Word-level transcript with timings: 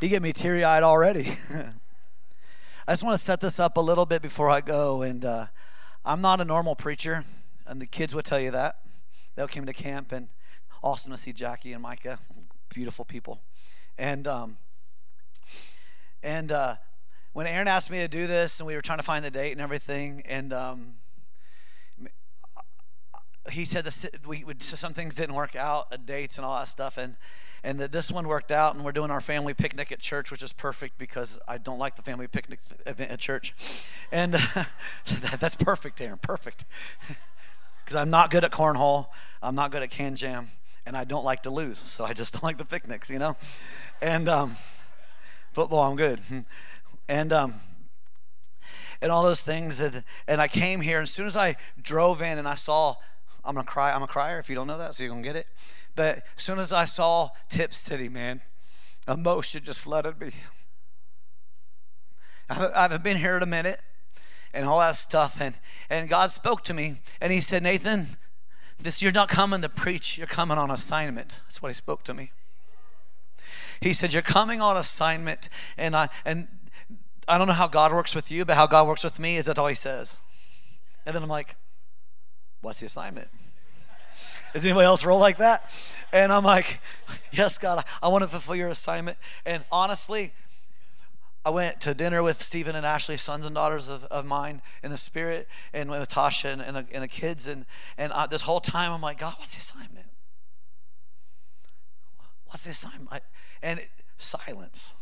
He 0.00 0.08
get 0.08 0.22
me 0.22 0.32
teary 0.32 0.64
eyed 0.64 0.82
already. 0.82 1.36
I 2.86 2.92
just 2.92 3.02
want 3.02 3.16
to 3.16 3.24
set 3.24 3.40
this 3.40 3.60
up 3.60 3.76
a 3.76 3.80
little 3.80 4.04
bit 4.06 4.22
before 4.22 4.50
I 4.50 4.60
go. 4.60 5.02
And 5.02 5.24
uh, 5.24 5.46
I'm 6.04 6.20
not 6.20 6.40
a 6.40 6.44
normal 6.44 6.74
preacher, 6.74 7.24
and 7.66 7.80
the 7.80 7.86
kids 7.86 8.14
will 8.14 8.22
tell 8.22 8.40
you 8.40 8.50
that. 8.50 8.80
They 9.36 9.46
came 9.46 9.66
to 9.66 9.72
camp 9.72 10.12
and 10.12 10.28
awesome 10.82 11.12
to 11.12 11.18
see 11.18 11.32
Jackie 11.32 11.72
and 11.72 11.82
Micah, 11.82 12.18
beautiful 12.68 13.04
people. 13.04 13.40
And 13.96 14.26
um, 14.26 14.58
and 16.22 16.50
uh, 16.50 16.76
when 17.32 17.46
Aaron 17.46 17.68
asked 17.68 17.90
me 17.90 18.00
to 18.00 18.08
do 18.08 18.26
this, 18.26 18.60
and 18.60 18.66
we 18.66 18.74
were 18.74 18.82
trying 18.82 18.98
to 18.98 19.04
find 19.04 19.24
the 19.24 19.30
date 19.30 19.52
and 19.52 19.60
everything, 19.60 20.22
and 20.28 20.52
um, 20.52 20.94
he 23.50 23.64
said 23.64 23.84
this, 23.84 24.06
we 24.26 24.44
would, 24.44 24.62
some 24.62 24.94
things 24.94 25.14
didn't 25.14 25.34
work 25.34 25.54
out, 25.54 25.92
uh, 25.92 25.96
dates 25.96 26.38
and 26.38 26.44
all 26.44 26.58
that 26.58 26.68
stuff, 26.68 26.96
and 26.96 27.16
and 27.64 27.80
that 27.80 27.92
this 27.92 28.12
one 28.12 28.28
worked 28.28 28.52
out, 28.52 28.74
and 28.74 28.84
we're 28.84 28.92
doing 28.92 29.10
our 29.10 29.22
family 29.22 29.54
picnic 29.54 29.90
at 29.90 29.98
church, 29.98 30.30
which 30.30 30.42
is 30.42 30.52
perfect 30.52 30.98
because 30.98 31.40
I 31.48 31.56
don't 31.56 31.78
like 31.78 31.96
the 31.96 32.02
family 32.02 32.28
picnic 32.28 32.60
event 32.84 33.10
at 33.10 33.18
church, 33.18 33.54
and 34.12 34.34
that's 35.38 35.56
perfect, 35.56 35.98
Aaron, 36.00 36.18
perfect, 36.18 36.66
because 37.84 37.96
I'm 37.96 38.10
not 38.10 38.30
good 38.30 38.44
at 38.44 38.50
cornhole, 38.50 39.06
I'm 39.42 39.54
not 39.54 39.72
good 39.72 39.82
at 39.82 39.90
can 39.90 40.14
jam, 40.14 40.50
and 40.84 40.94
I 40.94 41.04
don't 41.04 41.24
like 41.24 41.42
to 41.44 41.50
lose, 41.50 41.78
so 41.78 42.04
I 42.04 42.12
just 42.12 42.32
don't 42.34 42.42
like 42.42 42.58
the 42.58 42.66
picnics, 42.66 43.08
you 43.08 43.18
know, 43.18 43.34
and 44.02 44.28
um, 44.28 44.56
football 45.54 45.90
I'm 45.90 45.96
good, 45.96 46.20
and 47.08 47.32
um, 47.32 47.60
and 49.00 49.10
all 49.10 49.22
those 49.22 49.42
things, 49.42 49.80
and, 49.80 50.04
and 50.28 50.40
I 50.40 50.48
came 50.48 50.82
here, 50.82 50.98
and 50.98 51.04
as 51.04 51.10
soon 51.10 51.26
as 51.26 51.36
I 51.36 51.56
drove 51.80 52.20
in 52.20 52.38
and 52.38 52.46
I 52.46 52.54
saw, 52.54 52.96
I'm 53.44 53.54
gonna 53.54 53.66
cry, 53.66 53.92
I'm 53.92 54.02
a 54.02 54.06
crier 54.06 54.38
if 54.38 54.48
you 54.48 54.54
don't 54.54 54.66
know 54.66 54.78
that, 54.78 54.94
so 54.94 55.02
you're 55.02 55.10
gonna 55.10 55.22
get 55.22 55.36
it. 55.36 55.46
But 55.96 56.22
as 56.36 56.42
soon 56.42 56.58
as 56.58 56.72
I 56.72 56.84
saw 56.86 57.28
Tipp 57.48 57.74
City, 57.74 58.08
man, 58.08 58.40
emotion 59.06 59.62
just 59.64 59.80
flooded 59.80 60.20
me. 60.20 60.32
I 62.50 62.54
haven't 62.74 63.02
been 63.02 63.16
here 63.16 63.36
in 63.36 63.42
a 63.42 63.46
minute 63.46 63.80
and 64.52 64.66
all 64.66 64.78
that 64.78 64.96
stuff. 64.96 65.40
And, 65.40 65.58
and 65.88 66.08
God 66.08 66.30
spoke 66.30 66.62
to 66.64 66.74
me 66.74 67.00
and 67.20 67.32
He 67.32 67.40
said, 67.40 67.62
Nathan, 67.62 68.16
this 68.78 69.00
you're 69.00 69.12
not 69.12 69.28
coming 69.28 69.62
to 69.62 69.68
preach, 69.68 70.18
you're 70.18 70.26
coming 70.26 70.58
on 70.58 70.70
assignment. 70.70 71.40
That's 71.46 71.62
what 71.62 71.68
He 71.68 71.74
spoke 71.74 72.04
to 72.04 72.14
me. 72.14 72.32
He 73.80 73.92
said, 73.92 74.12
You're 74.12 74.22
coming 74.22 74.60
on 74.60 74.76
assignment. 74.76 75.48
And 75.76 75.94
I 75.94 76.08
and 76.24 76.48
I 77.26 77.38
don't 77.38 77.46
know 77.46 77.54
how 77.54 77.68
God 77.68 77.92
works 77.92 78.14
with 78.14 78.30
you, 78.30 78.44
but 78.44 78.56
how 78.56 78.66
God 78.66 78.86
works 78.86 79.04
with 79.04 79.18
me 79.18 79.36
is 79.36 79.46
that 79.46 79.58
all 79.58 79.66
He 79.66 79.74
says. 79.74 80.18
And 81.06 81.14
then 81.14 81.22
I'm 81.22 81.28
like, 81.28 81.56
What's 82.64 82.80
the 82.80 82.86
assignment? 82.86 83.28
Does 84.54 84.64
anybody 84.64 84.86
else 84.86 85.04
roll 85.04 85.18
like 85.18 85.36
that? 85.36 85.70
And 86.12 86.32
I'm 86.32 86.44
like, 86.44 86.80
yes, 87.30 87.58
God, 87.58 87.84
I 88.02 88.08
want 88.08 88.22
to 88.22 88.28
fulfill 88.28 88.56
your 88.56 88.68
assignment. 88.68 89.18
And 89.44 89.64
honestly, 89.70 90.32
I 91.44 91.50
went 91.50 91.80
to 91.82 91.92
dinner 91.92 92.22
with 92.22 92.40
Stephen 92.40 92.74
and 92.74 92.86
Ashley, 92.86 93.18
sons 93.18 93.44
and 93.44 93.54
daughters 93.54 93.90
of, 93.90 94.04
of 94.04 94.24
mine 94.24 94.62
in 94.82 94.90
the 94.90 94.96
spirit, 94.96 95.46
and 95.74 95.90
with 95.90 96.08
Tasha 96.08 96.52
and, 96.52 96.62
and, 96.62 96.76
the, 96.76 96.86
and 96.94 97.04
the 97.04 97.08
kids. 97.08 97.46
And, 97.46 97.66
and 97.98 98.12
I, 98.14 98.26
this 98.26 98.42
whole 98.42 98.60
time, 98.60 98.92
I'm 98.92 99.02
like, 99.02 99.18
God, 99.18 99.34
what's 99.38 99.54
the 99.54 99.60
assignment? 99.60 100.06
What's 102.46 102.64
the 102.64 102.70
assignment? 102.70 103.22
And 103.62 103.80
it, 103.80 103.90
silence. 104.16 104.94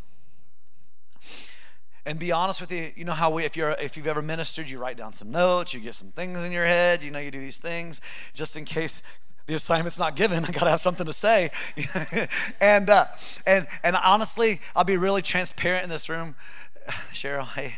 And 2.04 2.18
be 2.18 2.32
honest 2.32 2.60
with 2.60 2.72
you, 2.72 2.90
you 2.96 3.04
know 3.04 3.12
how 3.12 3.30
we, 3.30 3.44
if 3.44 3.56
you're, 3.56 3.76
if 3.80 3.96
you've 3.96 4.08
ever 4.08 4.22
ministered, 4.22 4.68
you 4.68 4.78
write 4.78 4.96
down 4.96 5.12
some 5.12 5.30
notes, 5.30 5.72
you 5.72 5.78
get 5.78 5.94
some 5.94 6.08
things 6.08 6.42
in 6.42 6.50
your 6.50 6.66
head, 6.66 7.02
you 7.02 7.12
know, 7.12 7.20
you 7.20 7.30
do 7.30 7.40
these 7.40 7.58
things 7.58 8.00
just 8.34 8.56
in 8.56 8.64
case 8.64 9.02
the 9.46 9.54
assignment's 9.54 9.98
not 9.98 10.16
given. 10.16 10.44
I 10.48 10.50
got 10.50 10.64
to 10.64 10.70
have 10.70 10.80
something 10.80 11.06
to 11.06 11.12
say. 11.12 11.50
and, 12.60 12.90
uh, 12.90 13.04
and, 13.46 13.68
and 13.84 13.96
honestly, 14.04 14.60
I'll 14.74 14.84
be 14.84 14.96
really 14.96 15.22
transparent 15.22 15.84
in 15.84 15.90
this 15.90 16.08
room. 16.08 16.34
Cheryl, 17.12 17.46
hey, 17.46 17.76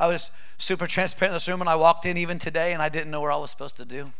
I 0.00 0.08
was 0.08 0.30
super 0.56 0.86
transparent 0.86 1.32
in 1.32 1.36
this 1.36 1.48
room 1.48 1.60
and 1.60 1.68
I 1.68 1.76
walked 1.76 2.06
in 2.06 2.16
even 2.16 2.38
today 2.38 2.72
and 2.72 2.82
I 2.82 2.88
didn't 2.88 3.10
know 3.10 3.20
where 3.20 3.32
I 3.32 3.36
was 3.36 3.50
supposed 3.50 3.76
to 3.76 3.84
do. 3.84 4.12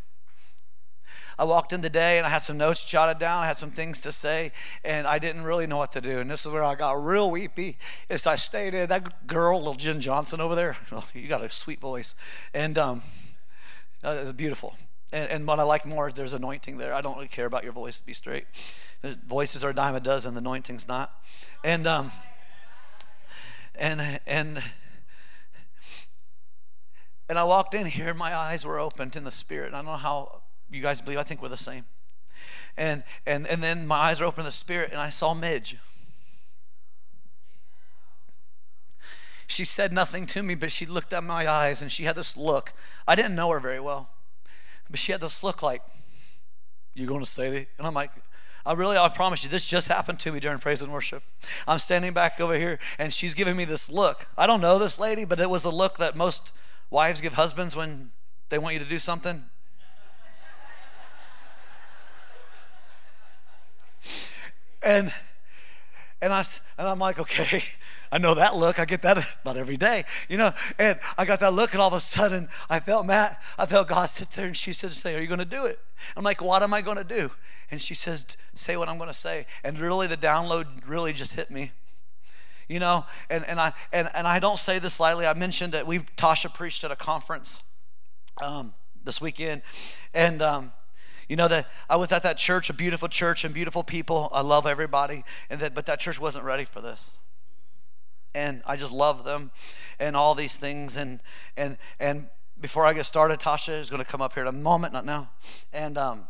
I 1.38 1.44
walked 1.44 1.72
in 1.72 1.82
today 1.82 2.19
and 2.19 2.26
I 2.26 2.31
had 2.31 2.38
some 2.38 2.59
notes 2.59 2.84
jotted 2.84 3.21
down. 3.21 3.44
I 3.44 3.47
had 3.47 3.56
some 3.56 3.71
things 3.71 4.00
to 4.00 4.10
say, 4.10 4.50
and 4.84 5.06
I 5.06 5.21
didn't 5.21 5.43
really 5.43 5.69
know 5.69 5.76
what 5.76 5.93
to 5.93 6.00
do. 6.00 6.19
And 6.19 6.28
this 6.28 6.44
is 6.44 6.50
where 6.50 6.65
I 6.65 6.75
got 6.75 6.93
real 6.93 7.31
weepy. 7.31 7.78
As 8.10 8.26
I 8.26 8.34
stated, 8.34 8.88
that 8.88 9.26
girl, 9.28 9.59
little 9.59 9.75
Jen 9.75 10.00
Johnson 10.00 10.41
over 10.41 10.56
there, 10.56 10.76
you 11.15 11.28
got 11.28 11.43
a 11.43 11.49
sweet 11.49 11.78
voice, 11.78 12.16
and 12.53 12.76
um, 12.76 13.03
it 14.03 14.21
was 14.21 14.32
beautiful. 14.32 14.76
And, 15.12 15.31
and, 15.31 15.47
what 15.47 15.59
I 15.59 15.62
like 15.62 15.87
more, 15.87 16.09
is 16.09 16.15
there's 16.15 16.34
anointing 16.34 16.76
there. 16.76 16.93
I 16.93 17.00
don't 17.00 17.15
really 17.15 17.28
care 17.28 17.47
about 17.47 17.65
your 17.65 17.72
voice, 17.72 18.00
be 18.00 18.12
straight. 18.12 18.44
voices 19.26 19.65
are 19.65 19.70
a 19.70 19.75
dime 19.75 19.94
a 19.94 20.00
dozen, 20.00 20.34
the 20.34 20.41
anointing's 20.41 20.87
not. 20.87 21.12
And 21.65 21.87
um, 21.87 22.12
and 23.76 24.20
and 24.26 24.62
and 27.28 27.38
I 27.38 27.44
walked 27.44 27.75
in 27.75 27.87
here, 27.87 28.12
my 28.12 28.34
eyes 28.34 28.66
were 28.66 28.78
opened 28.78 29.16
in 29.16 29.25
the 29.25 29.31
spirit. 29.31 29.72
I 29.72 29.78
don't 29.78 29.87
know 29.87 29.97
how 29.97 30.43
you 30.71 30.83
guys 30.83 31.01
believe. 31.01 31.19
I 31.19 31.23
think 31.23 31.43
we're 31.43 31.49
the 31.49 31.56
same. 31.56 31.84
And 32.77 33.03
and 33.27 33.47
and 33.47 33.62
then 33.62 33.87
my 33.87 33.97
eyes 33.97 34.21
are 34.21 34.25
open 34.25 34.43
in 34.43 34.47
the 34.47 34.53
spirit, 34.53 34.91
and 34.93 35.01
I 35.01 35.11
saw 35.11 35.34
Midge. 35.34 35.77
She 39.49 39.65
said 39.65 39.93
nothing 39.93 40.27
to 40.27 40.43
me, 40.43 40.55
but 40.55 40.71
she 40.71 40.84
looked 40.84 41.12
at 41.15 41.25
my 41.25 41.49
eyes 41.49 41.81
and 41.81 41.91
she 41.91 42.05
had 42.05 42.17
this 42.17 42.37
look. 42.37 42.75
I 43.09 43.15
didn't 43.15 43.34
know 43.34 43.49
her 43.49 43.59
very 43.59 43.81
well. 43.81 44.11
But 44.91 44.99
she 44.99 45.11
had 45.11 45.23
this 45.23 45.43
look 45.43 45.62
like, 45.62 45.83
You're 46.95 47.09
going 47.09 47.25
to 47.25 47.27
say 47.27 47.50
that? 47.50 47.67
And 47.79 47.87
I'm 47.87 47.95
like, 47.95 48.11
I 48.67 48.75
really, 48.75 48.99
I 48.99 49.09
promise 49.09 49.43
you, 49.43 49.49
this 49.49 49.67
just 49.67 49.89
happened 49.89 50.21
to 50.21 50.33
me 50.33 50.41
during 50.41 50.59
praise 50.59 50.83
and 50.83 50.93
worship. 50.93 51.23
I'm 51.67 51.79
standing 51.79 52.12
back 52.12 52.39
over 52.39 52.55
here, 52.55 52.79
and 52.99 53.15
she's 53.15 53.33
giving 53.33 53.56
me 53.56 53.65
this 53.65 53.91
look. 53.91 54.29
I 54.37 54.47
don't 54.47 54.61
know 54.61 54.79
this 54.79 55.00
lady, 55.00 55.25
but 55.25 55.41
it 55.41 55.49
was 55.49 55.62
the 55.62 55.73
look 55.73 55.97
that 55.97 56.15
most 56.15 56.53
wives 56.91 57.23
give 57.23 57.35
husbands 57.35 57.75
when 57.75 58.11
they 58.50 58.59
want 58.59 58.75
you 58.75 58.81
to 58.81 58.89
do 58.89 58.99
something. 58.99 59.45
And 64.83 65.12
and 66.21 66.33
I 66.33 66.44
and 66.77 66.89
I'm 66.89 66.99
like, 66.99 67.19
okay, 67.19 67.62
I 68.12 68.19
know 68.19 68.34
that 68.34 68.56
look. 68.56 68.78
I 68.78 68.84
get 68.84 69.03
that 69.03 69.19
about 69.43 69.56
every 69.56 69.77
day, 69.77 70.05
you 70.28 70.37
know. 70.37 70.53
And 70.78 70.99
I 71.16 71.25
got 71.25 71.41
that 71.41 71.53
look, 71.53 71.72
and 71.72 71.83
all 71.83 71.89
of 71.89 71.94
a 71.94 72.00
sudden, 72.00 72.49
I 72.71 72.81
felt 72.81 73.06
Matt. 73.06 73.41
I 73.59 73.67
felt 73.67 73.88
God 73.88 74.09
sit 74.09 74.31
there, 74.33 74.47
and 74.47 74.56
she 74.56 74.72
said, 74.72 74.93
"Say, 74.93 75.17
are 75.17 75.21
you 75.21 75.27
going 75.27 75.38
to 75.38 75.44
do 75.44 75.67
it?" 75.67 75.78
I'm 76.17 76.25
like, 76.25 76.43
"What 76.43 76.62
am 76.62 76.75
I 76.75 76.83
going 76.83 76.97
to 76.97 77.05
do?" 77.05 77.31
And 77.71 77.81
she 77.81 77.94
says, 77.94 78.27
"Say 78.55 78.77
what 78.77 78.88
I'm 78.88 78.97
going 78.97 79.11
to 79.11 79.15
say." 79.15 79.47
And 79.62 79.78
really, 79.78 80.06
the 80.06 80.17
download 80.17 80.67
really 80.87 81.12
just 81.12 81.34
hit 81.34 81.50
me, 81.50 81.72
you 82.69 82.81
know. 82.81 83.05
And 83.31 83.44
and 83.44 83.61
I 83.61 83.72
and 83.93 84.09
and 84.15 84.27
I 84.27 84.38
don't 84.38 84.59
say 84.59 84.78
this 84.78 84.99
lightly. 84.99 85.27
I 85.27 85.34
mentioned 85.34 85.72
that 85.75 85.87
we 85.87 86.00
Tasha 86.00 86.53
preached 86.53 86.84
at 86.84 86.91
a 86.91 86.97
conference 86.97 87.62
um, 88.43 88.75
this 89.05 89.21
weekend, 89.21 89.62
and. 90.15 90.43
Um, 90.43 90.72
you 91.28 91.37
know 91.37 91.49
that 91.49 91.66
I 91.89 91.97
was 91.97 92.12
at 92.12 92.22
that 92.22 92.39
church, 92.39 92.71
a 92.71 92.75
beautiful 92.75 93.09
church 93.09 93.44
and 93.44 93.55
beautiful 93.55 93.83
people. 93.83 94.28
I 94.33 94.41
love 94.41 94.66
everybody, 94.66 95.25
and 95.50 95.61
that, 95.61 95.75
but 95.75 95.87
that 95.87 96.00
church 96.00 96.21
wasn't 96.21 96.44
ready 96.44 96.65
for 96.65 96.81
this 96.81 97.19
and 98.34 98.62
I 98.66 98.77
just 98.77 98.93
love 98.93 99.25
them 99.25 99.50
and 99.99 100.17
all 100.17 100.34
these 100.34 100.56
things. 100.56 100.97
And 100.97 101.21
and 101.56 101.77
and 101.99 102.28
before 102.61 102.84
I 102.84 102.93
get 102.93 103.06
started, 103.06 103.41
Tasha 103.41 103.81
is 103.81 103.91
going 103.91 104.03
to 104.03 104.09
come 104.09 104.21
up 104.21 104.34
here 104.34 104.43
in 104.43 104.49
a 104.49 104.53
moment, 104.53 104.93
not 104.93 105.05
now, 105.05 105.31
and 105.72 105.99
um, 105.99 106.27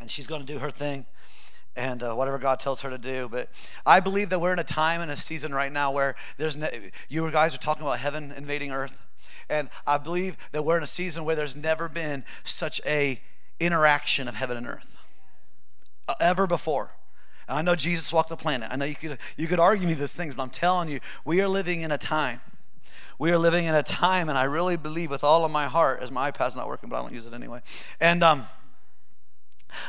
and 0.00 0.10
she's 0.10 0.26
going 0.26 0.44
to 0.44 0.52
do 0.52 0.58
her 0.58 0.70
thing 0.70 1.06
and 1.76 2.04
uh, 2.04 2.14
whatever 2.14 2.38
God 2.38 2.60
tells 2.60 2.82
her 2.82 2.90
to 2.90 2.98
do. 2.98 3.28
But 3.28 3.48
I 3.84 4.00
believe 4.00 4.30
that 4.30 4.40
we're 4.40 4.52
in 4.52 4.60
a 4.60 4.64
time 4.64 5.00
and 5.00 5.10
a 5.10 5.16
season 5.16 5.52
right 5.52 5.72
now 5.72 5.90
where 5.90 6.14
there's 6.36 6.56
ne- 6.56 6.90
you 7.08 7.28
guys 7.32 7.54
are 7.54 7.58
talking 7.58 7.82
about 7.82 7.98
heaven 7.98 8.32
invading 8.36 8.70
earth, 8.70 9.04
and 9.48 9.68
I 9.86 9.98
believe 9.98 10.36
that 10.52 10.64
we're 10.64 10.76
in 10.76 10.82
a 10.82 10.88
season 10.88 11.24
where 11.24 11.36
there's 11.36 11.56
never 11.56 11.88
been 11.88 12.24
such 12.44 12.80
a 12.86 13.20
interaction 13.60 14.28
of 14.28 14.34
heaven 14.34 14.56
and 14.56 14.66
earth 14.66 14.96
uh, 16.08 16.14
ever 16.20 16.46
before. 16.46 16.92
I 17.48 17.62
know 17.62 17.74
Jesus 17.74 18.12
walked 18.12 18.30
the 18.30 18.36
planet. 18.36 18.68
I 18.70 18.76
know 18.76 18.86
you 18.86 18.94
could, 18.94 19.18
you 19.36 19.46
could 19.46 19.60
argue 19.60 19.86
me 19.86 19.94
these 19.94 20.14
things, 20.14 20.34
but 20.34 20.42
I'm 20.42 20.50
telling 20.50 20.88
you, 20.88 21.00
we 21.24 21.40
are 21.42 21.48
living 21.48 21.82
in 21.82 21.92
a 21.92 21.98
time. 21.98 22.40
We 23.18 23.30
are 23.30 23.38
living 23.38 23.66
in 23.66 23.74
a 23.74 23.82
time, 23.82 24.28
and 24.28 24.36
I 24.36 24.44
really 24.44 24.76
believe 24.76 25.10
with 25.10 25.22
all 25.22 25.44
of 25.44 25.52
my 25.52 25.66
heart, 25.66 26.00
as 26.00 26.10
my 26.10 26.30
iPad's 26.30 26.56
not 26.56 26.68
working, 26.68 26.88
but 26.88 26.96
I 26.96 27.02
don't 27.02 27.12
use 27.12 27.26
it 27.26 27.34
anyway. 27.34 27.60
And 28.00 28.24
um, 28.24 28.46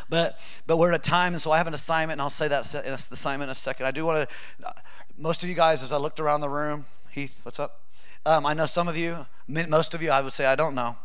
but 0.10 0.40
but 0.68 0.78
we're 0.78 0.92
at 0.92 1.00
a 1.00 1.10
time, 1.10 1.34
and 1.34 1.42
so 1.42 1.52
I 1.52 1.58
have 1.58 1.68
an 1.68 1.74
assignment, 1.74 2.14
and 2.14 2.22
I'll 2.22 2.30
say 2.30 2.48
that 2.48 2.62
assignment 2.62 3.50
in 3.50 3.52
a 3.52 3.56
second. 3.56 3.86
I 3.86 3.92
do 3.92 4.06
want 4.06 4.30
to. 4.30 4.74
Most 5.18 5.44
of 5.44 5.50
you 5.50 5.56
guys, 5.56 5.82
as 5.82 5.92
I 5.92 5.98
looked 5.98 6.20
around 6.20 6.42
the 6.42 6.50
room, 6.50 6.86
Heath, 7.10 7.40
what's 7.44 7.60
up? 7.60 7.82
Um, 8.26 8.46
I 8.46 8.54
know 8.54 8.66
some 8.66 8.88
of 8.88 8.98
you, 8.98 9.26
most 9.48 9.94
of 9.94 10.02
you, 10.02 10.12
I 10.12 10.22
would 10.22 10.34
say 10.34 10.46
I 10.46 10.56
don't 10.56 10.76
know, 10.76 10.98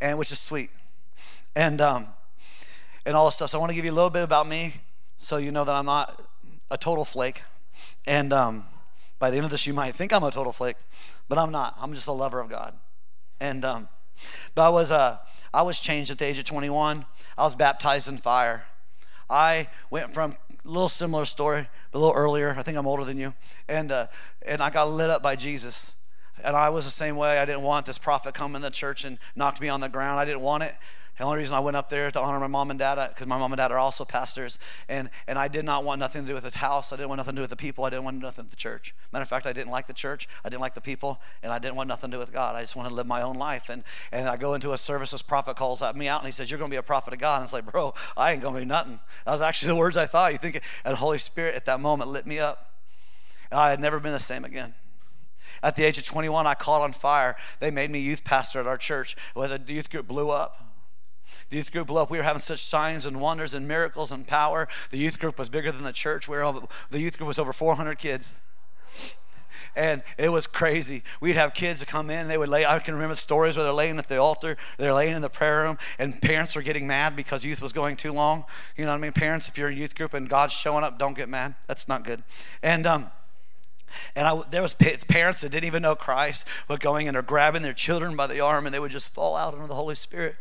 and 0.00 0.18
which 0.18 0.32
is 0.32 0.40
sweet, 0.40 0.70
and 1.56 1.80
um, 1.80 2.08
and 3.06 3.16
all 3.16 3.26
this 3.26 3.36
stuff. 3.36 3.50
So 3.50 3.58
I 3.58 3.60
want 3.60 3.70
to 3.70 3.76
give 3.76 3.84
you 3.84 3.92
a 3.92 3.94
little 3.94 4.10
bit 4.10 4.22
about 4.22 4.48
me, 4.48 4.74
so 5.16 5.36
you 5.36 5.52
know 5.52 5.64
that 5.64 5.74
I'm 5.74 5.86
not 5.86 6.22
a 6.70 6.76
total 6.76 7.04
flake. 7.04 7.42
And 8.06 8.32
um, 8.32 8.66
by 9.18 9.30
the 9.30 9.36
end 9.36 9.44
of 9.44 9.50
this, 9.50 9.66
you 9.66 9.72
might 9.72 9.94
think 9.94 10.12
I'm 10.12 10.22
a 10.22 10.30
total 10.30 10.52
flake, 10.52 10.76
but 11.28 11.38
I'm 11.38 11.50
not. 11.50 11.74
I'm 11.80 11.92
just 11.92 12.06
a 12.06 12.12
lover 12.12 12.40
of 12.40 12.48
God. 12.48 12.74
And 13.40 13.64
um, 13.64 13.88
but 14.54 14.66
I 14.66 14.68
was 14.68 14.90
uh, 14.90 15.18
I 15.52 15.62
was 15.62 15.80
changed 15.80 16.10
at 16.10 16.18
the 16.18 16.26
age 16.26 16.38
of 16.38 16.44
21. 16.44 17.06
I 17.38 17.42
was 17.42 17.54
baptized 17.54 18.08
in 18.08 18.18
fire. 18.18 18.66
I 19.30 19.68
went 19.90 20.12
from 20.12 20.36
a 20.64 20.68
little 20.68 20.88
similar 20.88 21.24
story, 21.24 21.68
but 21.92 21.98
a 21.98 22.00
little 22.00 22.14
earlier. 22.14 22.54
I 22.58 22.62
think 22.62 22.76
I'm 22.76 22.86
older 22.86 23.04
than 23.04 23.18
you. 23.18 23.34
And, 23.68 23.92
uh, 23.92 24.06
and 24.46 24.62
I 24.62 24.70
got 24.70 24.90
lit 24.90 25.10
up 25.10 25.22
by 25.22 25.36
Jesus. 25.36 25.94
And 26.44 26.56
I 26.56 26.68
was 26.68 26.84
the 26.84 26.90
same 26.90 27.16
way. 27.16 27.38
I 27.38 27.44
didn't 27.44 27.62
want 27.62 27.86
this 27.86 27.98
prophet 27.98 28.34
coming 28.34 28.62
to 28.62 28.68
the 28.68 28.70
church 28.70 29.04
and 29.04 29.18
knocked 29.36 29.60
me 29.60 29.68
on 29.68 29.80
the 29.80 29.88
ground. 29.88 30.18
I 30.18 30.24
didn't 30.24 30.40
want 30.40 30.64
it. 30.64 30.74
The 31.16 31.22
only 31.22 31.38
reason 31.38 31.56
I 31.56 31.60
went 31.60 31.76
up 31.76 31.90
there 31.90 32.10
to 32.10 32.20
honor 32.20 32.40
my 32.40 32.48
mom 32.48 32.70
and 32.70 32.78
dad, 32.78 33.08
because 33.08 33.28
my 33.28 33.38
mom 33.38 33.52
and 33.52 33.58
dad 33.58 33.70
are 33.70 33.78
also 33.78 34.04
pastors, 34.04 34.58
and, 34.88 35.10
and 35.28 35.38
I 35.38 35.46
did 35.46 35.64
not 35.64 35.84
want 35.84 36.00
nothing 36.00 36.22
to 36.22 36.28
do 36.28 36.34
with 36.34 36.42
the 36.42 36.58
house. 36.58 36.92
I 36.92 36.96
didn't 36.96 37.08
want 37.08 37.18
nothing 37.18 37.34
to 37.34 37.36
do 37.36 37.42
with 37.42 37.50
the 37.50 37.56
people. 37.56 37.84
I 37.84 37.90
didn't 37.90 38.04
want 38.04 38.20
nothing 38.20 38.44
with 38.44 38.50
the 38.50 38.56
church. 38.56 38.94
Matter 39.12 39.22
of 39.22 39.28
fact, 39.28 39.46
I 39.46 39.52
didn't 39.52 39.70
like 39.70 39.86
the 39.86 39.92
church. 39.92 40.28
I 40.44 40.48
didn't 40.48 40.60
like 40.60 40.74
the 40.74 40.80
people, 40.80 41.20
and 41.44 41.52
I 41.52 41.60
didn't 41.60 41.76
want 41.76 41.88
nothing 41.88 42.10
to 42.10 42.16
do 42.16 42.18
with 42.18 42.32
God. 42.32 42.56
I 42.56 42.62
just 42.62 42.74
wanted 42.74 42.88
to 42.88 42.94
live 42.96 43.06
my 43.06 43.22
own 43.22 43.36
life. 43.36 43.68
And, 43.68 43.84
and 44.10 44.28
I 44.28 44.36
go 44.36 44.54
into 44.54 44.72
a 44.72 44.78
service, 44.78 45.12
this 45.12 45.22
prophet 45.22 45.56
calls 45.56 45.82
me 45.94 46.08
out, 46.08 46.20
and 46.20 46.26
he 46.26 46.32
says, 46.32 46.50
You're 46.50 46.58
going 46.58 46.70
to 46.70 46.74
be 46.74 46.78
a 46.78 46.82
prophet 46.82 47.12
of 47.12 47.20
God. 47.20 47.36
And 47.36 47.44
it's 47.44 47.52
like, 47.52 47.70
Bro, 47.70 47.94
I 48.16 48.32
ain't 48.32 48.42
going 48.42 48.54
to 48.54 48.60
be 48.60 48.66
nothing. 48.66 48.98
That 49.24 49.32
was 49.32 49.42
actually 49.42 49.68
the 49.72 49.78
words 49.78 49.96
I 49.96 50.06
thought. 50.06 50.32
You 50.32 50.38
think, 50.38 50.60
and 50.84 50.96
Holy 50.96 51.18
Spirit 51.18 51.54
at 51.54 51.64
that 51.66 51.78
moment 51.78 52.10
lit 52.10 52.26
me 52.26 52.40
up. 52.40 52.72
And 53.52 53.60
I 53.60 53.70
had 53.70 53.78
never 53.78 54.00
been 54.00 54.12
the 54.12 54.18
same 54.18 54.44
again. 54.44 54.74
At 55.62 55.76
the 55.76 55.84
age 55.84 55.96
of 55.96 56.04
21, 56.04 56.46
I 56.46 56.54
caught 56.54 56.82
on 56.82 56.92
fire. 56.92 57.36
They 57.60 57.70
made 57.70 57.90
me 57.90 58.00
youth 58.00 58.24
pastor 58.24 58.58
at 58.58 58.66
our 58.66 58.76
church, 58.76 59.16
where 59.34 59.46
the 59.46 59.72
youth 59.72 59.90
group 59.90 60.08
blew 60.08 60.30
up. 60.30 60.63
The 61.50 61.56
youth 61.56 61.72
group 61.72 61.88
blew 61.88 62.00
up. 62.00 62.10
We 62.10 62.18
were 62.18 62.24
having 62.24 62.40
such 62.40 62.60
signs 62.60 63.06
and 63.06 63.20
wonders 63.20 63.54
and 63.54 63.68
miracles 63.68 64.10
and 64.10 64.26
power. 64.26 64.68
The 64.90 64.98
youth 64.98 65.18
group 65.18 65.38
was 65.38 65.48
bigger 65.48 65.72
than 65.72 65.84
the 65.84 65.92
church. 65.92 66.28
We 66.28 66.36
were 66.36 66.52
the 66.90 67.00
youth 67.00 67.18
group 67.18 67.28
was 67.28 67.38
over 67.38 67.52
400 67.52 67.98
kids 67.98 68.34
and 69.76 70.02
it 70.18 70.30
was 70.30 70.46
crazy. 70.46 71.02
We'd 71.20 71.36
have 71.36 71.54
kids 71.54 71.84
come 71.84 72.10
in, 72.10 72.28
they 72.28 72.38
would 72.38 72.48
lay, 72.48 72.64
I 72.64 72.78
can 72.78 72.94
remember 72.94 73.16
stories 73.16 73.56
where 73.56 73.64
they're 73.64 73.72
laying 73.72 73.98
at 73.98 74.08
the 74.08 74.18
altar, 74.18 74.56
they're 74.78 74.94
laying 74.94 75.16
in 75.16 75.22
the 75.22 75.30
prayer 75.30 75.62
room, 75.62 75.78
and 75.98 76.20
parents 76.20 76.54
were 76.54 76.62
getting 76.62 76.86
mad 76.86 77.16
because 77.16 77.44
youth 77.44 77.60
was 77.60 77.72
going 77.72 77.96
too 77.96 78.12
long. 78.12 78.44
You 78.76 78.84
know 78.84 78.92
what 78.92 78.98
I 78.98 79.00
mean? 79.00 79.12
Parents, 79.12 79.48
if 79.48 79.58
you're 79.58 79.70
in 79.70 79.76
youth 79.76 79.94
group 79.94 80.14
and 80.14 80.28
God's 80.28 80.52
showing 80.52 80.84
up, 80.84 80.98
don't 80.98 81.16
get 81.16 81.28
mad. 81.28 81.54
That's 81.66 81.88
not 81.88 82.04
good. 82.04 82.22
And, 82.62 82.86
um, 82.86 83.10
and 84.16 84.26
I, 84.26 84.42
there 84.50 84.62
was 84.62 84.74
parents 84.74 85.40
that 85.40 85.50
didn't 85.50 85.66
even 85.66 85.82
know 85.82 85.94
Christ, 85.94 86.46
but 86.68 86.80
going 86.80 87.08
and 87.08 87.14
they're 87.14 87.22
grabbing 87.22 87.62
their 87.62 87.72
children 87.72 88.16
by 88.16 88.26
the 88.26 88.40
arm, 88.40 88.66
and 88.66 88.74
they 88.74 88.80
would 88.80 88.90
just 88.90 89.14
fall 89.14 89.36
out 89.36 89.54
under 89.54 89.66
the 89.66 89.74
Holy 89.74 89.94
Spirit 89.94 90.36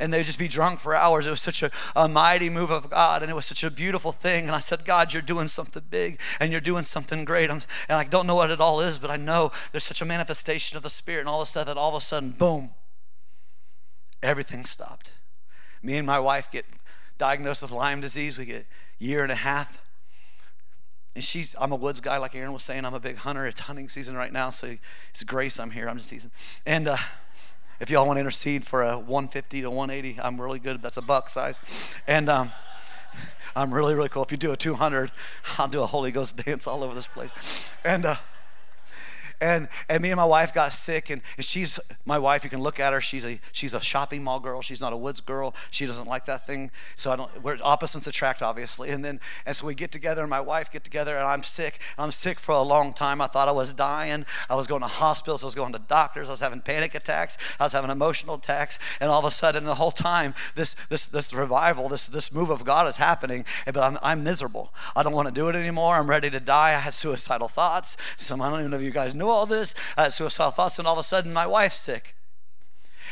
and 0.00 0.12
they'd 0.12 0.24
just 0.24 0.38
be 0.38 0.48
drunk 0.48 0.80
for 0.80 0.94
hours. 0.94 1.26
It 1.26 1.30
was 1.30 1.40
such 1.40 1.62
a, 1.62 1.70
a 1.94 2.08
mighty 2.08 2.50
move 2.50 2.70
of 2.70 2.90
God, 2.90 3.22
and 3.22 3.30
it 3.30 3.34
was 3.34 3.46
such 3.46 3.64
a 3.64 3.70
beautiful 3.70 4.12
thing. 4.12 4.46
And 4.46 4.54
I 4.54 4.60
said, 4.60 4.84
God, 4.84 5.12
you're 5.12 5.22
doing 5.22 5.48
something 5.48 5.82
big, 5.90 6.20
and 6.40 6.52
you're 6.52 6.60
doing 6.60 6.84
something 6.84 7.24
great. 7.24 7.50
I'm, 7.50 7.62
and 7.88 7.98
I 7.98 8.04
don't 8.04 8.26
know 8.26 8.34
what 8.34 8.50
it 8.50 8.60
all 8.60 8.80
is, 8.80 8.98
but 8.98 9.10
I 9.10 9.16
know 9.16 9.52
there's 9.72 9.84
such 9.84 10.02
a 10.02 10.04
manifestation 10.04 10.76
of 10.76 10.82
the 10.82 10.90
Spirit, 10.90 11.20
and 11.20 11.28
all 11.28 11.40
of 11.40 11.48
a 11.48 11.50
sudden, 11.50 11.78
all 11.78 11.90
of 11.90 12.02
a 12.02 12.04
sudden, 12.04 12.30
boom, 12.30 12.70
everything 14.22 14.64
stopped. 14.64 15.12
Me 15.82 15.96
and 15.96 16.06
my 16.06 16.18
wife 16.18 16.50
get 16.50 16.64
diagnosed 17.18 17.62
with 17.62 17.70
Lyme 17.70 18.00
disease. 18.00 18.36
We 18.36 18.44
get 18.44 18.66
year 18.98 19.22
and 19.22 19.32
a 19.32 19.36
half. 19.36 19.82
And 21.16 21.24
she's, 21.24 21.56
I'm 21.58 21.72
a 21.72 21.76
woods 21.76 22.02
guy, 22.02 22.18
like 22.18 22.34
Aaron 22.34 22.52
was 22.52 22.62
saying. 22.62 22.84
I'm 22.84 22.92
a 22.92 23.00
big 23.00 23.16
hunter. 23.16 23.46
It's 23.46 23.60
hunting 23.60 23.88
season 23.88 24.16
right 24.16 24.30
now, 24.30 24.50
so 24.50 24.76
it's 25.10 25.24
grace 25.24 25.58
I'm 25.58 25.70
here. 25.70 25.88
I'm 25.88 25.96
just 25.96 26.10
teasing. 26.10 26.30
And 26.66 26.86
uh, 26.86 26.98
if 27.80 27.88
y'all 27.88 28.06
want 28.06 28.18
to 28.18 28.20
intercede 28.20 28.66
for 28.66 28.82
a 28.82 28.98
150 28.98 29.62
to 29.62 29.70
180, 29.70 30.20
I'm 30.20 30.38
really 30.38 30.58
good. 30.58 30.82
That's 30.82 30.98
a 30.98 31.02
buck 31.02 31.30
size. 31.30 31.58
And 32.06 32.28
um, 32.28 32.52
I'm 33.56 33.72
really, 33.72 33.94
really 33.94 34.10
cool. 34.10 34.24
If 34.24 34.30
you 34.30 34.36
do 34.36 34.52
a 34.52 34.58
200, 34.58 35.10
I'll 35.56 35.68
do 35.68 35.80
a 35.80 35.86
Holy 35.86 36.12
Ghost 36.12 36.36
dance 36.44 36.66
all 36.66 36.84
over 36.84 36.94
this 36.94 37.08
place. 37.08 37.30
And, 37.82 38.04
uh, 38.04 38.16
and 39.40 39.68
and 39.88 40.02
me 40.02 40.10
and 40.10 40.16
my 40.16 40.24
wife 40.24 40.54
got 40.54 40.72
sick 40.72 41.10
and, 41.10 41.22
and 41.36 41.44
she's 41.44 41.78
my 42.04 42.18
wife 42.18 42.44
you 42.44 42.50
can 42.50 42.60
look 42.60 42.80
at 42.80 42.92
her 42.92 43.00
she's 43.00 43.24
a 43.24 43.38
she's 43.52 43.74
a 43.74 43.80
shopping 43.80 44.22
mall 44.22 44.40
girl. 44.40 44.60
She's 44.62 44.80
not 44.80 44.92
a 44.92 44.96
woods 44.96 45.20
girl. 45.20 45.54
She 45.70 45.86
doesn't 45.86 46.06
like 46.06 46.24
that 46.26 46.46
thing. 46.46 46.70
So 46.96 47.10
i 47.10 47.16
don't 47.16 47.42
we're 47.42 47.56
opposites 47.62 48.06
attract 48.06 48.42
obviously. 48.42 48.90
And 48.90 49.04
then 49.04 49.20
and 49.44 49.56
so 49.56 49.66
we 49.66 49.74
get 49.74 49.92
together 49.92 50.22
and 50.22 50.30
my 50.30 50.40
wife 50.40 50.70
get 50.70 50.84
together 50.84 51.16
and 51.16 51.26
i'm 51.26 51.42
sick. 51.42 51.80
I'm 51.98 52.12
sick 52.12 52.38
for 52.38 52.52
a 52.52 52.62
long 52.62 52.92
time. 52.92 53.20
I 53.20 53.26
thought 53.26 53.48
i 53.48 53.52
was 53.52 53.72
dying. 53.72 54.26
I 54.50 54.54
was 54.54 54.66
going 54.66 54.82
to 54.82 54.88
hospitals. 54.88 55.42
I 55.42 55.46
was 55.46 55.54
going 55.54 55.72
to 55.72 55.78
doctors. 55.78 56.28
I 56.28 56.32
was 56.32 56.40
having 56.40 56.60
panic 56.60 56.94
attacks. 56.94 57.38
I 57.58 57.64
was 57.64 57.72
having 57.72 57.90
emotional 57.90 58.36
attacks. 58.36 58.78
And 59.00 59.10
all 59.10 59.20
of 59.20 59.24
a 59.24 59.30
sudden 59.30 59.64
the 59.64 59.74
whole 59.74 59.90
time 59.90 60.34
this 60.54 60.74
this 60.88 61.06
this 61.06 61.32
revival 61.32 61.88
this 61.88 62.06
this 62.08 62.32
move 62.32 62.50
of 62.50 62.64
god 62.64 62.88
is 62.88 62.96
happening. 62.96 63.44
But 63.64 63.78
i'm, 63.78 63.98
I'm 64.02 64.24
miserable. 64.24 64.72
I 64.94 65.02
don't 65.02 65.12
want 65.12 65.28
to 65.28 65.34
do 65.34 65.48
it 65.48 65.56
anymore. 65.56 65.94
I'm 65.94 66.10
ready 66.10 66.30
to 66.30 66.40
die. 66.40 66.70
I 66.70 66.80
had 66.80 66.94
suicidal 66.94 67.48
thoughts. 67.48 67.96
Some 68.16 68.42
i 68.42 68.50
don't 68.50 68.60
even 68.60 68.70
know 68.70 68.78
if 68.78 68.82
you 68.82 68.90
guys 68.90 69.14
know 69.14 69.25
all 69.28 69.46
this 69.46 69.74
uh, 69.96 70.10
suicidal 70.10 70.50
thoughts, 70.50 70.78
and 70.78 70.88
all 70.88 70.94
of 70.94 70.98
a 70.98 71.02
sudden 71.04 71.32
my 71.32 71.46
wife's 71.46 71.76
sick 71.76 72.15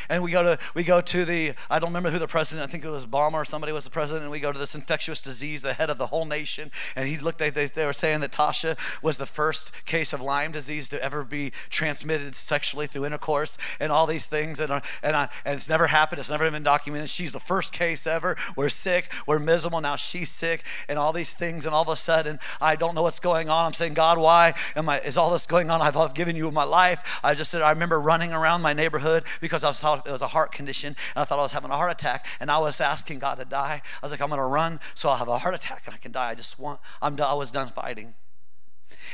and 0.09 0.23
we 0.23 0.31
go 0.31 0.43
to 0.43 0.59
we 0.73 0.83
go 0.83 1.01
to 1.01 1.25
the 1.25 1.53
I 1.69 1.79
don't 1.79 1.89
remember 1.89 2.09
who 2.09 2.19
the 2.19 2.27
president 2.27 2.67
I 2.67 2.71
think 2.71 2.83
it 2.83 2.89
was 2.89 3.05
Obama 3.05 3.33
or 3.33 3.45
somebody 3.45 3.71
was 3.71 3.83
the 3.83 3.89
president 3.89 4.23
and 4.23 4.31
we 4.31 4.39
go 4.39 4.51
to 4.51 4.59
this 4.59 4.75
infectious 4.75 5.21
disease 5.21 5.61
the 5.61 5.73
head 5.73 5.89
of 5.89 5.97
the 5.97 6.07
whole 6.07 6.25
nation 6.25 6.71
and 6.95 7.07
he 7.07 7.17
looked 7.17 7.41
at 7.41 7.55
they, 7.55 7.65
they 7.65 7.85
were 7.85 7.93
saying 7.93 8.21
that 8.21 8.31
Tasha 8.31 8.77
was 9.03 9.17
the 9.17 9.25
first 9.25 9.85
case 9.85 10.13
of 10.13 10.21
Lyme 10.21 10.51
disease 10.51 10.89
to 10.89 11.03
ever 11.03 11.23
be 11.23 11.51
transmitted 11.69 12.35
sexually 12.35 12.87
through 12.87 13.05
intercourse 13.05 13.57
and 13.79 13.91
all 13.91 14.05
these 14.05 14.27
things 14.27 14.59
and 14.59 14.71
and, 15.03 15.15
I, 15.15 15.29
and 15.45 15.55
it's 15.55 15.69
never 15.69 15.87
happened 15.87 16.19
it's 16.19 16.31
never 16.31 16.49
been 16.49 16.63
documented. 16.63 17.09
She's 17.09 17.31
the 17.31 17.39
first 17.39 17.73
case 17.73 18.07
ever. 18.07 18.35
We're 18.55 18.69
sick 18.69 19.11
we're 19.27 19.39
miserable 19.39 19.81
now 19.81 19.95
she's 19.95 20.29
sick 20.29 20.63
and 20.89 20.97
all 20.97 21.13
these 21.13 21.33
things 21.33 21.65
and 21.65 21.75
all 21.75 21.83
of 21.83 21.89
a 21.89 21.95
sudden 21.95 22.39
I 22.59 22.75
don't 22.75 22.95
know 22.95 23.03
what's 23.03 23.19
going 23.19 23.49
on. 23.49 23.65
I'm 23.65 23.73
saying 23.73 23.93
God 23.93 24.17
why 24.17 24.53
am 24.75 24.89
I 24.89 24.99
is 24.99 25.17
all 25.17 25.31
this 25.31 25.45
going 25.47 25.69
on? 25.69 25.81
I've 25.81 26.13
given 26.13 26.35
you 26.35 26.51
my 26.51 26.63
life. 26.63 27.19
I 27.23 27.33
just 27.33 27.51
said 27.51 27.61
I 27.61 27.69
remember 27.69 27.99
running 27.99 28.33
around 28.33 28.61
my 28.61 28.73
neighborhood 28.73 29.23
because 29.41 29.63
I 29.63 29.67
was 29.67 29.79
thought 29.85 30.07
it 30.07 30.11
was 30.11 30.23
a 30.23 30.27
heart 30.27 30.51
condition, 30.51 30.95
and 31.15 31.21
I 31.21 31.25
thought 31.25 31.37
I 31.37 31.43
was 31.43 31.51
having 31.51 31.69
a 31.69 31.75
heart 31.75 31.91
attack, 31.91 32.25
and 32.39 32.49
I 32.49 32.57
was 32.57 32.81
asking 32.81 33.19
God 33.19 33.37
to 33.37 33.45
die. 33.45 33.83
I 33.83 33.99
was 34.01 34.11
like, 34.11 34.19
I'm 34.19 34.29
going 34.29 34.39
to 34.39 34.45
run 34.45 34.79
so 34.95 35.09
I'll 35.09 35.17
have 35.17 35.27
a 35.27 35.37
heart 35.37 35.53
attack 35.53 35.83
and 35.85 35.93
I 35.93 35.99
can 35.99 36.11
die. 36.11 36.31
I 36.31 36.33
just 36.33 36.57
want, 36.57 36.79
I'm 37.03 37.15
done, 37.15 37.29
I 37.29 37.35
was 37.35 37.51
done 37.51 37.67
fighting. 37.67 38.15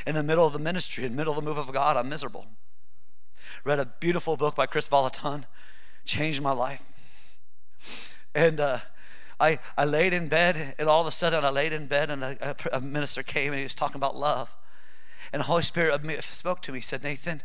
In 0.06 0.14
the 0.14 0.22
middle 0.22 0.46
of 0.46 0.54
the 0.54 0.58
ministry, 0.58 1.04
in 1.04 1.12
the 1.12 1.16
middle 1.16 1.34
of 1.34 1.36
the 1.36 1.44
move 1.44 1.58
of 1.58 1.70
God, 1.74 1.98
I'm 1.98 2.08
miserable. 2.08 2.46
Read 3.64 3.80
a 3.80 3.84
beautiful 3.84 4.38
book 4.38 4.56
by 4.56 4.64
Kris 4.64 4.88
Vallotton, 4.88 5.44
changed 6.06 6.40
my 6.40 6.52
life. 6.52 6.82
And 8.34 8.58
uh, 8.58 8.78
I, 9.38 9.58
I 9.76 9.84
laid 9.84 10.14
in 10.14 10.28
bed, 10.28 10.74
and 10.78 10.88
all 10.88 11.02
of 11.02 11.06
a 11.06 11.10
sudden 11.10 11.44
I 11.44 11.50
laid 11.50 11.74
in 11.74 11.86
bed, 11.86 12.08
and 12.08 12.24
a, 12.24 12.56
a 12.72 12.80
minister 12.80 13.22
came 13.22 13.52
and 13.52 13.58
he 13.58 13.64
was 13.64 13.74
talking 13.74 13.96
about 13.96 14.16
love. 14.16 14.56
And 15.34 15.40
the 15.40 15.46
Holy 15.46 15.64
Spirit 15.64 16.00
spoke 16.24 16.62
to 16.62 16.72
me, 16.72 16.78
he 16.78 16.82
said, 16.82 17.02
Nathan, 17.02 17.42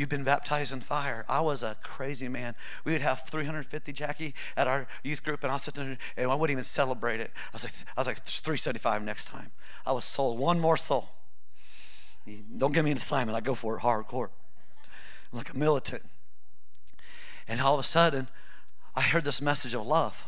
You've 0.00 0.08
been 0.08 0.24
baptized 0.24 0.72
in 0.72 0.80
fire. 0.80 1.26
I 1.28 1.42
was 1.42 1.62
a 1.62 1.76
crazy 1.82 2.26
man. 2.26 2.54
We 2.86 2.92
would 2.92 3.02
have 3.02 3.24
350 3.28 3.92
Jackie 3.92 4.34
at 4.56 4.66
our 4.66 4.88
youth 5.04 5.22
group, 5.22 5.44
and 5.44 5.52
I 5.52 5.58
sitting 5.58 5.84
there, 5.84 5.98
and 6.16 6.30
I 6.30 6.34
wouldn't 6.34 6.52
even 6.52 6.64
celebrate 6.64 7.20
it. 7.20 7.30
I 7.34 7.50
was 7.52 7.64
like, 7.64 7.74
I 7.98 8.00
was 8.00 8.06
like 8.06 8.16
375 8.16 9.04
next 9.04 9.26
time. 9.26 9.50
I 9.84 9.92
was 9.92 10.06
sold. 10.06 10.38
One 10.38 10.58
more 10.58 10.78
soul. 10.78 11.10
Don't 12.56 12.72
give 12.72 12.82
me 12.82 12.92
an 12.92 12.96
assignment. 12.96 13.36
I 13.36 13.42
go 13.42 13.54
for 13.54 13.76
it 13.76 13.82
hardcore. 13.82 14.30
I'm 15.30 15.36
like 15.36 15.52
a 15.52 15.58
militant. 15.58 16.02
And 17.46 17.60
all 17.60 17.74
of 17.74 17.80
a 17.80 17.82
sudden, 17.82 18.28
I 18.96 19.02
heard 19.02 19.26
this 19.26 19.42
message 19.42 19.74
of 19.74 19.86
love 19.86 20.26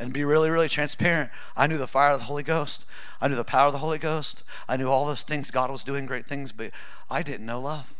and 0.00 0.14
be 0.14 0.24
really, 0.24 0.48
really 0.48 0.68
transparent. 0.68 1.30
I 1.54 1.66
knew 1.66 1.76
the 1.76 1.86
fire 1.86 2.12
of 2.12 2.20
the 2.20 2.24
Holy 2.24 2.42
Ghost. 2.42 2.86
I 3.20 3.28
knew 3.28 3.36
the 3.36 3.44
power 3.44 3.66
of 3.66 3.72
the 3.72 3.78
Holy 3.78 3.98
Ghost. 3.98 4.42
I 4.66 4.78
knew 4.78 4.88
all 4.88 5.06
those 5.06 5.22
things. 5.22 5.50
God 5.50 5.70
was 5.70 5.84
doing 5.84 6.06
great 6.06 6.24
things, 6.24 6.52
but 6.52 6.70
I 7.10 7.22
didn't 7.22 7.44
know 7.44 7.60
love. 7.60 7.94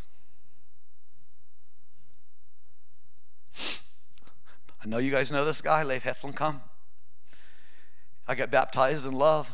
I 4.82 4.88
know 4.88 4.96
you 4.96 5.10
guys 5.10 5.30
know 5.30 5.44
this 5.44 5.60
guy, 5.60 5.82
Leif 5.82 6.04
Hetland 6.04 6.36
come. 6.36 6.62
I 8.26 8.34
got 8.34 8.50
baptized 8.50 9.06
in 9.06 9.12
love. 9.12 9.52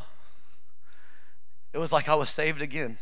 It 1.73 1.79
was 1.79 1.91
like 1.91 2.07
I 2.07 2.15
was 2.15 2.29
saved 2.29 2.61
again. 2.61 2.97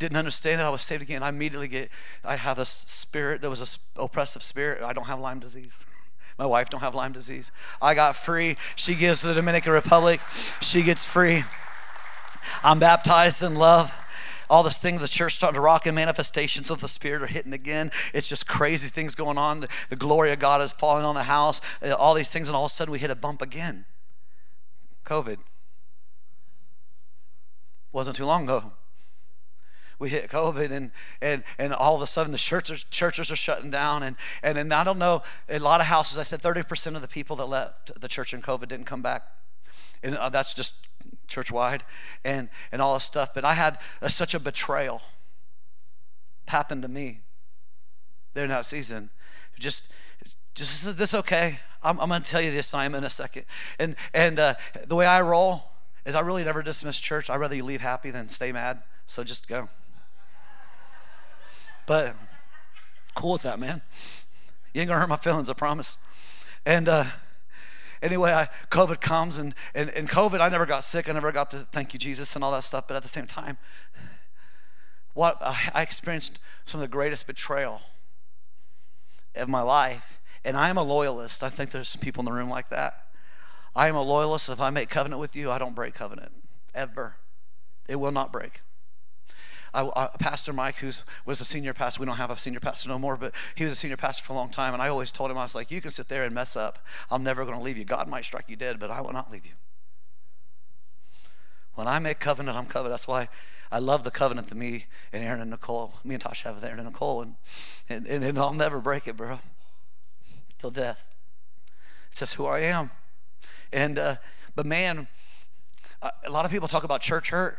Didn't 0.00 0.16
understand 0.16 0.60
it. 0.60 0.64
I 0.64 0.70
was 0.70 0.82
saved 0.82 1.02
again. 1.02 1.22
I 1.22 1.28
immediately 1.28 1.68
get, 1.68 1.90
I 2.24 2.34
have 2.34 2.58
a 2.58 2.64
spirit, 2.64 3.42
there 3.42 3.50
was 3.50 3.60
an 3.60 4.02
oppressive 4.02 4.42
spirit. 4.42 4.82
I 4.82 4.92
don't 4.92 5.06
have 5.06 5.20
Lyme 5.20 5.38
disease. 5.38 5.72
My 6.40 6.46
wife 6.46 6.70
don't 6.70 6.80
have 6.80 6.94
Lyme 6.94 7.12
disease. 7.12 7.52
I 7.82 7.92
got 7.92 8.16
free. 8.16 8.56
She 8.74 8.94
gives 8.94 9.20
to 9.20 9.26
the 9.26 9.34
Dominican 9.34 9.74
Republic. 9.74 10.22
She 10.62 10.82
gets 10.82 11.04
free. 11.04 11.44
I'm 12.64 12.78
baptized 12.78 13.42
in 13.42 13.56
love 13.56 13.92
all 14.48 14.62
this 14.62 14.78
thing 14.78 14.96
the 14.96 15.06
church 15.06 15.34
starting 15.34 15.54
to 15.54 15.60
rock 15.60 15.84
and 15.86 15.94
manifestations 15.94 16.70
of 16.70 16.80
the 16.80 16.88
spirit 16.88 17.22
are 17.22 17.26
hitting 17.28 17.52
again 17.52 17.88
it's 18.12 18.28
just 18.28 18.48
crazy 18.48 18.88
things 18.88 19.14
going 19.14 19.38
on 19.38 19.64
the 19.90 19.96
glory 19.96 20.32
of 20.32 20.40
god 20.40 20.60
is 20.60 20.72
falling 20.72 21.04
on 21.04 21.14
the 21.14 21.22
house 21.22 21.60
uh, 21.84 21.94
all 21.94 22.14
these 22.14 22.30
things 22.30 22.48
and 22.48 22.56
all 22.56 22.64
of 22.64 22.70
a 22.70 22.74
sudden 22.74 22.90
we 22.90 22.98
hit 22.98 23.12
a 23.12 23.14
bump 23.14 23.40
again 23.40 23.84
covid 25.06 25.36
wasn't 27.92 28.16
too 28.16 28.26
long 28.26 28.42
ago 28.42 28.72
we 30.00 30.08
hit 30.08 30.28
COVID 30.30 30.72
and, 30.72 30.90
and, 31.20 31.44
and 31.58 31.72
all 31.72 31.94
of 31.94 32.02
a 32.02 32.06
sudden 32.06 32.32
the 32.32 32.38
churches, 32.38 32.84
churches 32.84 33.30
are 33.30 33.36
shutting 33.36 33.70
down. 33.70 34.02
And, 34.02 34.16
and, 34.42 34.58
and 34.58 34.72
I 34.72 34.82
don't 34.82 34.98
know, 34.98 35.22
a 35.48 35.58
lot 35.58 35.80
of 35.80 35.86
houses, 35.86 36.18
I 36.18 36.22
said 36.24 36.40
30% 36.40 36.96
of 36.96 37.02
the 37.02 37.08
people 37.08 37.36
that 37.36 37.46
left 37.46 38.00
the 38.00 38.08
church 38.08 38.34
in 38.34 38.40
COVID 38.40 38.68
didn't 38.68 38.86
come 38.86 39.02
back. 39.02 39.22
And 40.02 40.16
uh, 40.16 40.30
that's 40.30 40.54
just 40.54 40.88
church 41.28 41.52
wide 41.52 41.84
and, 42.24 42.48
and 42.72 42.80
all 42.80 42.94
this 42.94 43.04
stuff. 43.04 43.34
But 43.34 43.44
I 43.44 43.52
had 43.52 43.78
a, 44.00 44.08
such 44.08 44.34
a 44.34 44.40
betrayal 44.40 45.02
happen 46.48 46.80
to 46.82 46.88
me 46.88 47.20
during 48.34 48.50
that 48.50 48.64
season. 48.64 49.10
Just 49.58 49.92
just 50.54 50.84
is 50.84 50.96
this 50.96 51.14
okay? 51.14 51.60
I'm, 51.82 52.00
I'm 52.00 52.08
going 52.08 52.22
to 52.22 52.30
tell 52.30 52.40
you 52.40 52.50
the 52.50 52.58
assignment 52.58 53.04
in 53.04 53.06
a 53.06 53.10
second. 53.10 53.44
And 53.78 53.94
and 54.12 54.38
uh, 54.38 54.54
the 54.86 54.96
way 54.96 55.06
I 55.06 55.20
roll 55.20 55.62
is 56.04 56.14
I 56.14 56.20
really 56.20 56.42
never 56.42 56.62
dismiss 56.62 56.98
church. 56.98 57.30
I'd 57.30 57.36
rather 57.36 57.54
you 57.54 57.64
leave 57.64 57.82
happy 57.82 58.10
than 58.10 58.28
stay 58.28 58.50
mad. 58.50 58.82
So 59.06 59.22
just 59.22 59.48
go. 59.48 59.68
But 61.90 62.14
cool 63.16 63.32
with 63.32 63.42
that, 63.42 63.58
man. 63.58 63.82
You 64.72 64.80
ain't 64.80 64.88
gonna 64.88 65.00
hurt 65.00 65.08
my 65.08 65.16
feelings, 65.16 65.50
I 65.50 65.54
promise. 65.54 65.98
And 66.64 66.88
uh, 66.88 67.02
anyway, 68.00 68.30
I, 68.30 68.46
COVID 68.70 69.00
comes, 69.00 69.38
and, 69.38 69.56
and, 69.74 69.90
and 69.90 70.08
COVID, 70.08 70.40
I 70.40 70.48
never 70.50 70.66
got 70.66 70.84
sick. 70.84 71.08
I 71.08 71.12
never 71.12 71.32
got 71.32 71.50
to 71.50 71.56
thank 71.56 71.92
you, 71.92 71.98
Jesus, 71.98 72.36
and 72.36 72.44
all 72.44 72.52
that 72.52 72.62
stuff. 72.62 72.86
But 72.86 72.96
at 72.96 73.02
the 73.02 73.08
same 73.08 73.26
time, 73.26 73.58
what 75.14 75.36
I 75.42 75.82
experienced 75.82 76.38
some 76.64 76.80
of 76.80 76.88
the 76.88 76.92
greatest 76.92 77.26
betrayal 77.26 77.82
of 79.34 79.48
my 79.48 79.62
life. 79.62 80.20
And 80.44 80.56
I 80.56 80.68
am 80.68 80.76
a 80.76 80.84
loyalist. 80.84 81.42
I 81.42 81.48
think 81.48 81.72
there's 81.72 81.88
some 81.88 82.00
people 82.00 82.20
in 82.20 82.26
the 82.26 82.32
room 82.32 82.48
like 82.48 82.68
that. 82.68 83.08
I 83.74 83.88
am 83.88 83.96
a 83.96 84.02
loyalist. 84.02 84.48
If 84.48 84.60
I 84.60 84.70
make 84.70 84.90
covenant 84.90 85.20
with 85.20 85.34
you, 85.34 85.50
I 85.50 85.58
don't 85.58 85.74
break 85.74 85.94
covenant 85.94 86.30
ever. 86.72 87.16
It 87.88 87.96
will 87.96 88.12
not 88.12 88.30
break. 88.30 88.60
I, 89.72 89.88
I, 89.94 90.08
pastor 90.18 90.52
Mike, 90.52 90.76
who 90.76 90.90
was 91.24 91.40
a 91.40 91.44
senior 91.44 91.72
pastor, 91.72 92.00
we 92.00 92.06
don't 92.06 92.16
have 92.16 92.30
a 92.30 92.36
senior 92.36 92.60
pastor 92.60 92.88
no 92.88 92.98
more, 92.98 93.16
but 93.16 93.34
he 93.54 93.64
was 93.64 93.72
a 93.72 93.76
senior 93.76 93.96
pastor 93.96 94.24
for 94.24 94.32
a 94.32 94.36
long 94.36 94.50
time. 94.50 94.72
And 94.74 94.82
I 94.82 94.88
always 94.88 95.12
told 95.12 95.30
him, 95.30 95.38
I 95.38 95.42
was 95.42 95.54
like, 95.54 95.70
you 95.70 95.80
can 95.80 95.90
sit 95.90 96.08
there 96.08 96.24
and 96.24 96.34
mess 96.34 96.56
up. 96.56 96.78
I'm 97.10 97.22
never 97.22 97.44
going 97.44 97.56
to 97.56 97.62
leave 97.62 97.78
you. 97.78 97.84
God 97.84 98.08
might 98.08 98.24
strike 98.24 98.46
you 98.48 98.56
dead, 98.56 98.80
but 98.80 98.90
I 98.90 99.00
will 99.00 99.12
not 99.12 99.30
leave 99.30 99.46
you. 99.46 99.52
When 101.74 101.86
I 101.86 101.98
make 101.98 102.18
covenant, 102.18 102.56
I'm 102.56 102.66
covenant. 102.66 102.92
That's 102.92 103.08
why 103.08 103.28
I 103.72 103.78
love 103.78 104.02
the 104.02 104.10
covenant 104.10 104.48
that 104.48 104.56
me 104.56 104.86
and 105.12 105.22
Aaron 105.22 105.40
and 105.40 105.50
Nicole, 105.50 105.94
me 106.04 106.14
and 106.14 106.22
Tasha 106.22 106.42
have 106.44 106.56
with 106.56 106.64
Aaron 106.64 106.80
and 106.80 106.88
Nicole, 106.88 107.22
and, 107.22 107.36
and, 107.88 108.06
and, 108.06 108.24
and 108.24 108.38
I'll 108.38 108.52
never 108.52 108.80
break 108.80 109.06
it, 109.06 109.16
bro, 109.16 109.38
till 110.58 110.70
death. 110.70 111.08
It's 112.10 112.20
just 112.20 112.34
who 112.34 112.46
I 112.46 112.60
am. 112.60 112.90
And, 113.72 113.98
uh, 113.98 114.16
but 114.56 114.66
man, 114.66 115.06
a 116.02 116.30
lot 116.30 116.44
of 116.44 116.50
people 116.50 116.66
talk 116.66 116.82
about 116.82 117.00
church 117.00 117.30
hurt. 117.30 117.58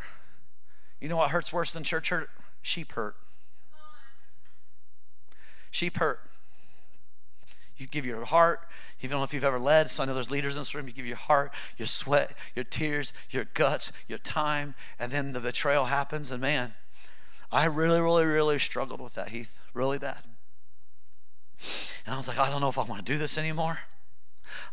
You 1.01 1.09
know 1.09 1.17
what 1.17 1.31
hurts 1.31 1.51
worse 1.51 1.73
than 1.73 1.83
church 1.83 2.09
hurt? 2.09 2.29
Sheep 2.61 2.93
hurt. 2.93 3.15
Sheep 5.71 5.97
hurt. 5.97 6.19
You 7.77 7.87
give 7.87 8.05
your 8.05 8.23
heart. 8.23 8.59
You 8.99 9.09
don't 9.09 9.19
know 9.19 9.23
if 9.23 9.33
you've 9.33 9.43
ever 9.43 9.57
led, 9.57 9.89
so 9.89 10.03
I 10.03 10.05
know 10.05 10.13
there's 10.13 10.29
leaders 10.29 10.55
in 10.55 10.61
this 10.61 10.75
room. 10.75 10.87
You 10.87 10.93
give 10.93 11.07
your 11.07 11.15
heart, 11.15 11.51
your 11.77 11.87
sweat, 11.87 12.35
your 12.55 12.63
tears, 12.63 13.13
your 13.31 13.45
guts, 13.55 13.91
your 14.07 14.19
time, 14.19 14.75
and 14.99 15.11
then 15.11 15.33
the 15.33 15.39
betrayal 15.39 15.85
happens. 15.85 16.29
And 16.29 16.39
man, 16.39 16.75
I 17.51 17.65
really, 17.65 17.99
really, 17.99 18.25
really 18.25 18.59
struggled 18.59 19.01
with 19.01 19.15
that, 19.15 19.29
Heath, 19.29 19.57
really 19.73 19.97
bad. 19.97 20.19
And 22.05 22.13
I 22.13 22.17
was 22.17 22.27
like, 22.27 22.37
I 22.37 22.51
don't 22.51 22.61
know 22.61 22.69
if 22.69 22.77
I 22.77 22.83
want 22.83 23.03
to 23.03 23.11
do 23.11 23.17
this 23.17 23.39
anymore. 23.39 23.79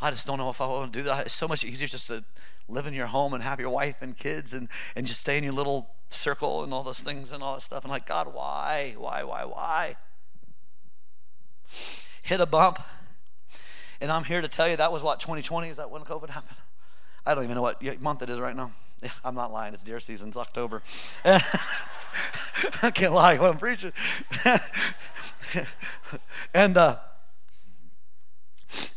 I 0.01 0.11
just 0.11 0.27
don't 0.27 0.39
know 0.39 0.51
if 0.51 0.61
I 0.61 0.67
want 0.67 0.93
to 0.93 0.99
do 0.99 1.05
that. 1.05 1.27
It's 1.27 1.35
so 1.35 1.49
much 1.49 1.65
easier 1.65 1.89
just 1.89 2.09
to 2.09 2.25
live 2.69 2.87
in 2.87 2.95
your 2.95 3.07
home 3.07 3.35
and 3.35 3.43
have 3.43 3.61
your 3.61 3.71
wife 3.71 4.03
and 4.03 4.17
kids 4.17 4.53
and, 4.53 4.69
and 4.95 5.07
just 5.07 5.21
stay 5.21 5.39
in 5.39 5.45
your 5.45 5.53
little 5.53 5.91
circle 6.11 6.63
and 6.63 6.73
all 6.73 6.83
those 6.83 7.01
things 7.01 7.33
and 7.33 7.43
all 7.43 7.55
that 7.55 7.63
stuff. 7.63 7.85
And 7.85 7.91
like, 7.91 8.07
God, 8.07 8.33
why? 8.33 8.95
Why, 8.97 9.25
why, 9.25 9.45
why? 9.45 9.97
Hit 12.23 12.41
a 12.41 12.47
bump. 12.47 12.79
And 14.01 14.13
I'm 14.13 14.25
here 14.25 14.41
to 14.41 14.49
tell 14.49 14.69
you 14.69 14.77
that 14.77 14.93
was 14.93 15.03
what, 15.03 15.21
2020? 15.21 15.69
Is 15.69 15.77
that 15.79 15.91
when 15.91 16.03
COVID 16.03 16.31
happened? 16.31 16.57
I 17.27 17.35
don't 17.35 17.45
even 17.45 17.57
know 17.57 17.63
what 17.63 17.83
month 18.01 18.23
it 18.23 18.31
is 18.31 18.39
right 18.39 18.55
now. 18.55 18.73
I'm 19.25 19.35
not 19.35 19.53
lying. 19.53 19.75
It's 19.75 19.85
deer 19.85 20.01
season. 20.01 20.29
It's 20.29 20.37
October. 20.37 20.83
I 21.25 22.91
can't 22.93 23.13
lie 23.13 23.39
when 23.39 23.51
I'm 23.51 23.59
preaching. 23.59 23.93
and 26.55 26.77
uh, 26.77 26.97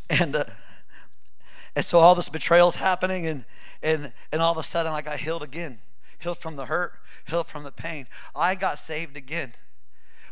and 0.10 0.36
uh, 0.36 0.46
and 1.76 1.86
so 1.86 2.00
all 2.00 2.16
this 2.16 2.30
betrayal's 2.30 2.78
happening, 2.78 3.28
and 3.28 3.46
and 3.84 4.14
and 4.32 4.42
all 4.42 4.52
of 4.52 4.58
a 4.58 4.64
sudden 4.64 4.92
I 4.92 5.02
got 5.02 5.20
healed 5.20 5.44
again 5.44 5.80
healed 6.22 6.38
from 6.38 6.56
the 6.56 6.66
hurt, 6.66 6.94
healed 7.28 7.48
from 7.48 7.64
the 7.64 7.72
pain. 7.72 8.08
I 8.36 8.56
got 8.56 8.80
saved 8.80 9.18
again. 9.18 9.54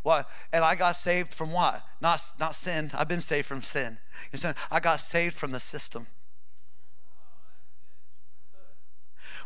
What? 0.03 0.29
And 0.53 0.63
I 0.63 0.75
got 0.75 0.95
saved 0.95 1.33
from 1.33 1.51
what? 1.51 1.83
Not, 1.99 2.21
not 2.39 2.55
sin. 2.55 2.91
I've 2.93 3.07
been 3.07 3.21
saved 3.21 3.47
from 3.47 3.61
sin. 3.61 3.97
You 4.23 4.27
understand? 4.27 4.55
I 4.71 4.79
got 4.79 4.99
saved 4.99 5.35
from 5.35 5.51
the 5.51 5.59
system. 5.59 6.07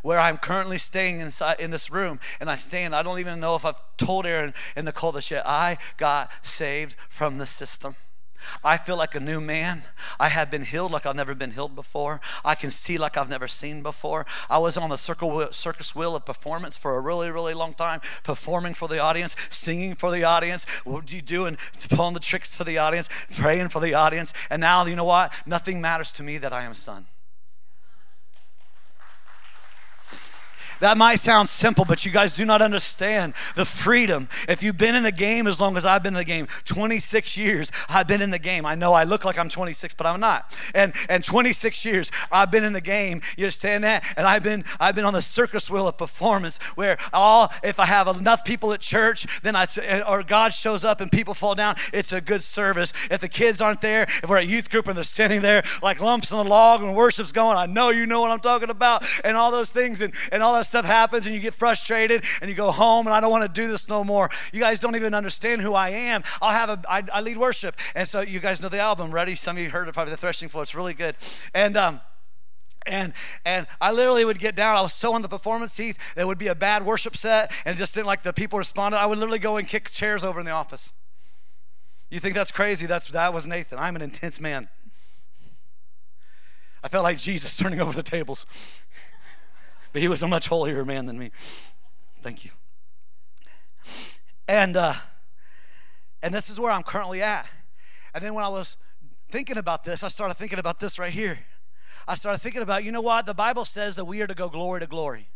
Where 0.04 0.20
I'm 0.20 0.38
currently 0.38 0.78
staying 0.78 1.22
inside 1.22 1.62
in 1.62 1.72
this 1.72 1.90
room, 1.90 2.20
and 2.42 2.50
I 2.50 2.58
stand. 2.58 2.94
I 2.94 3.04
don't 3.04 3.20
even 3.20 3.40
know 3.40 3.56
if 3.56 3.66
I've 3.66 3.82
told 3.96 4.26
Aaron 4.26 4.54
and 4.76 4.86
Nicole 4.86 5.14
this 5.14 5.32
yet. 5.32 5.44
I 5.46 5.78
got 5.96 6.30
saved 6.42 6.96
from 7.10 7.38
the 7.38 7.46
system. 7.46 7.96
I 8.64 8.78
feel 8.78 8.98
like 8.98 9.16
a 9.16 9.20
new 9.20 9.40
man. 9.40 9.84
I 10.20 10.30
have 10.30 10.50
been 10.50 10.64
healed 10.64 10.92
like 10.92 11.06
I've 11.06 11.16
never 11.16 11.36
been 11.36 11.52
healed 11.52 11.76
before. 11.76 12.22
I 12.44 12.56
can 12.56 12.72
see 12.72 12.98
like 12.98 13.18
I've 13.18 13.30
never 13.30 13.48
seen 13.48 13.84
before. 13.84 14.26
I 14.50 14.58
was 14.58 14.78
on 14.78 14.90
the 14.90 14.98
circus 14.98 15.96
wheel 15.96 16.16
of 16.16 16.26
performance 16.26 16.78
for 16.78 16.96
a 16.96 17.02
really, 17.02 17.30
really 17.30 17.54
long 17.54 17.74
time, 17.74 18.02
performing 18.24 18.74
for 18.74 18.88
the 18.88 19.00
audience, 19.00 19.36
singing 19.50 19.96
for 19.96 20.12
the 20.12 20.24
audience. 20.24 20.66
What 20.84 21.06
do 21.06 21.16
you 21.16 21.22
doing? 21.22 21.58
Pulling 21.90 22.14
the 22.14 22.20
tricks 22.20 22.56
for 22.56 22.64
the 22.64 22.78
audience, 22.78 23.10
praying 23.36 23.70
for 23.70 23.80
the 23.80 23.94
audience. 23.94 24.34
And 24.50 24.62
now, 24.62 24.86
you 24.86 24.96
know 24.96 25.04
what? 25.04 25.34
Nothing 25.46 25.82
matters 25.82 26.12
to 26.14 26.24
me 26.24 26.38
that 26.38 26.54
I 26.54 26.64
am 26.64 26.72
a 26.72 26.76
son. 26.76 27.06
That 30.84 30.98
might 30.98 31.22
sound 31.22 31.48
simple, 31.48 31.86
but 31.86 32.06
you 32.06 32.12
guys 32.12 32.34
do 32.34 32.44
not 32.44 32.62
understand 32.62 33.36
the 33.56 33.64
freedom. 33.64 34.28
If 34.50 34.62
you've 34.62 34.78
been 34.78 34.96
in 34.96 35.04
the 35.04 35.14
game 35.14 35.48
as 35.48 35.62
long 35.62 35.78
as 35.78 35.86
I've 35.86 36.04
been 36.04 36.14
in 36.14 36.18
the 36.18 36.26
game, 36.26 36.48
26 36.66 37.38
years, 37.38 37.72
I've 37.88 38.06
been 38.06 38.22
in 38.22 38.32
the 38.32 38.38
game. 38.38 38.66
I 38.66 38.76
know 38.76 38.92
I 38.92 39.06
look 39.06 39.24
like 39.24 39.40
I'm 39.40 39.48
26, 39.48 39.94
but 39.94 40.06
I'm 40.06 40.20
not. 40.20 40.54
And 40.76 40.94
and 41.08 41.24
26 41.24 41.86
years 41.86 42.12
I've 42.34 42.52
been 42.52 42.66
in 42.66 42.74
the 42.74 42.82
game. 42.82 43.22
You 43.38 43.46
understand 43.46 43.86
that? 43.86 44.04
And 44.18 44.28
I've 44.28 44.44
been 44.44 44.66
I've 44.78 44.94
been 44.94 45.06
on 45.06 45.14
the 45.14 45.22
circus 45.22 45.70
wheel 45.70 45.88
of 45.88 45.98
performance 45.98 46.58
where 46.76 46.98
all 47.14 47.54
if 47.64 47.80
I 47.80 47.86
have 47.86 48.10
enough 48.18 48.44
people 48.44 48.74
at 48.74 48.82
church, 48.82 49.26
then 49.42 49.56
I 49.56 49.68
or 50.06 50.22
God 50.22 50.52
shows 50.52 50.84
up 50.84 51.00
and 51.00 51.10
people 51.10 51.34
fall 51.34 51.56
down, 51.56 51.76
it's 51.94 52.12
a 52.12 52.20
good 52.20 52.44
service. 52.44 52.92
If 53.10 53.22
the 53.22 53.30
kids 53.30 53.62
aren't 53.62 53.80
there, 53.80 54.04
if 54.22 54.28
we're 54.28 54.40
at 54.40 54.48
youth 54.48 54.70
group 54.70 54.90
and 54.90 54.98
they're 54.98 55.06
standing 55.06 55.42
there 55.42 55.64
like 55.82 56.02
lumps 56.02 56.34
on 56.34 56.44
the 56.44 56.50
log 56.50 56.82
and 56.82 56.94
worship's 56.94 57.32
going, 57.32 57.58
I 57.58 57.68
know 57.68 57.90
you 57.90 58.06
know 58.06 58.20
what 58.20 58.32
I'm 58.32 58.42
talking 58.42 58.70
about, 58.70 59.06
and 59.24 59.38
all 59.38 59.50
those 59.50 59.70
things 59.70 60.02
and, 60.02 60.14
and 60.30 60.44
all 60.44 60.54
that 60.56 60.73
stuff 60.74 60.86
happens 60.86 61.28
and 61.28 61.36
you 61.36 61.40
get 61.40 61.54
frustrated 61.54 62.24
and 62.42 62.50
you 62.50 62.56
go 62.56 62.72
home 62.72 63.06
and 63.06 63.14
I 63.14 63.22
don't 63.22 63.30
want 63.30 63.44
to 63.44 63.62
do 63.62 63.68
this 63.68 63.88
no 63.88 64.04
more. 64.04 64.28
You 64.52 64.60
guys 64.60 64.80
don't 64.80 64.96
even 64.96 65.14
understand 65.14 65.62
who 65.62 65.76
I 65.76 65.90
am. 65.90 66.24
I'll 66.42 66.52
have 66.52 66.70
a, 66.72 66.82
I, 66.90 67.04
I 67.14 67.22
lead 67.22 67.38
worship. 67.38 67.76
And 67.94 68.08
so 68.08 68.22
you 68.22 68.40
guys 68.40 68.60
know 68.60 68.70
the 68.70 68.80
album, 68.80 69.12
Ready? 69.12 69.36
Some 69.36 69.56
of 69.56 69.62
you 69.62 69.70
heard 69.70 69.88
it 69.88 69.94
probably, 69.94 70.10
The 70.10 70.18
Threshing 70.18 70.50
Floor. 70.50 70.64
It's 70.64 70.74
really 70.74 70.96
good. 70.96 71.16
And, 71.54 71.78
um, 71.78 72.02
and 72.88 73.14
and 73.46 73.66
I 73.80 73.94
literally 73.94 74.26
would 74.26 74.40
get 74.40 74.58
down. 74.58 74.76
I 74.76 74.82
was 74.82 74.94
so 74.94 75.14
on 75.14 75.22
the 75.22 75.30
performance 75.30 75.72
seat. 75.72 75.96
There 76.16 76.28
would 76.28 76.38
be 76.38 76.48
a 76.48 76.56
bad 76.56 76.86
worship 76.86 77.16
set, 77.16 77.50
and 77.64 77.78
just 77.78 77.96
didn't 77.96 78.08
like 78.08 78.24
the 78.24 78.34
people 78.34 78.60
responded. 78.60 78.98
I 78.98 79.06
would 79.06 79.18
literally 79.18 79.40
go 79.40 79.56
and 79.56 79.66
kick 79.66 79.90
chairs 79.90 80.22
over 80.22 80.38
in 80.42 80.46
the 80.46 80.52
office. 80.52 80.92
You 82.10 82.20
think 82.20 82.36
that's 82.36 82.52
crazy? 82.52 82.86
That's 82.86 83.08
that 83.08 83.34
was 83.34 83.48
Nathan. 83.48 83.80
I'm 83.80 83.96
an 83.96 84.02
intense 84.02 84.42
man. 84.42 84.68
I 86.84 86.90
felt 86.90 87.06
like 87.06 87.20
Jesus 87.20 87.56
turning 87.56 87.80
over 87.80 87.94
the 87.94 88.04
tables 88.04 88.46
but 89.94 90.02
he 90.02 90.08
was 90.08 90.22
a 90.24 90.28
much 90.28 90.48
holier 90.48 90.84
man 90.84 91.06
than 91.06 91.18
me. 91.18 91.32
Thank 92.22 92.44
you. 92.44 92.52
And 94.48 94.76
uh, 94.76 94.94
and 96.22 96.34
this 96.34 96.50
is 96.50 96.60
where 96.60 96.72
I'm 96.72 96.84
currently 96.84 97.22
at. 97.22 97.48
And 98.14 98.24
then 98.24 98.34
when 98.34 98.44
I 98.44 98.50
was 98.50 98.78
thinking 99.30 99.58
about 99.58 99.84
this, 99.84 100.04
I 100.04 100.08
started 100.08 100.36
thinking 100.36 100.60
about 100.60 100.80
this 100.80 101.00
right 101.00 101.12
here. 101.12 101.40
I 102.08 102.16
started 102.16 102.40
thinking 102.40 102.62
about, 102.62 102.84
you 102.84 102.92
know 102.92 103.02
what? 103.02 103.26
The 103.26 103.34
Bible 103.34 103.66
says 103.66 103.96
that 103.96 104.06
we 104.06 104.22
are 104.22 104.28
to 104.28 104.36
go 104.36 104.50
glory 104.50 104.82
to 104.82 104.88
glory. 104.88 105.30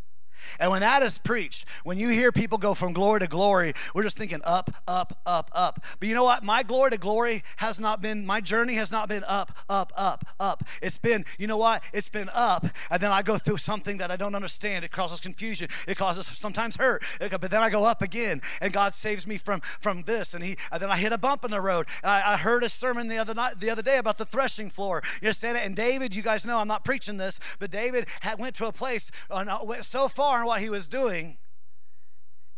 And 0.59 0.71
when 0.71 0.81
that 0.81 1.03
is 1.03 1.17
preached, 1.17 1.65
when 1.83 1.97
you 1.97 2.09
hear 2.09 2.31
people 2.31 2.57
go 2.57 2.73
from 2.73 2.93
glory 2.93 3.19
to 3.21 3.27
glory, 3.27 3.73
we're 3.93 4.03
just 4.03 4.17
thinking 4.17 4.41
up, 4.43 4.71
up, 4.87 5.19
up, 5.25 5.49
up. 5.53 5.83
But 5.99 6.09
you 6.09 6.15
know 6.15 6.23
what? 6.23 6.43
My 6.43 6.63
glory 6.63 6.91
to 6.91 6.97
glory 6.97 7.43
has 7.57 7.79
not 7.79 8.01
been, 8.01 8.25
my 8.25 8.41
journey 8.41 8.75
has 8.75 8.91
not 8.91 9.09
been 9.09 9.23
up, 9.27 9.51
up, 9.69 9.91
up, 9.97 10.25
up. 10.39 10.63
It's 10.81 10.97
been, 10.97 11.25
you 11.37 11.47
know 11.47 11.57
what? 11.57 11.83
It's 11.93 12.09
been 12.09 12.29
up. 12.33 12.65
And 12.89 13.01
then 13.01 13.11
I 13.11 13.21
go 13.21 13.37
through 13.37 13.57
something 13.57 13.97
that 13.97 14.11
I 14.11 14.15
don't 14.15 14.35
understand. 14.35 14.85
It 14.85 14.91
causes 14.91 15.19
confusion. 15.19 15.69
It 15.87 15.97
causes 15.97 16.27
sometimes 16.27 16.75
hurt. 16.75 17.03
But 17.19 17.51
then 17.51 17.61
I 17.61 17.69
go 17.69 17.85
up 17.85 18.01
again 18.01 18.41
and 18.61 18.73
God 18.73 18.93
saves 18.93 19.25
me 19.25 19.37
from, 19.37 19.61
from 19.79 20.03
this. 20.03 20.33
And 20.33 20.43
he, 20.43 20.57
and 20.71 20.81
then 20.81 20.89
I 20.89 20.97
hit 20.97 21.13
a 21.13 21.17
bump 21.17 21.45
in 21.45 21.51
the 21.51 21.61
road. 21.61 21.87
I, 22.03 22.33
I 22.33 22.37
heard 22.37 22.63
a 22.63 22.69
sermon 22.69 23.07
the 23.07 23.17
other 23.17 23.33
night, 23.33 23.59
the 23.59 23.69
other 23.69 23.81
day 23.81 23.97
about 23.97 24.17
the 24.17 24.25
threshing 24.25 24.69
floor. 24.69 25.01
You 25.21 25.27
understand 25.27 25.57
it? 25.57 25.65
And 25.65 25.75
David, 25.75 26.15
you 26.15 26.21
guys 26.21 26.45
know 26.45 26.59
I'm 26.59 26.67
not 26.67 26.85
preaching 26.85 27.17
this, 27.17 27.39
but 27.59 27.71
David 27.71 28.07
had, 28.21 28.39
went 28.39 28.55
to 28.55 28.67
a 28.67 28.71
place, 28.71 29.11
uh, 29.29 29.59
went 29.63 29.85
so 29.85 30.07
far 30.07 30.26
far 30.27 30.41
in 30.41 30.45
what 30.45 30.61
he 30.61 30.69
was 30.69 30.89
doing, 30.89 31.37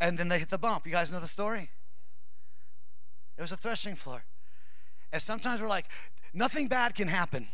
and 0.02 0.18
then 0.18 0.28
they 0.28 0.40
hit 0.40 0.50
the 0.50 0.58
bump. 0.58 0.88
You 0.88 0.92
guys 0.92 1.12
know 1.12 1.20
the 1.20 1.28
story? 1.28 1.70
It 3.38 3.42
was 3.42 3.52
a 3.52 3.58
threshing 3.58 3.94
floor. 3.94 4.24
And 5.14 5.22
sometimes 5.22 5.62
we're 5.62 5.68
like, 5.68 5.86
nothing 6.34 6.68
bad 6.68 6.96
can 6.96 7.08
happen. 7.08 7.48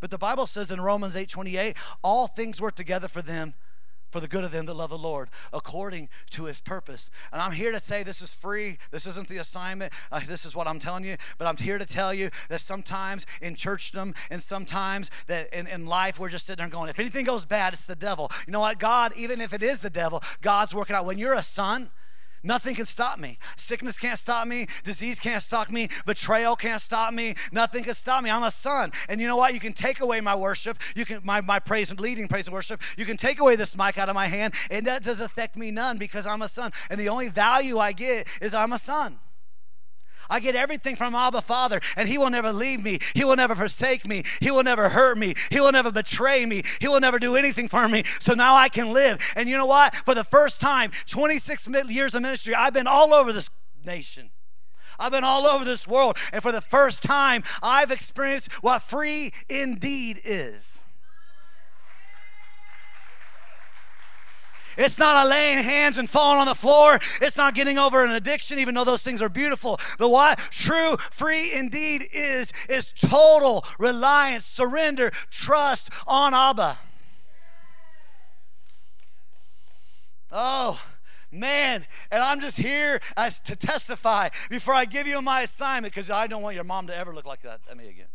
But 0.00 0.10
the 0.10 0.18
Bible 0.18 0.46
says 0.46 0.70
in 0.70 0.82
Romans 0.82 1.16
8 1.16 1.30
28, 1.30 1.76
all 2.02 2.26
things 2.26 2.60
work 2.60 2.74
together 2.74 3.08
for 3.08 3.22
them 3.22 3.54
for 4.10 4.20
the 4.20 4.28
good 4.28 4.44
of 4.44 4.50
them 4.50 4.66
that 4.66 4.74
love 4.74 4.90
the 4.90 4.98
Lord, 4.98 5.28
according 5.52 6.08
to 6.30 6.44
his 6.44 6.60
purpose. 6.60 7.10
And 7.32 7.40
I'm 7.40 7.52
here 7.52 7.72
to 7.72 7.80
say 7.80 8.02
this 8.02 8.22
is 8.22 8.34
free. 8.34 8.78
This 8.90 9.06
isn't 9.06 9.28
the 9.28 9.38
assignment. 9.38 9.92
Uh, 10.10 10.20
this 10.26 10.44
is 10.44 10.54
what 10.54 10.66
I'm 10.66 10.78
telling 10.78 11.04
you. 11.04 11.16
But 11.38 11.46
I'm 11.46 11.56
here 11.56 11.78
to 11.78 11.86
tell 11.86 12.12
you 12.12 12.30
that 12.48 12.60
sometimes 12.60 13.26
in 13.40 13.54
churchdom 13.54 14.14
and 14.30 14.42
sometimes 14.42 15.10
that 15.26 15.52
in, 15.52 15.66
in 15.66 15.86
life, 15.86 16.18
we're 16.18 16.28
just 16.28 16.46
sitting 16.46 16.62
there 16.64 16.70
going, 16.70 16.88
if 16.90 16.98
anything 16.98 17.24
goes 17.24 17.46
bad, 17.46 17.72
it's 17.72 17.84
the 17.84 17.96
devil. 17.96 18.30
You 18.46 18.52
know 18.52 18.60
what? 18.60 18.78
God, 18.78 19.12
even 19.16 19.40
if 19.40 19.52
it 19.52 19.62
is 19.62 19.80
the 19.80 19.90
devil, 19.90 20.22
God's 20.40 20.74
working 20.74 20.96
out. 20.96 21.04
When 21.04 21.18
you're 21.18 21.34
a 21.34 21.42
son, 21.42 21.90
Nothing 22.42 22.74
can 22.74 22.86
stop 22.86 23.18
me. 23.18 23.38
Sickness 23.56 23.98
can't 23.98 24.18
stop 24.18 24.46
me. 24.46 24.66
Disease 24.82 25.20
can't 25.20 25.42
stop 25.42 25.70
me. 25.70 25.88
Betrayal 26.06 26.56
can't 26.56 26.80
stop 26.80 27.12
me. 27.12 27.34
Nothing 27.52 27.84
can 27.84 27.94
stop 27.94 28.24
me. 28.24 28.30
I'm 28.30 28.42
a 28.42 28.50
son. 28.50 28.92
And 29.08 29.20
you 29.20 29.26
know 29.26 29.36
what? 29.36 29.52
You 29.52 29.60
can 29.60 29.72
take 29.72 30.00
away 30.00 30.20
my 30.20 30.34
worship. 30.34 30.78
You 30.96 31.04
can 31.04 31.20
my, 31.22 31.40
my 31.40 31.58
praise 31.58 31.90
and 31.90 32.00
leading 32.00 32.28
praise 32.28 32.46
and 32.46 32.54
worship. 32.54 32.82
You 32.96 33.04
can 33.04 33.16
take 33.16 33.40
away 33.40 33.56
this 33.56 33.76
mic 33.76 33.98
out 33.98 34.08
of 34.08 34.14
my 34.14 34.26
hand, 34.26 34.54
and 34.70 34.86
that 34.86 35.02
does 35.02 35.20
affect 35.20 35.56
me 35.56 35.70
none 35.70 35.98
because 35.98 36.26
I'm 36.26 36.42
a 36.42 36.48
son. 36.48 36.72
And 36.88 36.98
the 36.98 37.08
only 37.08 37.28
value 37.28 37.78
I 37.78 37.92
get 37.92 38.28
is 38.40 38.54
I'm 38.54 38.72
a 38.72 38.78
son. 38.78 39.18
I 40.30 40.40
get 40.40 40.54
everything 40.54 40.96
from 40.96 41.14
Abba 41.14 41.42
Father, 41.42 41.80
and 41.96 42.08
He 42.08 42.16
will 42.16 42.30
never 42.30 42.52
leave 42.52 42.82
me. 42.82 43.00
He 43.14 43.24
will 43.24 43.36
never 43.36 43.54
forsake 43.54 44.06
me. 44.06 44.22
He 44.40 44.50
will 44.50 44.62
never 44.62 44.88
hurt 44.88 45.18
me. 45.18 45.34
He 45.50 45.60
will 45.60 45.72
never 45.72 45.90
betray 45.90 46.46
me. 46.46 46.62
He 46.80 46.88
will 46.88 47.00
never 47.00 47.18
do 47.18 47.36
anything 47.36 47.68
for 47.68 47.88
me. 47.88 48.04
So 48.20 48.34
now 48.34 48.54
I 48.54 48.68
can 48.68 48.92
live. 48.92 49.18
And 49.36 49.48
you 49.48 49.58
know 49.58 49.66
what? 49.66 49.94
For 49.94 50.14
the 50.14 50.24
first 50.24 50.60
time, 50.60 50.92
26 51.06 51.68
years 51.88 52.14
of 52.14 52.22
ministry, 52.22 52.54
I've 52.54 52.72
been 52.72 52.86
all 52.86 53.12
over 53.12 53.32
this 53.32 53.50
nation. 53.84 54.30
I've 54.98 55.12
been 55.12 55.24
all 55.24 55.46
over 55.46 55.64
this 55.64 55.88
world, 55.88 56.18
and 56.32 56.42
for 56.42 56.52
the 56.52 56.60
first 56.60 57.02
time, 57.02 57.42
I've 57.62 57.90
experienced 57.90 58.52
what 58.62 58.82
free 58.82 59.32
indeed 59.48 60.20
is. 60.24 60.79
It's 64.76 64.98
not 64.98 65.26
a 65.26 65.28
laying 65.28 65.62
hands 65.62 65.98
and 65.98 66.08
falling 66.08 66.40
on 66.40 66.46
the 66.46 66.54
floor. 66.54 66.98
It's 67.20 67.36
not 67.36 67.54
getting 67.54 67.78
over 67.78 68.04
an 68.04 68.12
addiction, 68.12 68.58
even 68.58 68.74
though 68.74 68.84
those 68.84 69.02
things 69.02 69.20
are 69.22 69.28
beautiful. 69.28 69.78
But 69.98 70.10
what 70.10 70.38
true 70.50 70.96
free 71.10 71.52
indeed 71.52 72.04
is, 72.12 72.52
is 72.68 72.92
total 72.92 73.64
reliance, 73.78 74.44
surrender, 74.44 75.10
trust 75.30 75.90
on 76.06 76.34
Abba. 76.34 76.78
Oh, 80.32 80.80
man. 81.32 81.84
And 82.10 82.22
I'm 82.22 82.40
just 82.40 82.56
here 82.56 83.00
as 83.16 83.40
to 83.42 83.56
testify 83.56 84.28
before 84.48 84.74
I 84.74 84.84
give 84.84 85.06
you 85.06 85.20
my 85.20 85.42
assignment 85.42 85.92
because 85.92 86.10
I 86.10 86.28
don't 86.28 86.42
want 86.42 86.54
your 86.54 86.64
mom 86.64 86.86
to 86.86 86.96
ever 86.96 87.12
look 87.14 87.26
like 87.26 87.42
that 87.42 87.60
at 87.68 87.76
me 87.76 87.88
again. 87.88 88.06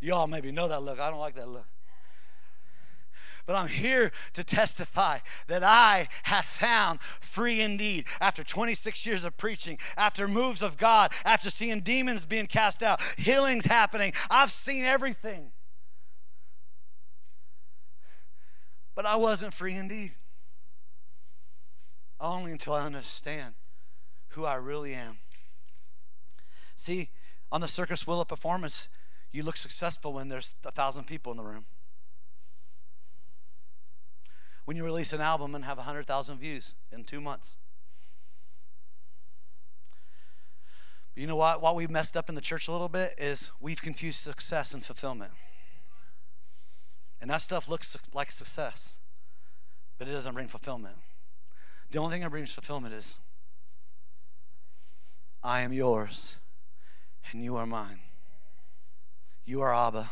Y'all 0.00 0.26
maybe 0.26 0.50
know 0.52 0.68
that 0.68 0.82
look. 0.82 1.00
I 1.00 1.10
don't 1.10 1.20
like 1.20 1.36
that 1.36 1.48
look 1.48 1.66
but 3.46 3.56
I'm 3.56 3.68
here 3.68 4.12
to 4.34 4.44
testify 4.44 5.18
that 5.48 5.64
I 5.64 6.08
have 6.24 6.44
found 6.44 7.00
free 7.20 7.60
indeed. 7.60 8.06
After 8.20 8.44
26 8.44 9.04
years 9.04 9.24
of 9.24 9.36
preaching, 9.36 9.78
after 9.96 10.28
moves 10.28 10.62
of 10.62 10.76
God, 10.76 11.12
after 11.24 11.50
seeing 11.50 11.80
demons 11.80 12.24
being 12.24 12.46
cast 12.46 12.82
out, 12.82 13.00
healings 13.16 13.64
happening, 13.64 14.12
I've 14.30 14.50
seen 14.50 14.84
everything. 14.84 15.50
But 18.94 19.06
I 19.06 19.16
wasn't 19.16 19.54
free 19.54 19.74
indeed. 19.74 20.12
Only 22.20 22.52
until 22.52 22.74
I 22.74 22.84
understand 22.84 23.54
who 24.28 24.44
I 24.44 24.54
really 24.54 24.94
am. 24.94 25.18
See, 26.76 27.10
on 27.50 27.60
the 27.60 27.68
circus 27.68 28.06
wheel 28.06 28.20
of 28.20 28.28
performance, 28.28 28.88
you 29.32 29.42
look 29.42 29.56
successful 29.56 30.12
when 30.12 30.28
there's 30.28 30.54
a 30.64 30.70
thousand 30.70 31.06
people 31.06 31.32
in 31.32 31.38
the 31.38 31.44
room 31.44 31.66
when 34.64 34.76
you 34.76 34.84
release 34.84 35.12
an 35.12 35.20
album 35.20 35.54
and 35.54 35.64
have 35.64 35.76
100,000 35.78 36.38
views 36.38 36.74
in 36.90 37.04
two 37.04 37.20
months. 37.20 37.56
But 41.14 41.20
you 41.20 41.26
know 41.26 41.36
what? 41.36 41.60
What 41.60 41.76
we've 41.76 41.90
messed 41.90 42.16
up 42.16 42.28
in 42.28 42.34
the 42.34 42.40
church 42.40 42.68
a 42.68 42.72
little 42.72 42.88
bit 42.88 43.14
is 43.18 43.50
we've 43.60 43.82
confused 43.82 44.20
success 44.20 44.72
and 44.72 44.84
fulfillment. 44.84 45.32
And 47.20 47.30
that 47.30 47.40
stuff 47.40 47.68
looks 47.68 47.96
like 48.14 48.32
success, 48.32 48.94
but 49.98 50.08
it 50.08 50.12
doesn't 50.12 50.34
bring 50.34 50.48
fulfillment. 50.48 50.96
The 51.90 51.98
only 51.98 52.12
thing 52.12 52.22
that 52.22 52.30
brings 52.30 52.52
fulfillment 52.52 52.94
is 52.94 53.18
I 55.42 55.60
am 55.60 55.72
yours 55.72 56.36
and 57.30 57.44
you 57.44 57.56
are 57.56 57.66
mine. 57.66 57.98
You 59.44 59.60
are 59.60 59.74
Abba. 59.74 60.10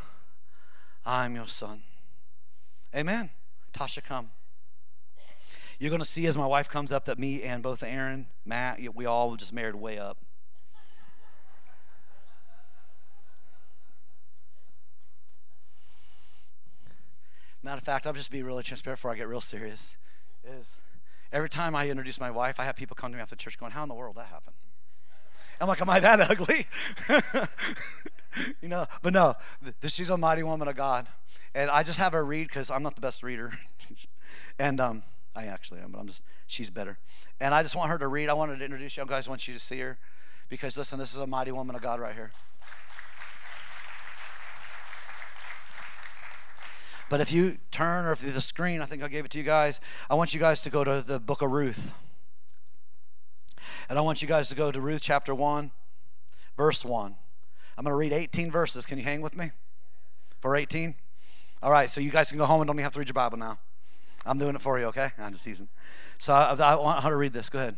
I 1.07 1.25
am 1.25 1.35
your 1.35 1.47
son. 1.47 1.83
Amen. 2.95 3.31
Tasha, 3.73 4.05
come. 4.05 4.31
You're 5.81 5.89
going 5.89 6.01
to 6.01 6.07
see 6.07 6.27
as 6.27 6.37
my 6.37 6.47
wife 6.47 6.69
comes 6.69 6.93
up 6.93 7.07
that 7.07 7.19
me 7.19 7.43
and 7.43 7.63
both 7.63 7.83
Aaron, 7.83 8.27
Matt, 8.45 8.81
we 8.95 9.07
all 9.07 9.35
just 9.37 9.51
married 9.51 9.75
way 9.75 9.99
up. 9.99 10.19
Matter 17.63 17.79
of 17.79 17.83
fact, 17.83 18.07
I'll 18.07 18.13
just 18.13 18.31
be 18.31 18.43
really 18.43 18.63
transparent 18.63 18.99
before 18.99 19.11
I 19.11 19.17
get 19.17 19.27
real 19.27 19.41
serious. 19.41 19.97
Is 20.45 20.77
every 21.33 21.49
time 21.49 21.75
I 21.75 21.89
introduce 21.89 22.21
my 22.21 22.31
wife, 22.31 22.61
I 22.61 22.65
have 22.65 22.77
people 22.77 22.95
come 22.95 23.11
to 23.13 23.17
me 23.17 23.23
after 23.23 23.35
church 23.35 23.59
going, 23.59 23.73
How 23.73 23.83
in 23.83 23.89
the 23.89 23.95
world 23.95 24.17
that 24.17 24.27
happened? 24.27 24.57
I'm 25.63 25.69
like, 25.69 25.81
Am 25.81 25.89
I 25.89 25.99
that 26.01 26.21
ugly? 26.31 26.67
you 28.61 28.69
know, 28.69 28.87
but 29.01 29.15
no, 29.15 29.35
she's 29.85 30.11
a 30.11 30.19
mighty 30.19 30.43
woman 30.43 30.69
of 30.69 30.77
God. 30.77 31.07
And 31.55 31.71
I 31.71 31.83
just 31.85 31.99
have 31.99 32.13
her 32.13 32.25
read 32.25 32.49
because 32.49 32.71
I'm 32.71 32.83
not 32.83 32.97
the 32.97 33.01
best 33.01 33.23
reader. 33.23 33.53
and 34.59 34.79
um, 34.79 35.03
I 35.35 35.47
actually 35.47 35.81
am, 35.81 35.93
but 35.93 35.99
I'm 35.99 36.07
just, 36.07 36.23
she's 36.47 36.71
better. 36.71 36.99
And 37.41 37.55
I 37.55 37.63
just 37.63 37.77
want 37.77 37.91
her 37.91 37.99
to 37.99 38.09
read. 38.09 38.29
I 38.29 38.35
wanted 38.35 38.59
to 38.59 38.65
introduce 38.65 38.97
you 38.97 39.05
guys. 39.07 39.29
I 39.29 39.31
want 39.31 39.47
you 39.47 39.55
to 39.55 39.61
see 39.61 39.79
her 39.81 39.99
because, 40.49 40.77
listen, 40.77 40.99
this 40.99 41.13
is 41.13 41.19
a 41.19 41.27
mighty 41.27 41.53
woman 41.53 41.77
of 41.77 41.83
God 41.83 42.01
right 42.01 42.15
here. 42.15 42.33
But 47.09 47.21
if 47.21 47.33
you 47.33 47.59
turn 47.73 48.07
or 48.07 48.13
if 48.13 48.21
the 48.21 48.41
screen, 48.41 48.81
I 48.81 48.85
think 48.85 49.03
I 49.03 49.09
gave 49.09 49.25
it 49.25 49.33
to 49.33 49.39
you 49.39 49.45
guys, 49.45 49.81
I 50.09 50.15
want 50.15 50.33
you 50.33 50.39
guys 50.39 50.63
to 50.63 50.71
go 50.71 50.85
to 50.85 51.03
the 51.03 51.19
book 51.19 51.43
of 51.43 51.51
Ruth. 51.51 51.93
And 53.89 53.99
I 53.99 54.03
want 54.03 54.23
you 54.23 54.29
guys 54.29 54.49
to 54.51 54.55
go 54.55 54.71
to 54.71 54.81
Ruth 54.81 55.03
chapter 55.03 55.35
1, 55.35 55.73
verse 56.57 56.85
1. 56.85 57.17
I'm 57.77 57.85
going 57.85 57.93
to 57.93 57.97
read 57.97 58.13
18 58.13 58.53
verses. 58.53 58.87
Can 58.87 58.99
you 58.99 59.05
hang 59.05 59.23
with 59.23 59.37
me 59.37 59.51
for 60.41 60.55
18? 60.55 60.95
All 61.63 61.73
right, 61.73 61.91
so 61.91 62.01
you 62.01 62.11
guys 62.11 62.29
can 62.29 62.39
go 62.39 62.47
home 62.47 62.61
and 62.61 62.69
don't 62.69 62.77
even 62.77 62.85
have 62.85 62.93
to 62.93 63.01
read 63.01 63.09
your 63.09 63.15
Bible 63.15 63.39
now. 63.39 63.59
I'm 64.27 64.39
doing 64.39 64.55
it 64.55 64.61
for 64.61 64.79
you, 64.79 64.87
okay? 64.87 65.11
I'm 65.19 65.33
just 65.33 65.45
teasing. 65.45 65.69
So 66.19 66.33
I, 66.33 66.55
I 66.55 66.75
want 66.77 67.03
her 67.03 67.11
to 67.11 67.17
read 67.17 67.33
this. 67.33 67.49
Go 67.49 67.59
ahead. 67.59 67.77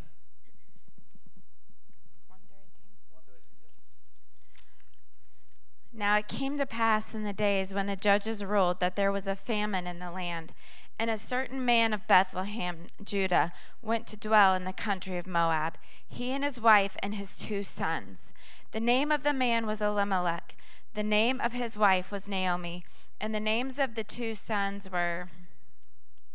Now 5.94 6.16
it 6.16 6.26
came 6.26 6.56
to 6.56 6.66
pass 6.66 7.14
in 7.14 7.22
the 7.22 7.34
days 7.34 7.74
when 7.74 7.86
the 7.86 7.96
judges 7.96 8.44
ruled 8.44 8.80
that 8.80 8.96
there 8.96 9.12
was 9.12 9.26
a 9.26 9.36
famine 9.36 9.86
in 9.86 9.98
the 9.98 10.10
land, 10.10 10.52
and 10.98 11.10
a 11.10 11.18
certain 11.18 11.64
man 11.64 11.92
of 11.92 12.06
Bethlehem, 12.08 12.86
Judah, 13.04 13.52
went 13.82 14.06
to 14.06 14.16
dwell 14.16 14.54
in 14.54 14.64
the 14.64 14.72
country 14.72 15.18
of 15.18 15.26
Moab, 15.26 15.76
he 16.08 16.32
and 16.32 16.44
his 16.44 16.60
wife 16.60 16.96
and 17.02 17.14
his 17.14 17.36
two 17.36 17.62
sons. 17.62 18.32
The 18.72 18.80
name 18.80 19.12
of 19.12 19.22
the 19.22 19.34
man 19.34 19.66
was 19.66 19.82
Elimelech, 19.82 20.56
the 20.94 21.02
name 21.02 21.40
of 21.40 21.52
his 21.52 21.76
wife 21.76 22.10
was 22.10 22.28
Naomi, 22.28 22.84
and 23.20 23.34
the 23.34 23.40
names 23.40 23.78
of 23.78 23.94
the 23.94 24.04
two 24.04 24.34
sons 24.34 24.90
were 24.90 25.28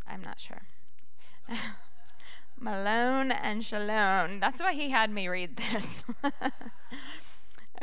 I'm 0.08 0.22
not 0.22 0.40
sure. 0.40 0.64
Malone 2.60 3.32
and 3.32 3.64
Shalom. 3.64 4.40
That's 4.40 4.62
why 4.62 4.74
he 4.74 4.90
had 4.90 5.12
me 5.12 5.28
read 5.28 5.58
this. 5.58 6.04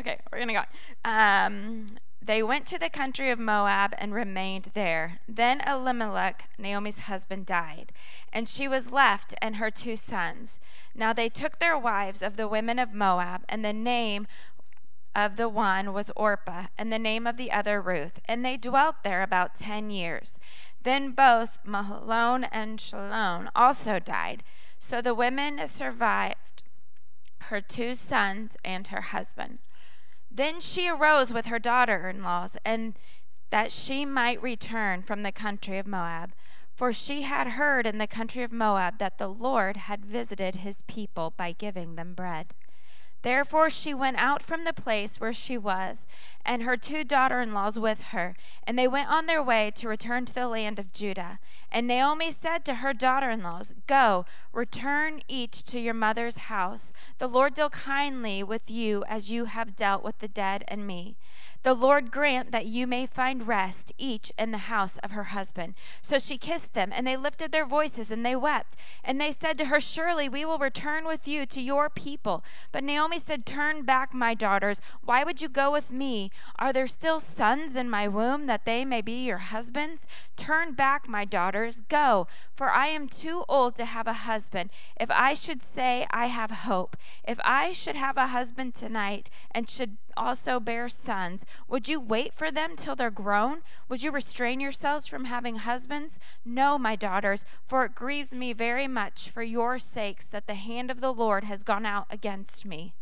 okay, 0.00 0.18
we're 0.32 0.38
going 0.38 0.48
to 0.48 0.54
go. 0.54 0.64
Um, 1.08 1.86
they 2.20 2.42
went 2.42 2.66
to 2.66 2.78
the 2.78 2.88
country 2.88 3.30
of 3.30 3.38
Moab 3.38 3.94
and 3.98 4.14
remained 4.14 4.70
there. 4.74 5.20
Then 5.28 5.60
Elimelech, 5.60 6.48
Naomi's 6.58 7.00
husband, 7.00 7.44
died, 7.44 7.92
and 8.32 8.48
she 8.48 8.66
was 8.66 8.92
left 8.92 9.34
and 9.42 9.56
her 9.56 9.70
two 9.70 9.94
sons. 9.94 10.58
Now 10.94 11.12
they 11.12 11.28
took 11.28 11.58
their 11.58 11.78
wives 11.78 12.22
of 12.22 12.36
the 12.36 12.48
women 12.48 12.78
of 12.78 12.94
Moab, 12.94 13.42
and 13.48 13.62
the 13.64 13.74
name 13.74 14.26
of 15.14 15.36
the 15.36 15.48
one 15.48 15.92
was 15.92 16.10
Orpah, 16.16 16.66
and 16.78 16.90
the 16.90 16.98
name 16.98 17.26
of 17.26 17.36
the 17.36 17.52
other 17.52 17.80
Ruth, 17.80 18.20
and 18.24 18.44
they 18.44 18.56
dwelt 18.56 18.96
there 19.04 19.22
about 19.22 19.54
ten 19.54 19.90
years. 19.90 20.38
Then 20.84 21.10
both 21.12 21.58
Mahlon 21.66 22.46
and 22.52 22.80
Shalom 22.80 23.50
also 23.54 23.98
died. 23.98 24.42
So 24.78 25.00
the 25.00 25.14
women 25.14 25.66
survived 25.66 26.62
her 27.44 27.60
two 27.60 27.94
sons 27.94 28.56
and 28.64 28.86
her 28.88 29.00
husband. 29.00 29.58
Then 30.30 30.60
she 30.60 30.88
arose 30.88 31.32
with 31.32 31.46
her 31.46 31.58
daughter 31.58 32.08
in 32.08 32.22
laws, 32.22 32.56
and 32.64 32.98
that 33.50 33.70
she 33.70 34.04
might 34.04 34.42
return 34.42 35.02
from 35.02 35.22
the 35.22 35.32
country 35.32 35.78
of 35.78 35.86
Moab. 35.86 36.32
For 36.74 36.92
she 36.92 37.22
had 37.22 37.50
heard 37.50 37.86
in 37.86 37.98
the 37.98 38.06
country 38.06 38.42
of 38.42 38.52
Moab 38.52 38.98
that 38.98 39.18
the 39.18 39.28
Lord 39.28 39.76
had 39.76 40.04
visited 40.04 40.56
his 40.56 40.82
people 40.82 41.32
by 41.36 41.52
giving 41.52 41.94
them 41.94 42.14
bread. 42.14 42.52
Therefore 43.24 43.70
she 43.70 43.94
went 43.94 44.18
out 44.18 44.42
from 44.42 44.64
the 44.64 44.74
place 44.74 45.18
where 45.18 45.32
she 45.32 45.56
was, 45.56 46.06
and 46.44 46.62
her 46.62 46.76
two 46.76 47.04
daughter 47.04 47.40
in 47.40 47.54
laws 47.54 47.78
with 47.78 48.12
her, 48.12 48.36
and 48.66 48.78
they 48.78 48.86
went 48.86 49.08
on 49.08 49.24
their 49.24 49.42
way 49.42 49.72
to 49.76 49.88
return 49.88 50.26
to 50.26 50.34
the 50.34 50.46
land 50.46 50.78
of 50.78 50.92
Judah. 50.92 51.38
And 51.72 51.86
Naomi 51.86 52.30
said 52.30 52.66
to 52.66 52.74
her 52.76 52.92
daughter 52.92 53.30
in 53.30 53.42
laws, 53.42 53.72
Go, 53.86 54.26
return 54.52 55.20
each 55.26 55.64
to 55.64 55.80
your 55.80 55.94
mother's 55.94 56.36
house. 56.52 56.92
The 57.16 57.26
Lord 57.26 57.54
deal 57.54 57.70
kindly 57.70 58.42
with 58.42 58.70
you 58.70 59.04
as 59.08 59.32
you 59.32 59.46
have 59.46 59.74
dealt 59.74 60.04
with 60.04 60.18
the 60.18 60.28
dead 60.28 60.62
and 60.68 60.86
me. 60.86 61.16
The 61.64 61.72
Lord 61.72 62.10
grant 62.10 62.52
that 62.52 62.66
you 62.66 62.86
may 62.86 63.06
find 63.06 63.48
rest, 63.48 63.90
each 63.96 64.30
in 64.38 64.50
the 64.50 64.68
house 64.68 64.98
of 64.98 65.12
her 65.12 65.24
husband. 65.24 65.72
So 66.02 66.18
she 66.18 66.36
kissed 66.36 66.74
them, 66.74 66.92
and 66.92 67.06
they 67.06 67.16
lifted 67.16 67.52
their 67.52 67.64
voices, 67.64 68.10
and 68.10 68.24
they 68.24 68.36
wept. 68.36 68.76
And 69.02 69.18
they 69.18 69.32
said 69.32 69.56
to 69.58 69.64
her, 69.66 69.80
Surely 69.80 70.28
we 70.28 70.44
will 70.44 70.58
return 70.58 71.06
with 71.06 71.26
you 71.26 71.46
to 71.46 71.62
your 71.62 71.88
people. 71.88 72.44
But 72.70 72.84
Naomi 72.84 73.18
said, 73.18 73.46
Turn 73.46 73.82
back, 73.82 74.12
my 74.12 74.34
daughters. 74.34 74.82
Why 75.02 75.24
would 75.24 75.40
you 75.40 75.48
go 75.48 75.72
with 75.72 75.90
me? 75.90 76.30
Are 76.58 76.70
there 76.70 76.86
still 76.86 77.18
sons 77.18 77.76
in 77.76 77.88
my 77.88 78.08
womb 78.08 78.44
that 78.44 78.66
they 78.66 78.84
may 78.84 79.00
be 79.00 79.24
your 79.24 79.38
husbands? 79.38 80.06
Turn 80.36 80.74
back, 80.74 81.08
my 81.08 81.24
daughters. 81.24 81.80
Go, 81.88 82.26
for 82.54 82.70
I 82.72 82.88
am 82.88 83.08
too 83.08 83.42
old 83.48 83.74
to 83.76 83.86
have 83.86 84.06
a 84.06 84.12
husband. 84.12 84.68
If 85.00 85.10
I 85.10 85.32
should 85.32 85.62
say 85.62 86.06
I 86.10 86.26
have 86.26 86.50
hope, 86.50 86.98
if 87.26 87.40
I 87.42 87.72
should 87.72 87.96
have 87.96 88.18
a 88.18 88.26
husband 88.26 88.74
tonight 88.74 89.30
and 89.50 89.70
should 89.70 89.96
also 90.16 90.60
bear 90.60 90.88
sons, 90.88 91.44
would 91.68 91.88
you 91.88 92.00
wait 92.00 92.34
for 92.34 92.50
them 92.50 92.76
till 92.76 92.96
they're 92.96 93.10
grown? 93.10 93.62
Would 93.88 94.02
you 94.02 94.10
restrain 94.10 94.60
yourselves 94.60 95.06
from 95.06 95.26
having 95.26 95.56
husbands? 95.56 96.18
No, 96.44 96.78
my 96.78 96.96
daughters, 96.96 97.44
for 97.66 97.84
it 97.84 97.94
grieves 97.94 98.34
me 98.34 98.52
very 98.52 98.88
much 98.88 99.28
for 99.28 99.42
your 99.42 99.78
sakes 99.78 100.26
that 100.28 100.46
the 100.46 100.54
hand 100.54 100.90
of 100.90 101.00
the 101.00 101.12
Lord 101.12 101.44
has 101.44 101.62
gone 101.62 101.86
out 101.86 102.06
against 102.10 102.64
me. 102.66 102.94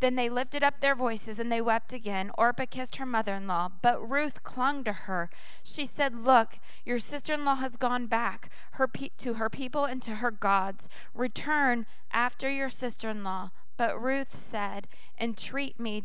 Then 0.00 0.14
they 0.14 0.28
lifted 0.28 0.62
up 0.62 0.80
their 0.80 0.94
voices 0.94 1.40
and 1.40 1.50
they 1.50 1.60
wept 1.60 1.92
again. 1.92 2.30
Orpah 2.38 2.66
kissed 2.70 2.96
her 2.96 3.06
mother 3.06 3.34
in 3.34 3.48
law, 3.48 3.70
but 3.82 4.08
Ruth 4.08 4.44
clung 4.44 4.84
to 4.84 4.92
her. 4.92 5.28
She 5.64 5.84
said, 5.84 6.14
Look, 6.14 6.58
your 6.84 6.98
sister 6.98 7.34
in 7.34 7.44
law 7.44 7.56
has 7.56 7.76
gone 7.76 8.06
back 8.06 8.50
her 8.72 8.86
pe- 8.86 9.10
to 9.18 9.34
her 9.34 9.50
people 9.50 9.84
and 9.84 10.00
to 10.02 10.16
her 10.16 10.30
gods. 10.30 10.88
Return 11.14 11.86
after 12.12 12.48
your 12.48 12.68
sister 12.68 13.10
in 13.10 13.24
law. 13.24 13.50
But 13.76 14.00
Ruth 14.00 14.36
said, 14.36 14.86
Entreat 15.20 15.80
me 15.80 16.04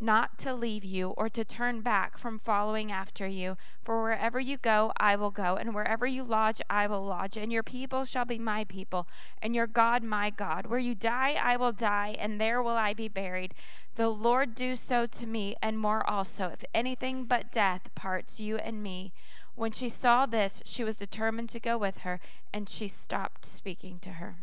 not 0.00 0.38
to 0.38 0.54
leave 0.54 0.84
you 0.84 1.08
or 1.10 1.28
to 1.28 1.44
turn 1.44 1.80
back 1.80 2.16
from 2.16 2.38
following 2.38 2.92
after 2.92 3.26
you. 3.26 3.56
For 3.82 4.02
wherever 4.02 4.38
you 4.38 4.56
go, 4.56 4.92
I 4.98 5.16
will 5.16 5.30
go, 5.30 5.56
and 5.56 5.74
wherever 5.74 6.06
you 6.06 6.22
lodge, 6.22 6.60
I 6.70 6.86
will 6.86 7.04
lodge, 7.04 7.36
and 7.36 7.52
your 7.52 7.62
people 7.62 8.04
shall 8.04 8.24
be 8.24 8.38
my 8.38 8.64
people, 8.64 9.08
and 9.42 9.54
your 9.54 9.66
God 9.66 10.02
my 10.02 10.30
God. 10.30 10.66
Where 10.66 10.78
you 10.78 10.94
die, 10.94 11.36
I 11.42 11.56
will 11.56 11.72
die, 11.72 12.16
and 12.18 12.40
there 12.40 12.62
will 12.62 12.76
I 12.76 12.94
be 12.94 13.08
buried. 13.08 13.54
The 13.96 14.08
Lord 14.08 14.54
do 14.54 14.76
so 14.76 15.06
to 15.06 15.26
me, 15.26 15.56
and 15.60 15.78
more 15.78 16.08
also, 16.08 16.48
if 16.48 16.64
anything 16.72 17.24
but 17.24 17.50
death 17.50 17.92
parts 17.94 18.38
you 18.40 18.56
and 18.56 18.82
me. 18.82 19.12
When 19.56 19.72
she 19.72 19.88
saw 19.88 20.24
this, 20.24 20.62
she 20.64 20.84
was 20.84 20.96
determined 20.96 21.48
to 21.48 21.58
go 21.58 21.76
with 21.76 21.98
her, 21.98 22.20
and 22.52 22.68
she 22.68 22.86
stopped 22.86 23.44
speaking 23.44 23.98
to 24.00 24.10
her. 24.10 24.36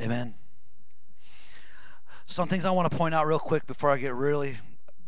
Amen. 0.00 0.34
Some 2.30 2.46
things 2.46 2.64
I 2.64 2.70
want 2.70 2.88
to 2.88 2.96
point 2.96 3.12
out 3.12 3.26
real 3.26 3.40
quick 3.40 3.66
before 3.66 3.90
I 3.90 3.96
get 3.96 4.14
really 4.14 4.56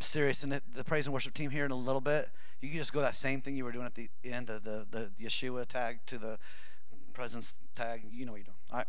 serious. 0.01 0.43
And 0.43 0.61
the 0.75 0.83
praise 0.83 1.07
and 1.07 1.15
worship 1.15 1.35
team 1.35 1.53
here 1.53 1.65
in 1.65 1.71
a 1.71 1.77
little 1.77 2.01
bit, 2.01 2.29
you 2.61 2.69
can 2.69 2.79
just 2.79 2.93
go 2.93 3.01
that 3.01 3.15
same 3.15 3.41
thing 3.41 3.55
you 3.55 3.63
were 3.65 3.71
doing 3.71 3.87
at 3.87 3.95
the 3.95 4.11
end 4.25 4.51
of 4.51 4.65
the, 4.65 4.85
the 4.91 5.13
Yeshua 5.23 5.65
tag 5.67 6.01
to 6.07 6.19
the 6.19 6.37
presence 7.13 7.55
tag. 7.77 8.03
You 8.11 8.27
know 8.27 8.33
what 8.33 8.39
you're 8.39 8.47
doing. 8.47 8.57
All 8.73 8.79
right. 8.79 8.89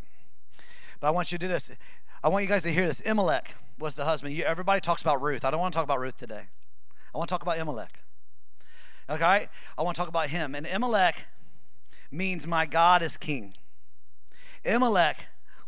But 0.99 1.09
I 1.09 1.11
want 1.11 1.31
you 1.31 1.37
to 1.37 1.45
do 1.45 1.47
this. 1.47 1.77
I 2.23 2.29
want 2.29 2.41
you 2.41 2.49
guys 2.49 2.63
to 2.63 2.73
hear 2.73 2.87
this. 2.87 3.01
Imelech 3.01 3.53
was 3.77 3.93
the 3.93 4.05
husband. 4.05 4.33
You, 4.33 4.45
everybody 4.45 4.81
talks 4.81 5.03
about 5.03 5.21
Ruth. 5.21 5.45
I 5.45 5.51
don't 5.51 5.59
want 5.59 5.71
to 5.71 5.77
talk 5.77 5.85
about 5.85 5.99
Ruth 5.99 6.17
today. 6.17 6.47
I 7.13 7.17
want 7.19 7.29
to 7.29 7.33
talk 7.35 7.43
about 7.43 7.57
Imelech. 7.57 8.01
Okay? 9.11 9.47
I 9.77 9.83
want 9.83 9.95
to 9.95 9.99
talk 9.99 10.09
about 10.09 10.29
him. 10.29 10.55
And 10.55 10.65
Imelech 10.65 11.25
means 12.11 12.47
my 12.47 12.65
God 12.65 13.03
is 13.03 13.15
king. 13.15 13.53
Imelech 14.65 15.17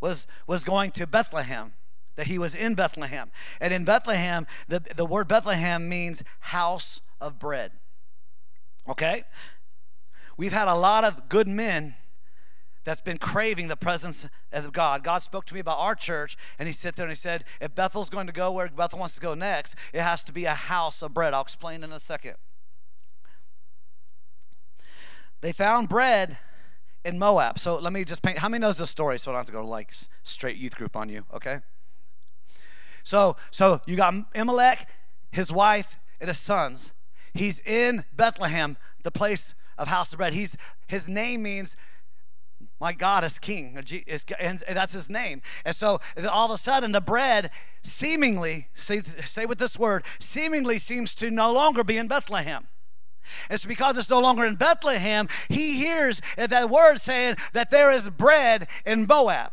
was, 0.02 0.26
was 0.48 0.64
going 0.64 0.90
to 0.94 1.06
Bethlehem 1.06 1.74
that 2.16 2.28
he 2.28 2.38
was 2.38 2.56
in 2.56 2.76
Bethlehem. 2.76 3.32
And 3.60 3.74
in 3.74 3.86
Bethlehem, 3.86 4.48
the, 4.68 4.80
the 4.96 5.06
word 5.06 5.28
Bethlehem 5.28 5.88
means 5.90 6.24
house 6.40 7.02
of 7.20 7.40
bread. 7.40 7.72
Okay? 8.88 9.24
We've 10.38 10.54
had 10.54 10.68
a 10.68 10.76
lot 10.76 11.04
of 11.04 11.30
good 11.30 11.48
men 11.48 11.96
that's 12.84 13.02
been 13.02 13.18
craving 13.18 13.68
the 13.68 13.76
presence 13.76 14.30
of 14.52 14.72
God. 14.72 15.04
God 15.04 15.22
spoke 15.22 15.46
to 15.46 15.54
me 15.54 15.60
about 15.60 15.80
our 15.80 15.96
church, 15.96 16.38
and 16.60 16.68
He 16.68 16.74
sat 16.74 16.96
there 16.96 17.06
and 17.06 17.12
He 17.12 17.16
said, 17.16 17.44
If 17.60 17.74
Bethel's 17.74 18.10
going 18.10 18.28
to 18.28 18.34
go 18.34 18.52
where 18.52 18.70
Bethel 18.70 19.00
wants 19.00 19.16
to 19.16 19.22
go 19.22 19.34
next, 19.34 19.76
it 19.92 20.02
has 20.02 20.24
to 20.26 20.32
be 20.32 20.46
a 20.46 20.54
house 20.54 21.02
of 21.02 21.14
bread. 21.14 21.34
I'll 21.34 21.42
explain 21.42 21.84
in 21.84 21.92
a 21.92 22.00
second. 22.00 22.36
They 25.42 25.52
found 25.52 25.90
bread 25.90 26.38
in 27.04 27.20
Moab. 27.20 27.60
So 27.60 27.78
let 27.78 27.92
me 27.92 28.04
just 28.04 28.22
paint. 28.22 28.40
How 28.40 28.50
many 28.50 28.62
knows 28.62 28.78
this 28.78 28.90
story 28.90 29.20
so 29.20 29.32
I 29.32 29.34
don't 29.34 29.40
have 29.40 29.46
to 29.48 29.52
go 29.52 29.64
like 29.64 29.94
straight 30.24 30.58
youth 30.58 30.76
group 30.76 30.96
on 30.96 31.10
you, 31.10 31.24
okay? 31.34 31.60
So, 33.06 33.38
so 33.52 33.80
you 33.86 33.96
got 33.96 34.14
Imelech, 34.34 34.88
his 35.32 35.52
wife, 35.52 35.96
and 36.20 36.28
his 36.28 36.40
sons. 36.40 36.92
He's 37.34 37.60
in 37.62 38.04
Bethlehem, 38.14 38.78
the 39.04 39.12
place 39.12 39.54
of 39.78 39.88
house 39.88 40.12
of 40.12 40.18
bread. 40.18 40.34
He's 40.34 40.58
his 40.88 41.08
name 41.08 41.44
means 41.44 41.78
my 42.80 42.94
God 42.94 43.24
is 43.24 43.38
king, 43.40 43.78
and 43.78 44.64
that's 44.70 44.94
his 44.94 45.10
name. 45.10 45.42
And 45.64 45.76
so 45.76 46.00
all 46.30 46.46
of 46.46 46.52
a 46.52 46.58
sudden, 46.58 46.92
the 46.94 47.02
bread 47.02 47.52
seemingly, 47.84 48.70
say, 48.74 49.02
say 49.02 49.46
with 49.46 49.60
this 49.60 49.78
word, 49.78 50.04
seemingly 50.20 50.80
seems 50.80 51.14
to 51.16 51.30
no 51.30 51.54
longer 51.54 51.84
be 51.84 51.98
in 51.98 52.08
Bethlehem. 52.08 52.68
It's 53.50 53.66
because 53.66 53.98
it's 53.98 54.10
no 54.10 54.20
longer 54.20 54.46
in 54.46 54.56
Bethlehem, 54.56 55.28
he 55.48 55.76
hears 55.76 56.22
that 56.38 56.70
word 56.70 56.98
saying 56.98 57.36
that 57.54 57.70
there 57.70 57.92
is 57.92 58.10
bread 58.10 58.68
in 58.86 59.06
Moab. 59.08 59.52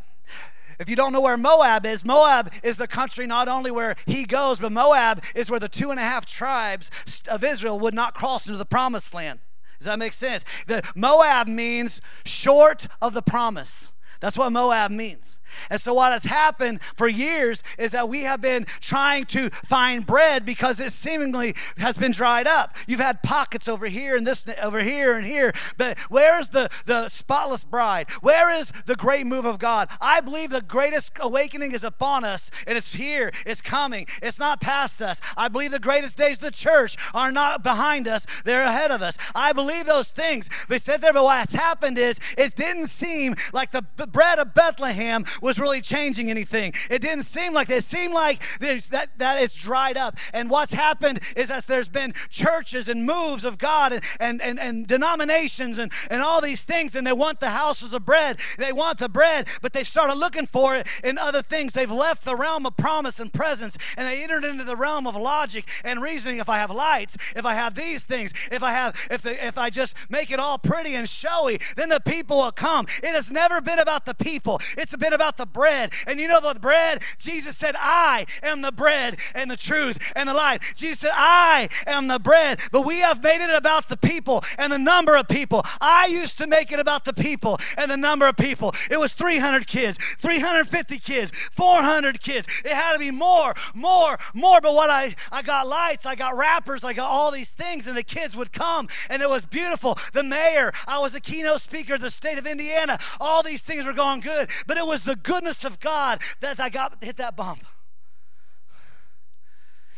If 0.82 0.90
you 0.90 0.96
don't 0.96 1.12
know 1.12 1.20
where 1.20 1.36
Moab 1.36 1.86
is, 1.86 2.04
Moab 2.04 2.52
is 2.64 2.76
the 2.76 2.88
country 2.88 3.24
not 3.24 3.46
only 3.46 3.70
where 3.70 3.94
he 4.04 4.24
goes, 4.24 4.58
but 4.58 4.72
Moab 4.72 5.22
is 5.32 5.48
where 5.48 5.60
the 5.60 5.68
two 5.68 5.92
and 5.92 6.00
a 6.00 6.02
half 6.02 6.26
tribes 6.26 6.90
of 7.30 7.44
Israel 7.44 7.78
would 7.78 7.94
not 7.94 8.14
cross 8.14 8.48
into 8.48 8.58
the 8.58 8.64
promised 8.64 9.14
land. 9.14 9.38
Does 9.78 9.86
that 9.86 10.00
make 10.00 10.12
sense? 10.12 10.44
The 10.66 10.82
Moab 10.96 11.46
means 11.46 12.00
short 12.24 12.88
of 13.00 13.14
the 13.14 13.22
promise. 13.22 13.92
That's 14.18 14.36
what 14.36 14.50
Moab 14.50 14.90
means. 14.90 15.38
And 15.70 15.80
so, 15.80 15.94
what 15.94 16.12
has 16.12 16.24
happened 16.24 16.82
for 16.96 17.08
years 17.08 17.62
is 17.78 17.92
that 17.92 18.08
we 18.08 18.22
have 18.22 18.40
been 18.40 18.64
trying 18.80 19.24
to 19.26 19.50
find 19.50 20.06
bread 20.06 20.44
because 20.44 20.80
it 20.80 20.92
seemingly 20.92 21.54
has 21.78 21.96
been 21.96 22.12
dried 22.12 22.46
up. 22.46 22.76
You've 22.86 23.00
had 23.00 23.22
pockets 23.22 23.68
over 23.68 23.86
here 23.86 24.16
and 24.16 24.26
this 24.26 24.46
over 24.62 24.80
here 24.80 25.16
and 25.16 25.26
here, 25.26 25.52
but 25.76 25.98
where's 26.08 26.50
the, 26.50 26.68
the 26.86 27.08
spotless 27.08 27.64
bride? 27.64 28.10
Where 28.20 28.50
is 28.50 28.72
the 28.86 28.96
great 28.96 29.26
move 29.26 29.44
of 29.44 29.58
God? 29.58 29.88
I 30.00 30.20
believe 30.20 30.50
the 30.50 30.62
greatest 30.62 31.12
awakening 31.20 31.72
is 31.72 31.84
upon 31.84 32.24
us, 32.24 32.50
and 32.66 32.76
it's 32.76 32.92
here, 32.92 33.32
it's 33.46 33.60
coming, 33.60 34.06
it's 34.22 34.38
not 34.38 34.60
past 34.60 35.00
us. 35.00 35.20
I 35.36 35.48
believe 35.48 35.70
the 35.70 35.78
greatest 35.78 36.16
days 36.16 36.38
of 36.38 36.44
the 36.44 36.50
church 36.50 36.96
are 37.14 37.32
not 37.32 37.62
behind 37.62 38.08
us, 38.08 38.26
they're 38.44 38.64
ahead 38.64 38.90
of 38.90 39.02
us. 39.02 39.16
I 39.34 39.52
believe 39.52 39.86
those 39.86 40.10
things. 40.10 40.48
But 40.68 40.80
said 40.80 41.00
there, 41.00 41.12
but 41.12 41.24
what's 41.24 41.54
happened 41.54 41.98
is 41.98 42.18
it 42.36 42.54
didn't 42.56 42.88
seem 42.88 43.36
like 43.52 43.70
the 43.70 43.82
bread 43.82 44.38
of 44.38 44.54
Bethlehem 44.54 45.24
was 45.42 45.58
really 45.58 45.80
changing 45.80 46.30
anything. 46.30 46.72
It 46.88 47.02
didn't 47.02 47.24
seem 47.24 47.52
like 47.52 47.68
it 47.68 47.84
seemed 47.84 48.14
like 48.14 48.42
that 48.60 49.08
that 49.18 49.42
is 49.42 49.54
dried 49.54 49.98
up. 49.98 50.16
And 50.32 50.48
what's 50.48 50.72
happened 50.72 51.20
is 51.36 51.48
that 51.48 51.66
there's 51.66 51.88
been 51.88 52.14
churches 52.30 52.88
and 52.88 53.04
moves 53.04 53.44
of 53.44 53.58
God 53.58 53.92
and 53.92 54.02
and, 54.20 54.40
and, 54.40 54.58
and 54.58 54.86
denominations 54.86 55.78
and, 55.78 55.92
and 56.10 56.22
all 56.22 56.40
these 56.40 56.64
things, 56.64 56.94
and 56.94 57.06
they 57.06 57.12
want 57.12 57.40
the 57.40 57.50
houses 57.50 57.92
of 57.92 58.06
bread. 58.06 58.38
They 58.56 58.72
want 58.72 58.98
the 58.98 59.08
bread, 59.08 59.48
but 59.60 59.72
they 59.72 59.84
started 59.84 60.14
looking 60.14 60.46
for 60.46 60.76
it 60.76 60.86
in 61.04 61.18
other 61.18 61.42
things. 61.42 61.72
They've 61.72 61.90
left 61.90 62.24
the 62.24 62.36
realm 62.36 62.64
of 62.64 62.76
promise 62.76 63.20
and 63.20 63.32
presence, 63.32 63.76
and 63.96 64.08
they 64.08 64.22
entered 64.22 64.44
into 64.44 64.64
the 64.64 64.76
realm 64.76 65.06
of 65.06 65.16
logic 65.16 65.68
and 65.84 66.00
reasoning. 66.00 66.38
If 66.38 66.48
I 66.48 66.58
have 66.58 66.70
lights, 66.70 67.18
if 67.36 67.44
I 67.44 67.54
have 67.54 67.74
these 67.74 68.04
things, 68.04 68.32
if 68.50 68.62
I 68.62 68.70
have 68.70 68.96
if 69.10 69.22
the, 69.22 69.46
if 69.46 69.58
I 69.58 69.70
just 69.70 69.94
make 70.08 70.30
it 70.30 70.38
all 70.38 70.58
pretty 70.58 70.94
and 70.94 71.08
showy, 71.08 71.58
then 71.76 71.88
the 71.88 72.00
people 72.00 72.38
will 72.38 72.52
come. 72.52 72.86
It 73.02 73.12
has 73.12 73.30
never 73.30 73.60
been 73.60 73.78
about 73.78 74.06
the 74.06 74.14
people. 74.14 74.60
It's 74.78 74.94
been 74.96 75.12
about 75.12 75.31
the 75.36 75.46
bread. 75.46 75.92
And 76.06 76.20
you 76.20 76.28
know 76.28 76.40
the 76.40 76.58
bread? 76.58 77.02
Jesus 77.18 77.56
said, 77.56 77.74
I 77.78 78.26
am 78.42 78.62
the 78.62 78.72
bread 78.72 79.16
and 79.34 79.50
the 79.50 79.56
truth 79.56 79.98
and 80.14 80.28
the 80.28 80.34
life. 80.34 80.74
Jesus 80.76 81.00
said, 81.00 81.12
I 81.14 81.68
am 81.86 82.08
the 82.08 82.18
bread. 82.18 82.60
But 82.70 82.86
we 82.86 83.00
have 83.00 83.22
made 83.22 83.42
it 83.42 83.54
about 83.54 83.88
the 83.88 83.96
people 83.96 84.42
and 84.58 84.72
the 84.72 84.78
number 84.78 85.16
of 85.16 85.28
people. 85.28 85.62
I 85.80 86.06
used 86.06 86.38
to 86.38 86.46
make 86.46 86.72
it 86.72 86.78
about 86.78 87.04
the 87.04 87.12
people 87.12 87.58
and 87.76 87.90
the 87.90 87.96
number 87.96 88.26
of 88.26 88.36
people. 88.36 88.74
It 88.90 88.98
was 88.98 89.12
300 89.12 89.66
kids, 89.66 89.98
350 90.18 90.98
kids, 90.98 91.32
400 91.52 92.20
kids. 92.20 92.46
It 92.64 92.72
had 92.72 92.92
to 92.92 92.98
be 92.98 93.10
more, 93.10 93.54
more, 93.74 94.18
more. 94.34 94.60
But 94.60 94.74
what 94.74 94.90
I, 94.90 95.14
I 95.30 95.42
got 95.42 95.66
lights, 95.66 96.06
I 96.06 96.14
got 96.14 96.36
rappers, 96.36 96.84
I 96.84 96.92
got 96.92 97.08
all 97.08 97.30
these 97.30 97.50
things, 97.50 97.86
and 97.86 97.96
the 97.96 98.02
kids 98.02 98.36
would 98.36 98.52
come, 98.52 98.88
and 99.08 99.22
it 99.22 99.28
was 99.28 99.44
beautiful. 99.44 99.98
The 100.12 100.22
mayor, 100.22 100.72
I 100.86 100.98
was 100.98 101.14
a 101.14 101.20
keynote 101.20 101.60
speaker 101.60 101.98
the 102.02 102.10
state 102.10 102.36
of 102.36 102.46
Indiana. 102.46 102.98
All 103.20 103.42
these 103.42 103.62
things 103.62 103.86
were 103.86 103.92
going 103.92 104.20
good, 104.20 104.50
but 104.66 104.76
it 104.76 104.86
was 104.86 105.04
the 105.04 105.16
goodness 105.22 105.64
of 105.64 105.80
God 105.80 106.20
that 106.40 106.60
I 106.60 106.68
got 106.68 107.02
hit 107.02 107.16
that 107.16 107.36
bump. 107.36 107.64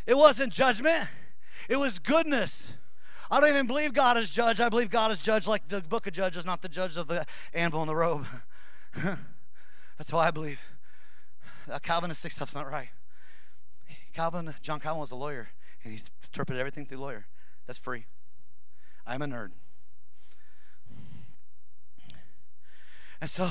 It 0.06 0.16
wasn't 0.16 0.52
judgment, 0.52 1.08
it 1.68 1.76
was 1.76 1.98
goodness. 1.98 2.74
I 3.30 3.40
don't 3.40 3.48
even 3.48 3.66
believe 3.66 3.94
God 3.94 4.18
is 4.18 4.30
judge. 4.30 4.60
I 4.60 4.68
believe 4.68 4.90
God 4.90 5.10
is 5.10 5.18
judge 5.18 5.46
like 5.46 5.66
the 5.68 5.80
book 5.80 6.06
of 6.06 6.12
Judges, 6.12 6.44
not 6.44 6.60
the 6.60 6.68
judge 6.68 6.96
of 6.98 7.06
the 7.06 7.24
anvil 7.54 7.80
and 7.80 7.88
the 7.88 7.96
robe. 7.96 8.26
That's 9.98 10.10
how 10.10 10.18
I 10.18 10.30
believe. 10.30 10.60
Uh, 11.66 11.72
that 11.72 11.82
Calvinistic 11.82 12.32
stuff's 12.32 12.54
not 12.54 12.70
right. 12.70 12.90
Calvin, 14.12 14.54
John 14.60 14.78
Calvin 14.78 15.00
was 15.00 15.10
a 15.10 15.16
lawyer, 15.16 15.48
and 15.82 15.92
he 15.92 16.00
interpreted 16.22 16.60
everything 16.60 16.86
through 16.86 16.98
lawyer. 16.98 17.26
That's 17.66 17.78
free. 17.78 18.04
I'm 19.06 19.22
a 19.22 19.26
nerd. 19.26 19.52
And 23.20 23.30
so, 23.30 23.50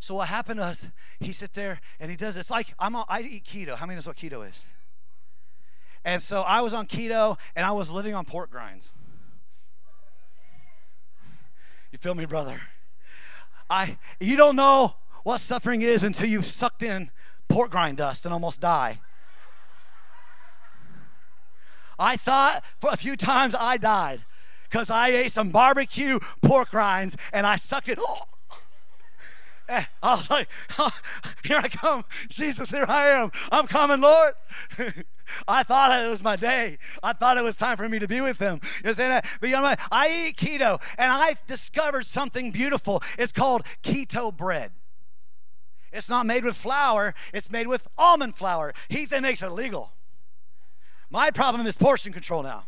so 0.00 0.14
what 0.14 0.28
happened 0.28 0.60
was 0.60 0.88
he 1.18 1.32
sit 1.32 1.54
there 1.54 1.80
and 1.98 2.10
he 2.10 2.16
does. 2.16 2.36
It's 2.36 2.50
like 2.50 2.74
I'm. 2.78 2.94
On, 2.96 3.04
I 3.08 3.22
eat 3.22 3.44
keto. 3.44 3.76
How 3.76 3.86
many 3.86 3.96
knows 3.96 4.06
what 4.06 4.16
keto 4.16 4.48
is? 4.48 4.64
And 6.04 6.22
so 6.22 6.42
I 6.42 6.60
was 6.60 6.72
on 6.72 6.86
keto 6.86 7.38
and 7.54 7.66
I 7.66 7.72
was 7.72 7.90
living 7.90 8.14
on 8.14 8.24
pork 8.24 8.50
grinds. 8.50 8.92
You 11.90 11.98
feel 11.98 12.14
me, 12.14 12.26
brother? 12.26 12.60
I. 13.68 13.98
You 14.20 14.36
don't 14.36 14.56
know 14.56 14.96
what 15.24 15.40
suffering 15.40 15.82
is 15.82 16.02
until 16.02 16.28
you've 16.28 16.46
sucked 16.46 16.82
in 16.82 17.10
pork 17.48 17.70
grind 17.70 17.96
dust 17.96 18.24
and 18.24 18.32
almost 18.32 18.60
die. 18.60 19.00
I 21.98 22.16
thought 22.16 22.62
for 22.80 22.90
a 22.92 22.96
few 22.96 23.16
times 23.16 23.54
I 23.54 23.78
died 23.78 24.20
because 24.64 24.90
I 24.90 25.08
ate 25.08 25.32
some 25.32 25.50
barbecue 25.50 26.18
pork 26.42 26.72
rinds 26.72 27.16
and 27.32 27.46
I 27.46 27.56
sucked 27.56 27.88
it. 27.88 27.98
Oh. 28.00 28.24
Eh, 29.68 29.84
I 30.02 30.14
was 30.14 30.30
like, 30.30 30.48
oh, 30.78 30.90
here 31.44 31.58
I 31.58 31.68
come. 31.68 32.04
Jesus, 32.28 32.70
here 32.70 32.86
I 32.88 33.08
am. 33.08 33.32
I'm 33.50 33.66
coming, 33.66 34.00
Lord. 34.00 34.34
I 35.48 35.62
thought 35.64 36.04
it 36.04 36.08
was 36.08 36.22
my 36.22 36.36
day. 36.36 36.78
I 37.02 37.12
thought 37.12 37.36
it 37.36 37.42
was 37.42 37.56
time 37.56 37.76
for 37.76 37.88
me 37.88 37.98
to 37.98 38.06
be 38.06 38.20
with 38.20 38.38
him. 38.38 38.60
You 38.62 38.88
understand 38.88 39.12
that? 39.12 39.26
But 39.40 39.48
you 39.48 39.56
know 39.56 39.62
what? 39.62 39.80
I 39.90 40.28
eat 40.28 40.36
keto 40.36 40.80
and 40.98 41.12
I 41.12 41.34
discovered 41.46 42.06
something 42.06 42.52
beautiful. 42.52 43.02
It's 43.18 43.32
called 43.32 43.62
keto 43.82 44.34
bread. 44.36 44.70
It's 45.92 46.08
not 46.08 46.26
made 46.26 46.44
with 46.44 46.56
flour, 46.56 47.14
it's 47.32 47.50
made 47.50 47.66
with 47.66 47.88
almond 47.96 48.36
flour. 48.36 48.72
Heath 48.88 49.18
makes 49.20 49.42
it 49.42 49.50
legal. 49.50 49.92
My 51.10 51.30
problem 51.30 51.66
is 51.66 51.76
portion 51.76 52.12
control 52.12 52.42
now. 52.42 52.66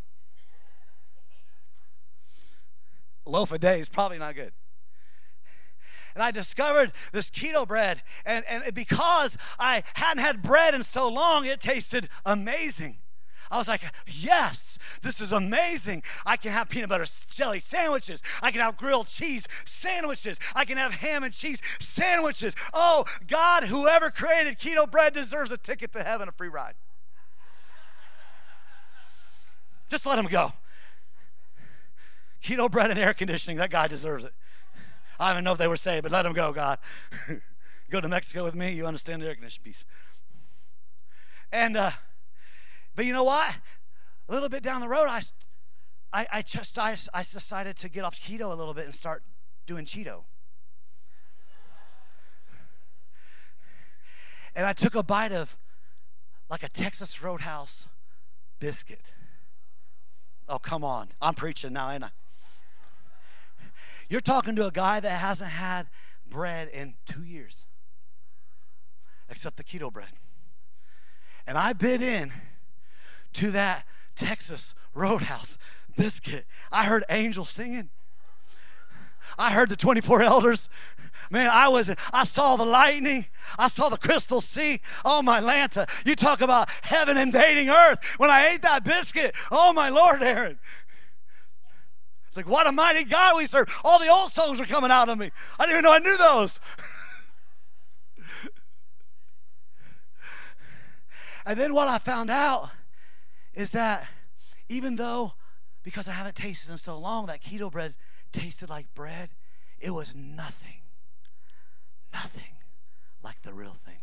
loaf 3.28 3.52
a 3.52 3.58
day 3.58 3.78
is 3.78 3.88
probably 3.88 4.18
not 4.18 4.34
good. 4.34 4.52
And 6.14 6.22
I 6.22 6.30
discovered 6.30 6.92
this 7.12 7.30
keto 7.30 7.66
bread, 7.66 8.02
and, 8.24 8.44
and 8.48 8.74
because 8.74 9.36
I 9.58 9.82
hadn't 9.94 10.22
had 10.22 10.42
bread 10.42 10.74
in 10.74 10.82
so 10.82 11.08
long, 11.08 11.46
it 11.46 11.60
tasted 11.60 12.08
amazing. 12.24 12.98
I 13.50 13.56
was 13.56 13.68
like, 13.68 13.80
yes, 14.06 14.78
this 15.02 15.20
is 15.20 15.32
amazing. 15.32 16.02
I 16.26 16.36
can 16.36 16.52
have 16.52 16.68
peanut 16.68 16.90
butter 16.90 17.06
jelly 17.30 17.60
sandwiches. 17.60 18.22
I 18.42 18.50
can 18.50 18.60
have 18.60 18.76
grilled 18.76 19.06
cheese 19.06 19.48
sandwiches. 19.64 20.38
I 20.54 20.64
can 20.64 20.76
have 20.76 20.92
ham 20.92 21.22
and 21.22 21.32
cheese 21.32 21.62
sandwiches. 21.80 22.54
Oh, 22.74 23.04
God, 23.26 23.64
whoever 23.64 24.10
created 24.10 24.58
keto 24.58 24.90
bread 24.90 25.14
deserves 25.14 25.50
a 25.50 25.56
ticket 25.56 25.92
to 25.92 26.02
heaven, 26.02 26.28
a 26.28 26.32
free 26.32 26.48
ride. 26.48 26.74
Just 29.88 30.04
let 30.04 30.18
him 30.18 30.26
go. 30.26 30.52
Keto 32.42 32.70
bread 32.70 32.90
and 32.90 32.98
air 32.98 33.14
conditioning, 33.14 33.56
that 33.56 33.70
guy 33.70 33.88
deserves 33.88 34.24
it. 34.24 34.32
I 35.18 35.28
don't 35.28 35.36
even 35.36 35.44
know 35.44 35.52
if 35.52 35.58
they 35.58 35.66
were 35.66 35.76
saved, 35.76 36.04
but 36.04 36.12
let 36.12 36.22
them 36.22 36.32
go, 36.32 36.52
God. 36.52 36.78
go 37.90 38.00
to 38.00 38.08
Mexico 38.08 38.44
with 38.44 38.54
me, 38.54 38.72
you 38.72 38.86
understand 38.86 39.22
the 39.22 39.26
air 39.26 39.34
conditioning 39.34 39.64
piece. 39.64 39.84
And, 41.50 41.76
uh, 41.76 41.90
but 42.94 43.04
you 43.04 43.12
know 43.12 43.24
what? 43.24 43.56
A 44.28 44.32
little 44.32 44.48
bit 44.48 44.62
down 44.62 44.80
the 44.80 44.88
road, 44.88 45.06
I, 45.08 45.22
I, 46.12 46.26
I 46.32 46.42
just, 46.42 46.78
I, 46.78 46.96
I 47.14 47.20
decided 47.20 47.76
to 47.76 47.88
get 47.88 48.04
off 48.04 48.20
keto 48.20 48.52
a 48.52 48.54
little 48.54 48.74
bit 48.74 48.84
and 48.84 48.94
start 48.94 49.22
doing 49.66 49.84
Cheeto. 49.84 50.24
And 54.54 54.66
I 54.66 54.72
took 54.72 54.94
a 54.94 55.02
bite 55.02 55.32
of 55.32 55.56
like 56.50 56.62
a 56.62 56.68
Texas 56.68 57.22
Roadhouse 57.22 57.88
biscuit. 58.58 59.12
Oh, 60.48 60.58
come 60.58 60.82
on. 60.82 61.08
I'm 61.20 61.34
preaching 61.34 61.74
now, 61.74 61.90
ain't 61.90 62.04
I? 62.04 62.10
You're 64.08 64.20
talking 64.20 64.56
to 64.56 64.66
a 64.66 64.70
guy 64.70 65.00
that 65.00 65.10
hasn't 65.10 65.50
had 65.50 65.86
bread 66.28 66.68
in 66.68 66.94
two 67.06 67.22
years, 67.22 67.66
except 69.28 69.56
the 69.56 69.64
keto 69.64 69.92
bread. 69.92 70.08
And 71.46 71.56
I 71.58 71.72
bit 71.72 72.02
in 72.02 72.32
to 73.34 73.50
that 73.50 73.84
Texas 74.14 74.74
Roadhouse 74.94 75.58
biscuit. 75.96 76.44
I 76.72 76.84
heard 76.84 77.04
angels 77.08 77.50
singing. 77.50 77.90
I 79.38 79.52
heard 79.52 79.68
the 79.68 79.76
24 79.76 80.22
elders. 80.22 80.68
Man, 81.30 81.50
I 81.52 81.68
was 81.68 81.94
I 82.12 82.24
saw 82.24 82.56
the 82.56 82.64
lightning. 82.64 83.26
I 83.58 83.68
saw 83.68 83.88
the 83.88 83.96
crystal 83.96 84.40
sea. 84.40 84.80
Oh 85.04 85.20
my 85.20 85.40
Lanta. 85.40 85.88
You 86.06 86.14
talk 86.14 86.40
about 86.40 86.68
heaven 86.82 87.18
invading 87.18 87.68
earth. 87.68 87.98
When 88.18 88.30
I 88.30 88.48
ate 88.48 88.62
that 88.62 88.84
biscuit, 88.84 89.34
oh 89.50 89.72
my 89.72 89.88
Lord, 89.90 90.22
Aaron. 90.22 90.58
Like, 92.38 92.48
what 92.48 92.68
a 92.68 92.72
mighty 92.72 93.02
God 93.02 93.36
we 93.36 93.46
serve. 93.46 93.66
All 93.82 93.98
the 93.98 94.06
old 94.06 94.30
songs 94.30 94.60
were 94.60 94.66
coming 94.66 94.92
out 94.92 95.08
of 95.08 95.18
me. 95.18 95.32
I 95.58 95.66
didn't 95.66 95.80
even 95.80 95.82
know 95.82 95.92
I 95.92 95.98
knew 95.98 96.16
those. 96.16 96.60
and 101.44 101.58
then 101.58 101.74
what 101.74 101.88
I 101.88 101.98
found 101.98 102.30
out 102.30 102.70
is 103.54 103.72
that 103.72 104.06
even 104.68 104.94
though, 104.94 105.32
because 105.82 106.06
I 106.06 106.12
haven't 106.12 106.36
tasted 106.36 106.70
in 106.70 106.76
so 106.76 106.96
long, 106.96 107.26
that 107.26 107.42
keto 107.42 107.72
bread 107.72 107.96
tasted 108.30 108.70
like 108.70 108.94
bread, 108.94 109.30
it 109.80 109.90
was 109.90 110.14
nothing, 110.14 110.82
nothing 112.12 112.54
like 113.20 113.42
the 113.42 113.52
real 113.52 113.78
thing. 113.84 113.97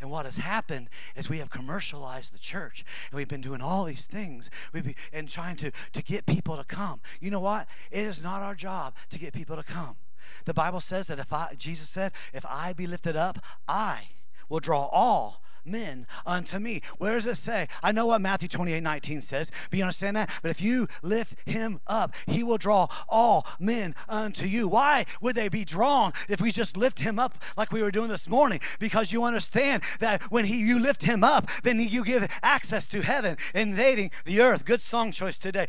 And 0.00 0.10
what 0.10 0.24
has 0.26 0.36
happened 0.36 0.88
is 1.16 1.28
we 1.28 1.38
have 1.38 1.50
commercialized 1.50 2.32
the 2.32 2.38
church 2.38 2.84
and 3.10 3.16
we've 3.16 3.28
been 3.28 3.40
doing 3.40 3.60
all 3.60 3.84
these 3.84 4.06
things 4.06 4.50
we've 4.72 4.84
been, 4.84 4.94
and 5.12 5.28
trying 5.28 5.56
to, 5.56 5.72
to 5.92 6.02
get 6.02 6.26
people 6.26 6.56
to 6.56 6.64
come. 6.64 7.00
You 7.20 7.30
know 7.30 7.40
what? 7.40 7.66
It 7.90 8.04
is 8.04 8.22
not 8.22 8.42
our 8.42 8.54
job 8.54 8.94
to 9.10 9.18
get 9.18 9.32
people 9.32 9.56
to 9.56 9.62
come. 9.62 9.96
The 10.44 10.54
Bible 10.54 10.80
says 10.80 11.08
that 11.08 11.18
if 11.18 11.32
I, 11.32 11.54
Jesus 11.56 11.88
said, 11.88 12.12
if 12.32 12.44
I 12.46 12.72
be 12.72 12.86
lifted 12.86 13.16
up, 13.16 13.38
I 13.66 14.08
will 14.48 14.60
draw 14.60 14.86
all 14.86 15.42
men 15.68 16.06
unto 16.26 16.58
me. 16.58 16.82
Where 16.98 17.14
does 17.14 17.26
it 17.26 17.36
say? 17.36 17.68
I 17.82 17.92
know 17.92 18.06
what 18.06 18.20
Matthew 18.20 18.48
28 18.48 18.82
19 18.82 19.20
says, 19.20 19.50
but 19.70 19.78
you 19.78 19.84
understand 19.84 20.16
that? 20.16 20.30
But 20.42 20.50
if 20.50 20.60
you 20.60 20.88
lift 21.02 21.48
him 21.48 21.80
up, 21.86 22.14
he 22.26 22.42
will 22.42 22.58
draw 22.58 22.88
all 23.08 23.46
men 23.58 23.94
unto 24.08 24.44
you. 24.44 24.68
Why 24.68 25.04
would 25.20 25.34
they 25.34 25.48
be 25.48 25.64
drawn 25.64 26.12
if 26.28 26.40
we 26.40 26.50
just 26.50 26.76
lift 26.76 27.00
him 27.00 27.18
up 27.18 27.42
like 27.56 27.72
we 27.72 27.82
were 27.82 27.90
doing 27.90 28.08
this 28.08 28.28
morning? 28.28 28.60
Because 28.78 29.12
you 29.12 29.24
understand 29.24 29.82
that 30.00 30.22
when 30.24 30.44
he 30.44 30.58
you 30.58 30.78
lift 30.78 31.02
him 31.02 31.24
up, 31.24 31.48
then 31.62 31.80
you 31.80 32.04
give 32.04 32.26
access 32.42 32.86
to 32.88 33.02
heaven, 33.02 33.36
invading 33.54 34.10
the 34.24 34.40
earth. 34.40 34.64
Good 34.64 34.82
song 34.82 35.12
choice 35.12 35.38
today. 35.38 35.66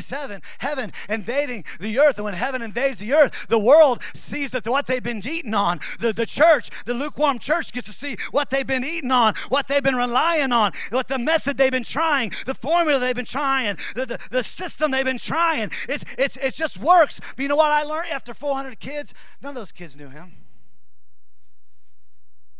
Seven, 0.00 0.42
heaven 0.58 0.92
invading 1.08 1.64
the 1.80 1.98
earth. 1.98 2.16
And 2.18 2.24
when 2.24 2.34
heaven 2.34 2.62
invades 2.62 2.98
the 2.98 3.14
earth, 3.14 3.46
the 3.48 3.58
world 3.58 4.02
sees 4.14 4.50
that 4.52 4.66
what 4.66 4.86
they've 4.86 5.02
been 5.02 5.26
eating 5.26 5.54
on. 5.54 5.80
The, 5.98 6.12
the 6.12 6.26
church, 6.26 6.70
the 6.84 6.94
lukewarm 6.94 7.38
church 7.38 7.72
gets 7.72 7.86
to 7.86 7.92
see 7.92 8.16
what 8.30 8.50
they've 8.50 8.66
been 8.66 8.84
eating 8.84 9.10
on 9.10 9.34
what 9.48 9.68
they've 9.68 9.82
been 9.82 9.96
relying 9.96 10.52
on, 10.52 10.72
what 10.90 11.08
the 11.08 11.18
method 11.18 11.56
they've 11.56 11.72
been 11.72 11.84
trying, 11.84 12.32
the 12.46 12.54
formula 12.54 12.98
they've 12.98 13.14
been 13.14 13.24
trying, 13.24 13.76
the, 13.94 14.06
the, 14.06 14.18
the 14.30 14.42
system 14.42 14.90
they've 14.90 15.04
been 15.04 15.18
trying. 15.18 15.70
It's, 15.88 16.04
it's, 16.18 16.36
it 16.36 16.54
just 16.54 16.78
works. 16.78 17.20
But 17.20 17.42
you 17.42 17.48
know 17.48 17.56
what 17.56 17.70
I 17.70 17.82
learned 17.82 18.10
after 18.10 18.34
400 18.34 18.78
kids? 18.78 19.14
None 19.42 19.50
of 19.50 19.56
those 19.56 19.72
kids 19.72 19.96
knew 19.96 20.08
him. 20.08 20.32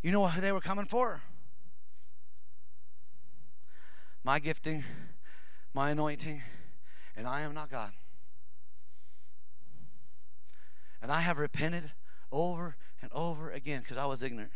You 0.03 0.11
know 0.11 0.21
what 0.21 0.35
they 0.37 0.53
were 0.53 0.61
coming 0.61 0.87
for? 0.87 1.23
My 4.25 4.39
gifting, 4.39 4.85
my 5.75 5.91
anointing, 5.91 6.43
and 7.17 7.27
I 7.27 7.43
am 7.43 7.55
not 7.55 7.71
God. 7.71 7.93
And 11.01 11.11
I 11.11 11.21
have 11.21 11.39
repented 11.39 11.91
over 12.31 12.77
and 13.01 13.11
over 13.13 13.51
again 13.51 13.81
because 13.81 13.97
I 13.97 14.07
was 14.07 14.23
ignorant 14.23 14.53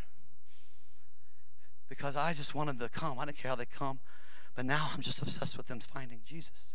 because 1.88 2.16
I 2.16 2.32
just 2.32 2.54
wanted 2.54 2.78
to 2.80 2.88
come. 2.88 3.18
I 3.18 3.24
didn't 3.24 3.38
care 3.38 3.50
how 3.50 3.56
they 3.56 3.66
come. 3.66 4.00
But 4.54 4.64
now 4.64 4.90
I'm 4.94 5.02
just 5.02 5.20
obsessed 5.20 5.56
with 5.56 5.66
them 5.66 5.80
finding 5.80 6.20
Jesus. 6.24 6.72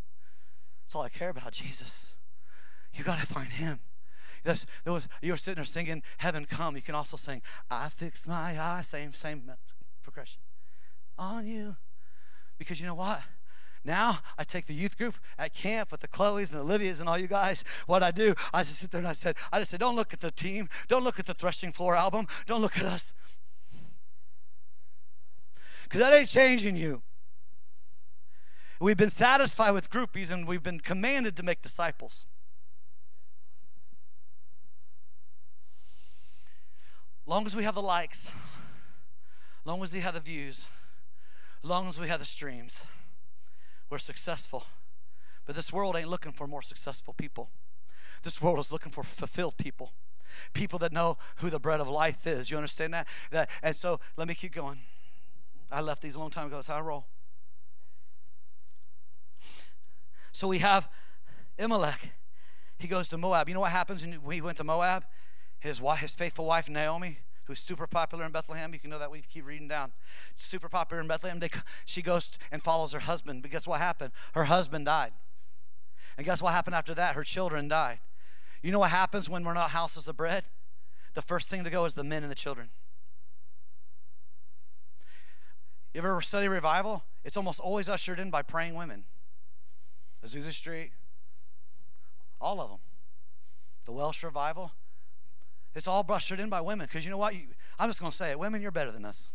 That's 0.84 0.96
all 0.96 1.02
I 1.02 1.10
care 1.10 1.30
about, 1.30 1.52
Jesus. 1.52 2.16
You 2.94 3.04
got 3.04 3.20
to 3.20 3.26
find 3.26 3.52
him. 3.52 3.80
Yes, 4.46 4.66
there 4.84 4.94
was, 4.94 5.08
you 5.22 5.32
were 5.32 5.38
sitting 5.38 5.58
there 5.58 5.66
singing 5.66 6.04
Heaven 6.18 6.46
Come. 6.46 6.76
You 6.76 6.82
can 6.82 6.96
also 6.96 7.18
sing 7.18 7.42
I 7.70 7.90
fix 7.90 8.28
my 8.28 8.60
eyes, 8.60 8.88
same, 8.88 9.14
same 9.14 9.52
progression, 10.02 10.42
on 11.18 11.46
you. 11.46 11.76
Because 12.58 12.80
you 12.80 12.88
know 12.88 12.96
what? 12.96 13.22
Now 13.84 14.20
I 14.38 14.44
take 14.44 14.66
the 14.66 14.74
youth 14.74 14.98
group 14.98 15.16
at 15.38 15.54
camp 15.54 15.92
with 15.92 16.02
the 16.02 16.08
Chloes 16.08 16.52
and 16.52 16.60
Olivia's 16.60 17.00
and 17.00 17.10
all 17.10 17.18
you 17.18 17.28
guys. 17.28 17.64
What 17.88 18.04
I 18.04 18.12
do, 18.12 18.36
I 18.54 18.64
just 18.64 18.80
sit 18.80 18.92
there 18.92 19.00
and 19.00 19.08
I 19.08 19.14
said, 19.14 19.38
I 19.52 19.60
just 19.60 19.72
said, 19.72 19.80
don't 19.80 19.96
look 19.96 20.14
at 20.14 20.22
the 20.22 20.32
team, 20.32 20.70
don't 20.88 21.04
look 21.04 21.20
at 21.20 21.26
the 21.26 21.34
threshing 21.34 21.72
floor 21.72 21.96
album, 21.96 22.28
don't 22.46 22.62
look 22.62 22.78
at 22.78 22.86
us 22.86 23.14
because 25.92 26.08
that 26.08 26.18
ain't 26.18 26.30
changing 26.30 26.78
you. 26.78 27.02
We've 28.80 28.96
been 28.96 29.10
satisfied 29.10 29.72
with 29.72 29.90
groupies 29.90 30.32
and 30.32 30.48
we've 30.48 30.64
been 30.64 30.80
commanded 30.80 31.36
to 31.36 31.44
make 31.44 31.62
disciples. 31.62 32.28
Long 37.26 37.46
as 37.46 37.58
we 37.58 37.66
have 37.66 37.76
the 37.76 37.82
likes, 37.82 38.32
long 39.66 39.84
as 39.84 39.94
we 39.94 40.00
have 40.00 40.14
the 40.14 40.22
views, 40.22 40.66
long 41.62 41.90
as 41.90 42.00
we 42.00 42.08
have 42.08 42.20
the 42.20 42.26
streams, 42.26 42.86
we're 43.90 43.98
successful. 43.98 44.64
But 45.46 45.58
this 45.58 45.74
world 45.74 45.98
ain't 45.98 46.08
looking 46.08 46.32
for 46.32 46.48
more 46.48 46.62
successful 46.62 47.14
people. 47.14 47.50
This 48.24 48.42
world 48.42 48.60
is 48.60 48.72
looking 48.72 48.94
for 48.94 49.04
fulfilled 49.04 49.58
people. 49.58 49.92
People 50.54 50.80
that 50.80 50.94
know 50.94 51.18
who 51.38 51.50
the 51.50 51.60
bread 51.60 51.82
of 51.82 51.90
life 51.90 52.26
is. 52.26 52.50
You 52.50 52.56
understand 52.56 52.94
that? 52.94 53.08
that 53.32 53.50
and 53.62 53.76
so 53.76 54.00
let 54.16 54.30
me 54.30 54.36
keep 54.36 54.54
going. 54.54 54.80
I 55.72 55.82
left 55.82 56.02
these 56.02 56.16
a 56.16 56.20
long 56.20 56.30
time 56.30 56.48
ago. 56.48 56.56
That's 56.58 56.68
how 56.68 56.78
I 56.78 56.82
roll. 56.82 57.06
So 60.32 60.48
we 60.48 60.60
have 60.60 60.90
Elimelech. 61.58 62.12
He 62.78 62.88
goes 62.88 63.10
to 63.10 63.18
Moab. 63.18 63.48
You 63.48 63.54
know 63.54 63.62
what 63.62 63.72
happens 63.72 64.06
when 64.06 64.34
he 64.34 64.42
went 64.42 64.58
to 64.58 64.64
Moab? 64.64 65.06
His 65.60 65.80
wife, 65.80 66.00
his 66.00 66.16
faithful 66.16 66.46
wife 66.46 66.68
Naomi, 66.68 67.20
who's 67.46 67.60
super 67.60 67.86
popular 67.86 68.26
in 68.26 68.32
Bethlehem. 68.32 68.74
You 68.74 68.80
can 68.80 68.90
know 68.90 68.98
that 68.98 69.12
we 69.12 69.22
keep 69.22 69.46
reading 69.46 69.68
down. 69.68 69.92
Super 70.36 70.68
popular 70.68 71.02
in 71.02 71.08
Bethlehem. 71.08 71.40
They, 71.40 71.50
she 71.86 72.02
goes 72.02 72.38
and 72.52 72.62
follows 72.62 72.92
her 72.94 73.02
husband. 73.02 73.44
But 73.44 73.52
guess 73.52 73.68
what 73.68 73.80
happened? 73.80 74.12
Her 74.34 74.46
husband 74.46 74.86
died. 74.86 75.12
And 76.18 76.26
guess 76.26 76.42
what 76.42 76.54
happened 76.54 76.76
after 76.76 76.94
that? 76.96 77.16
Her 77.16 77.24
children 77.24 77.68
died. 77.68 78.00
You 78.64 78.72
know 78.72 78.80
what 78.80 78.92
happens 78.92 79.30
when 79.30 79.44
we're 79.44 79.54
not 79.54 79.72
houses 79.72 80.08
of 80.08 80.18
bread? 80.18 80.46
The 81.14 81.22
first 81.22 81.50
thing 81.50 81.64
to 81.64 81.70
go 81.70 81.86
is 81.86 81.94
the 81.94 82.04
men 82.04 82.24
and 82.24 82.32
the 82.32 82.36
children. 82.36 82.70
You 85.94 86.00
ever 86.00 86.22
study 86.22 86.48
revival? 86.48 87.04
It's 87.24 87.38
almost 87.38 87.60
always 87.60 87.90
ushered 87.90 88.20
in 88.20 88.30
by 88.30 88.42
praying 88.42 88.76
women. 88.76 89.04
Azusa 90.26 90.52
Street, 90.52 90.92
all 92.40 92.62
of 92.62 92.70
them. 92.70 92.80
The 93.86 93.92
Welsh 93.92 94.24
revival, 94.24 94.72
it's 95.74 95.88
all 95.88 96.06
ushered 96.10 96.40
in 96.40 96.50
by 96.50 96.62
women. 96.62 96.86
Because 96.86 97.04
you 97.04 97.12
know 97.12 97.18
what? 97.18 97.34
You, 97.34 97.42
I'm 97.80 97.90
just 97.90 98.00
going 98.00 98.12
to 98.12 98.16
say 98.16 98.32
it. 98.32 98.40
Women, 98.40 98.62
you're 98.62 98.72
better 98.72 98.92
than 98.92 99.06
us. 99.06 99.32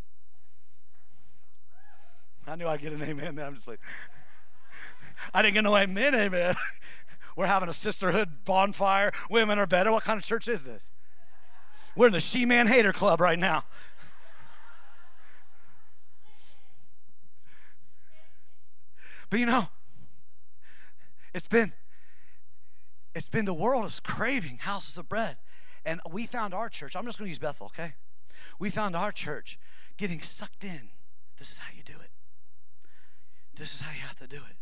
I 2.47 2.55
knew 2.55 2.69
I'd 2.69 2.81
get 2.81 2.93
an 2.93 3.03
amen 3.03 3.35
there. 3.35 3.47
I'm 3.47 3.55
just 3.55 3.67
like, 3.67 3.81
I 5.35 5.43
didn't 5.43 5.55
get 5.55 5.65
no 5.65 5.77
amen, 5.77 6.15
amen. 6.15 6.55
We're 7.37 7.47
having 7.47 7.69
a 7.69 7.75
sisterhood 7.75 8.45
bonfire. 8.45 9.13
Women 9.29 9.59
are 9.59 9.67
better. 9.67 9.91
What 9.91 10.05
kind 10.05 10.19
of 10.19 10.25
church 10.25 10.47
is 10.47 10.63
this? 10.63 10.91
We're 11.97 12.07
in 12.07 12.13
the 12.13 12.21
She 12.21 12.45
Man 12.47 12.67
Hater 12.67 12.93
Club 12.93 13.21
right 13.21 13.39
now. 13.39 13.65
But 19.31 19.41
you 19.41 19.47
know, 19.47 19.69
it's 21.35 21.47
been 21.47 21.73
it's 23.17 23.31
been 23.31 23.47
the 23.47 23.55
world 23.55 23.87
is 23.87 23.99
craving 23.99 24.59
houses 24.59 24.99
of 24.99 25.09
bread. 25.09 25.37
And 25.87 26.01
we 26.11 26.27
found 26.27 26.53
our 26.53 26.69
church. 26.69 26.95
I'm 26.95 27.07
just 27.07 27.19
going 27.19 27.27
to 27.27 27.31
use 27.31 27.39
Bethel, 27.39 27.67
okay? 27.69 27.95
We 28.59 28.69
found 28.69 28.95
our 28.95 29.11
church 29.11 29.59
getting 29.97 30.21
sucked 30.21 30.65
in. 30.65 30.91
This 31.39 31.53
is 31.53 31.59
how 31.59 31.73
you 31.75 31.83
do 31.83 31.95
it. 32.03 32.11
This 33.55 33.73
is 33.73 33.81
how 33.81 33.93
you 33.93 34.01
have 34.01 34.19
to 34.19 34.27
do 34.27 34.37
it. 34.37 34.57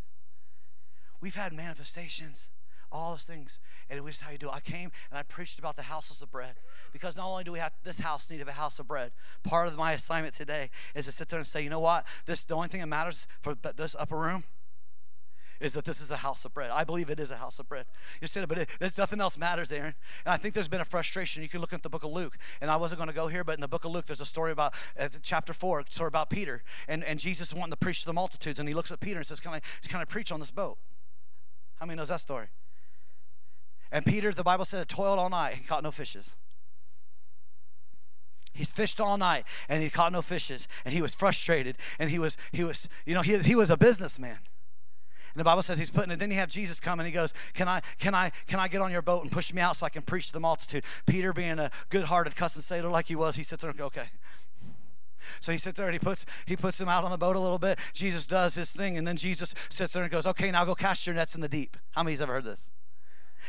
We've 1.20 1.34
had 1.34 1.52
manifestations, 1.52 2.48
all 2.92 3.12
those 3.12 3.24
things, 3.24 3.58
and 3.90 3.98
it 3.98 4.04
was 4.04 4.20
how 4.20 4.30
you 4.30 4.38
do 4.38 4.48
it. 4.48 4.54
I 4.54 4.60
came 4.60 4.92
and 5.10 5.18
I 5.18 5.24
preached 5.24 5.58
about 5.58 5.74
the 5.74 5.82
houses 5.82 6.22
of 6.22 6.30
bread 6.30 6.54
because 6.92 7.16
not 7.16 7.26
only 7.26 7.42
do 7.42 7.50
we 7.50 7.58
have 7.58 7.72
this 7.82 7.98
house 7.98 8.30
need 8.30 8.40
of 8.40 8.46
a 8.46 8.52
house 8.52 8.78
of 8.78 8.86
bread, 8.86 9.10
part 9.42 9.66
of 9.66 9.76
my 9.76 9.94
assignment 9.94 10.34
today 10.34 10.70
is 10.94 11.06
to 11.06 11.12
sit 11.12 11.28
there 11.28 11.40
and 11.40 11.46
say, 11.46 11.62
you 11.62 11.70
know 11.70 11.80
what? 11.80 12.06
This 12.26 12.44
the 12.44 12.54
only 12.54 12.68
thing 12.68 12.82
that 12.82 12.86
matters 12.86 13.26
for 13.42 13.56
this 13.74 13.96
upper 13.98 14.16
room 14.16 14.44
is 15.60 15.74
that 15.74 15.84
this 15.84 16.00
is 16.00 16.10
a 16.10 16.18
house 16.18 16.44
of 16.44 16.54
bread. 16.54 16.70
I 16.70 16.84
believe 16.84 17.10
it 17.10 17.20
is 17.20 17.30
a 17.30 17.36
house 17.36 17.58
of 17.58 17.68
bread. 17.68 17.86
You 18.20 18.26
said, 18.28 18.44
it, 18.44 18.48
but 18.48 18.58
it, 18.58 18.68
there's 18.80 18.98
nothing 18.98 19.20
else 19.20 19.38
matters, 19.38 19.70
Aaron. 19.72 19.94
And 20.24 20.32
I 20.32 20.36
think 20.36 20.54
there's 20.54 20.68
been 20.68 20.80
a 20.80 20.84
frustration. 20.84 21.42
You 21.42 21.48
can 21.48 21.60
look 21.60 21.72
at 21.72 21.82
the 21.82 21.90
book 21.90 22.04
of 22.04 22.12
Luke, 22.12 22.36
and 22.60 22.70
I 22.70 22.76
wasn't 22.76 22.98
going 22.98 23.08
to 23.08 23.14
go 23.14 23.28
here, 23.28 23.44
but 23.44 23.54
in 23.54 23.60
the 23.60 23.68
book 23.68 23.84
of 23.84 23.92
Luke, 23.92 24.06
there's 24.06 24.20
a 24.20 24.26
story 24.26 24.52
about 24.52 24.74
uh, 24.98 25.08
chapter 25.22 25.52
four, 25.52 25.82
story 25.88 26.08
about 26.08 26.30
Peter, 26.30 26.62
and, 26.88 27.04
and 27.04 27.18
Jesus 27.18 27.52
wanting 27.52 27.72
to 27.72 27.76
preach 27.76 28.00
to 28.00 28.06
the 28.06 28.12
multitudes, 28.12 28.58
and 28.58 28.68
he 28.68 28.74
looks 28.74 28.90
at 28.92 29.00
Peter 29.00 29.18
and 29.18 29.26
says, 29.26 29.40
"Can 29.40 29.52
I 29.52 29.60
can 29.88 30.00
I 30.00 30.04
preach 30.04 30.32
on 30.32 30.40
this 30.40 30.50
boat?" 30.50 30.78
How 31.76 31.86
many 31.86 31.96
knows 31.96 32.08
that 32.08 32.20
story? 32.20 32.48
And 33.90 34.04
Peter, 34.04 34.32
the 34.32 34.42
Bible 34.42 34.64
said, 34.64 34.88
toiled 34.88 35.18
all 35.18 35.30
night 35.30 35.56
and 35.56 35.66
caught 35.66 35.82
no 35.82 35.90
fishes. 35.90 36.36
He's 38.52 38.70
fished 38.70 39.00
all 39.00 39.18
night 39.18 39.44
and 39.68 39.82
he 39.82 39.90
caught 39.90 40.12
no 40.12 40.22
fishes 40.22 40.68
and 40.84 40.94
he 40.94 41.02
was 41.02 41.14
frustrated 41.14 41.76
and 41.98 42.08
he 42.08 42.20
was 42.20 42.36
he 42.52 42.62
was 42.62 42.88
you 43.04 43.12
know 43.12 43.22
he, 43.22 43.36
he 43.38 43.56
was 43.56 43.68
a 43.68 43.76
businessman 43.76 44.38
and 45.34 45.40
the 45.40 45.44
Bible 45.44 45.62
says 45.62 45.78
he's 45.78 45.90
putting 45.90 46.12
it. 46.12 46.18
Then 46.20 46.30
you 46.30 46.36
have 46.36 46.48
Jesus 46.48 46.78
come 46.78 47.00
and 47.00 47.06
he 47.06 47.12
goes, 47.12 47.34
Can 47.54 47.66
I, 47.66 47.82
can 47.98 48.14
I, 48.14 48.30
can 48.46 48.60
I 48.60 48.68
get 48.68 48.80
on 48.80 48.92
your 48.92 49.02
boat 49.02 49.22
and 49.22 49.32
push 49.32 49.52
me 49.52 49.60
out 49.60 49.76
so 49.76 49.84
I 49.84 49.88
can 49.88 50.02
preach 50.02 50.28
to 50.28 50.32
the 50.32 50.40
multitude? 50.40 50.84
Peter, 51.06 51.32
being 51.32 51.58
a 51.58 51.70
good-hearted 51.90 52.36
cussing 52.36 52.62
sailor 52.62 52.88
like 52.88 53.06
he 53.06 53.16
was, 53.16 53.34
he 53.34 53.42
sits 53.42 53.60
there 53.60 53.70
and 53.70 53.78
goes, 53.78 53.86
Okay. 53.86 54.08
So 55.40 55.52
he 55.52 55.58
sits 55.58 55.78
there 55.78 55.86
and 55.86 55.94
he 55.94 55.98
puts 55.98 56.26
he 56.46 56.54
puts 56.54 56.80
him 56.80 56.88
out 56.88 57.02
on 57.02 57.10
the 57.10 57.18
boat 57.18 57.34
a 57.34 57.40
little 57.40 57.58
bit. 57.58 57.78
Jesus 57.92 58.26
does 58.26 58.54
his 58.54 58.72
thing, 58.72 58.96
and 58.96 59.08
then 59.08 59.16
Jesus 59.16 59.54
sits 59.70 59.92
there 59.92 60.02
and 60.02 60.12
goes, 60.12 60.26
Okay, 60.26 60.50
now 60.50 60.64
go 60.64 60.74
cast 60.74 61.06
your 61.06 61.16
nets 61.16 61.34
in 61.34 61.40
the 61.40 61.48
deep. 61.48 61.76
How 61.92 62.02
many's 62.02 62.20
ever 62.20 62.34
heard 62.34 62.44
this? 62.44 62.70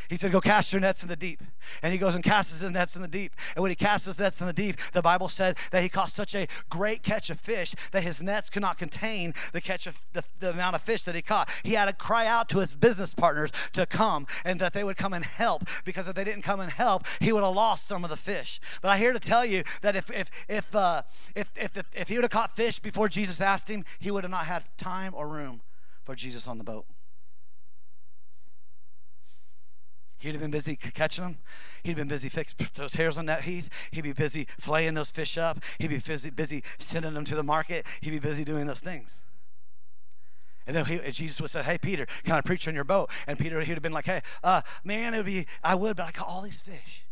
He 0.10 0.18
said, 0.18 0.32
Go 0.32 0.42
cast 0.42 0.72
your 0.74 0.80
nets 0.80 1.04
in 1.04 1.10
the 1.10 1.16
deep. 1.16 1.42
And 1.82 1.92
he 1.92 2.00
goes 2.00 2.16
and 2.16 2.24
casts 2.24 2.60
his 2.60 2.72
nets 2.72 2.96
in 2.96 3.02
the 3.02 3.08
deep. 3.08 3.34
And 3.56 3.62
when 3.62 3.72
he 3.72 3.76
casts 3.76 4.06
his 4.06 4.20
nets 4.20 4.42
in 4.42 4.48
the 4.48 4.54
deep, 4.54 4.78
the 4.94 5.02
Bible 5.02 5.30
said 5.30 5.58
that 5.72 5.84
he 5.84 5.90
caught 5.90 6.10
such 6.10 6.36
a 6.36 6.48
great 6.70 7.04
catch 7.04 7.30
of 7.30 7.40
fish 7.40 7.76
that 7.92 8.04
his 8.04 8.22
nets 8.22 8.50
could 8.50 8.62
not 8.62 8.78
contain 8.78 9.34
the 9.54 9.62
catch 9.62 9.88
of 9.88 10.00
the, 10.14 10.24
the 10.40 10.52
amount 10.52 10.76
of 10.76 10.82
fish 10.82 11.04
that 11.04 11.16
he 11.16 11.22
caught. 11.22 11.50
He 11.64 11.74
had 11.74 11.86
to 11.86 11.94
cry 11.94 12.28
out 12.28 12.50
to 12.50 12.60
his 12.60 12.76
business 12.76 13.14
partners 13.14 13.52
to 13.74 13.86
come 13.86 14.28
and 14.44 14.60
that 14.60 14.74
they 14.74 14.84
would 14.84 14.98
come 14.98 15.14
and 15.14 15.26
help 15.26 15.64
because 15.84 16.08
if 16.08 16.16
they 16.16 16.24
didn't 16.24 16.44
come 16.44 16.60
and 16.60 16.72
help, 16.72 17.06
he 17.20 17.32
would 17.32 17.44
have 17.44 17.56
lost 17.56 17.88
some 17.88 18.04
of 18.04 18.10
the 18.10 18.18
fish. 18.18 18.60
But 18.82 18.90
I 18.90 18.98
here 18.98 19.14
to 19.14 19.20
tell 19.20 19.46
you 19.46 19.64
that 19.82 19.96
if 19.96 20.10
if 20.12 20.30
if 20.48 20.76
uh, 20.76 21.02
if 21.36 21.52
if, 21.56 21.78
if, 21.78 21.86
if 21.96 22.08
he 22.08 22.16
would 22.16 22.24
have 22.24 22.32
caught 22.32 22.56
fish 22.56 22.80
before 22.80 23.10
Jesus 23.10 23.42
asked 23.42 23.70
him, 23.70 23.86
he 24.00 24.12
would 24.12 24.24
have 24.24 24.32
not 24.32 24.46
had 24.46 24.64
time 24.78 25.14
or 25.16 25.28
room 25.28 25.62
for 26.04 26.16
Jesus 26.16 26.48
on 26.48 26.58
the 26.58 26.64
boat. 26.64 26.86
He'd 30.26 30.32
have 30.32 30.42
been 30.42 30.50
busy 30.50 30.76
catching 30.76 31.24
them. 31.24 31.38
He'd 31.84 31.92
have 31.92 31.98
been 31.98 32.08
busy 32.08 32.30
fixing 32.30 32.68
those 32.74 32.96
hairs 32.96 33.20
on 33.20 33.28
that 33.28 33.44
heath. 33.44 33.70
He'd 33.92 34.02
be 34.02 34.12
busy 34.12 34.48
flaying 34.60 34.96
those 34.96 35.12
fish 35.12 35.38
up. 35.38 35.60
He'd 35.78 35.92
be 35.92 36.00
busy, 36.00 36.32
busy 36.32 36.64
sending 36.80 37.14
them 37.14 37.26
to 37.26 37.36
the 37.36 37.44
market. 37.44 37.86
He'd 38.02 38.10
be 38.10 38.18
busy 38.18 38.44
doing 38.44 38.66
those 38.66 38.80
things. 38.80 39.20
And 40.66 40.76
then 40.76 40.86
he, 40.86 40.98
Jesus 41.12 41.40
would 41.40 41.52
say, 41.52 41.62
"Hey, 41.62 41.78
Peter, 41.78 42.08
can 42.24 42.34
I 42.34 42.42
preach 42.42 42.68
on 42.68 42.74
your 42.74 42.84
boat?" 42.84 43.12
And 43.28 43.38
Peter, 43.38 43.62
he'd 43.62 43.74
have 43.74 43.84
been 43.84 43.94
like, 43.94 44.08
"Hey, 44.08 44.22
uh, 44.44 44.64
man, 44.84 45.14
it 45.14 45.18
would 45.18 45.28
be, 45.28 45.46
I 45.64 45.76
would, 45.76 45.96
but 45.96 46.08
I 46.08 46.12
caught 46.12 46.28
all 46.28 46.42
these 46.42 46.60
fish." 46.60 47.05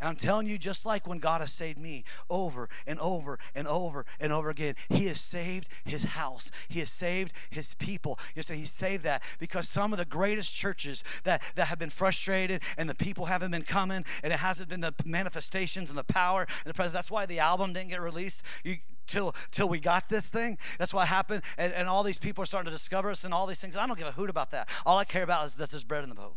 And 0.00 0.08
I'm 0.08 0.16
telling 0.16 0.46
you, 0.46 0.58
just 0.58 0.84
like 0.84 1.06
when 1.06 1.18
God 1.18 1.40
has 1.40 1.52
saved 1.52 1.78
me 1.78 2.04
over 2.28 2.68
and 2.86 2.98
over 3.00 3.38
and 3.54 3.66
over 3.66 4.04
and 4.20 4.32
over 4.32 4.50
again, 4.50 4.74
He 4.88 5.06
has 5.06 5.20
saved 5.20 5.68
His 5.84 6.04
house. 6.04 6.50
He 6.68 6.80
has 6.80 6.90
saved 6.90 7.32
His 7.50 7.74
people. 7.74 8.18
You 8.34 8.42
say 8.42 8.56
He 8.56 8.66
saved 8.66 9.04
that 9.04 9.22
because 9.38 9.68
some 9.68 9.92
of 9.92 9.98
the 9.98 10.04
greatest 10.04 10.54
churches 10.54 11.04
that, 11.24 11.42
that 11.54 11.66
have 11.66 11.78
been 11.78 11.90
frustrated 11.90 12.62
and 12.76 12.88
the 12.88 12.94
people 12.94 13.26
haven't 13.26 13.50
been 13.50 13.62
coming 13.62 14.04
and 14.22 14.32
it 14.32 14.38
hasn't 14.38 14.68
been 14.68 14.80
the 14.80 14.94
manifestations 15.04 15.88
and 15.88 15.98
the 15.98 16.04
power 16.04 16.42
and 16.42 16.70
the 16.70 16.74
presence. 16.74 16.92
That's 16.92 17.10
why 17.10 17.26
the 17.26 17.38
album 17.38 17.72
didn't 17.72 17.90
get 17.90 18.00
released. 18.00 18.42
You, 18.64 18.76
till 19.06 19.34
till 19.50 19.68
we 19.68 19.80
got 19.80 20.08
this 20.08 20.28
thing. 20.28 20.58
That's 20.78 20.94
what 20.94 21.08
happened. 21.08 21.42
And, 21.58 21.72
and 21.72 21.88
all 21.88 22.02
these 22.02 22.18
people 22.18 22.42
are 22.42 22.46
starting 22.46 22.70
to 22.70 22.76
discover 22.76 23.10
us 23.10 23.24
and 23.24 23.34
all 23.34 23.46
these 23.46 23.60
things. 23.60 23.74
And 23.74 23.82
I 23.82 23.86
don't 23.86 23.98
give 23.98 24.08
a 24.08 24.12
hoot 24.12 24.30
about 24.30 24.50
that. 24.52 24.68
All 24.86 24.98
I 24.98 25.04
care 25.04 25.22
about 25.22 25.46
is 25.46 25.54
that 25.56 25.70
there's 25.70 25.84
bread 25.84 26.02
in 26.02 26.08
the 26.08 26.14
boat 26.14 26.36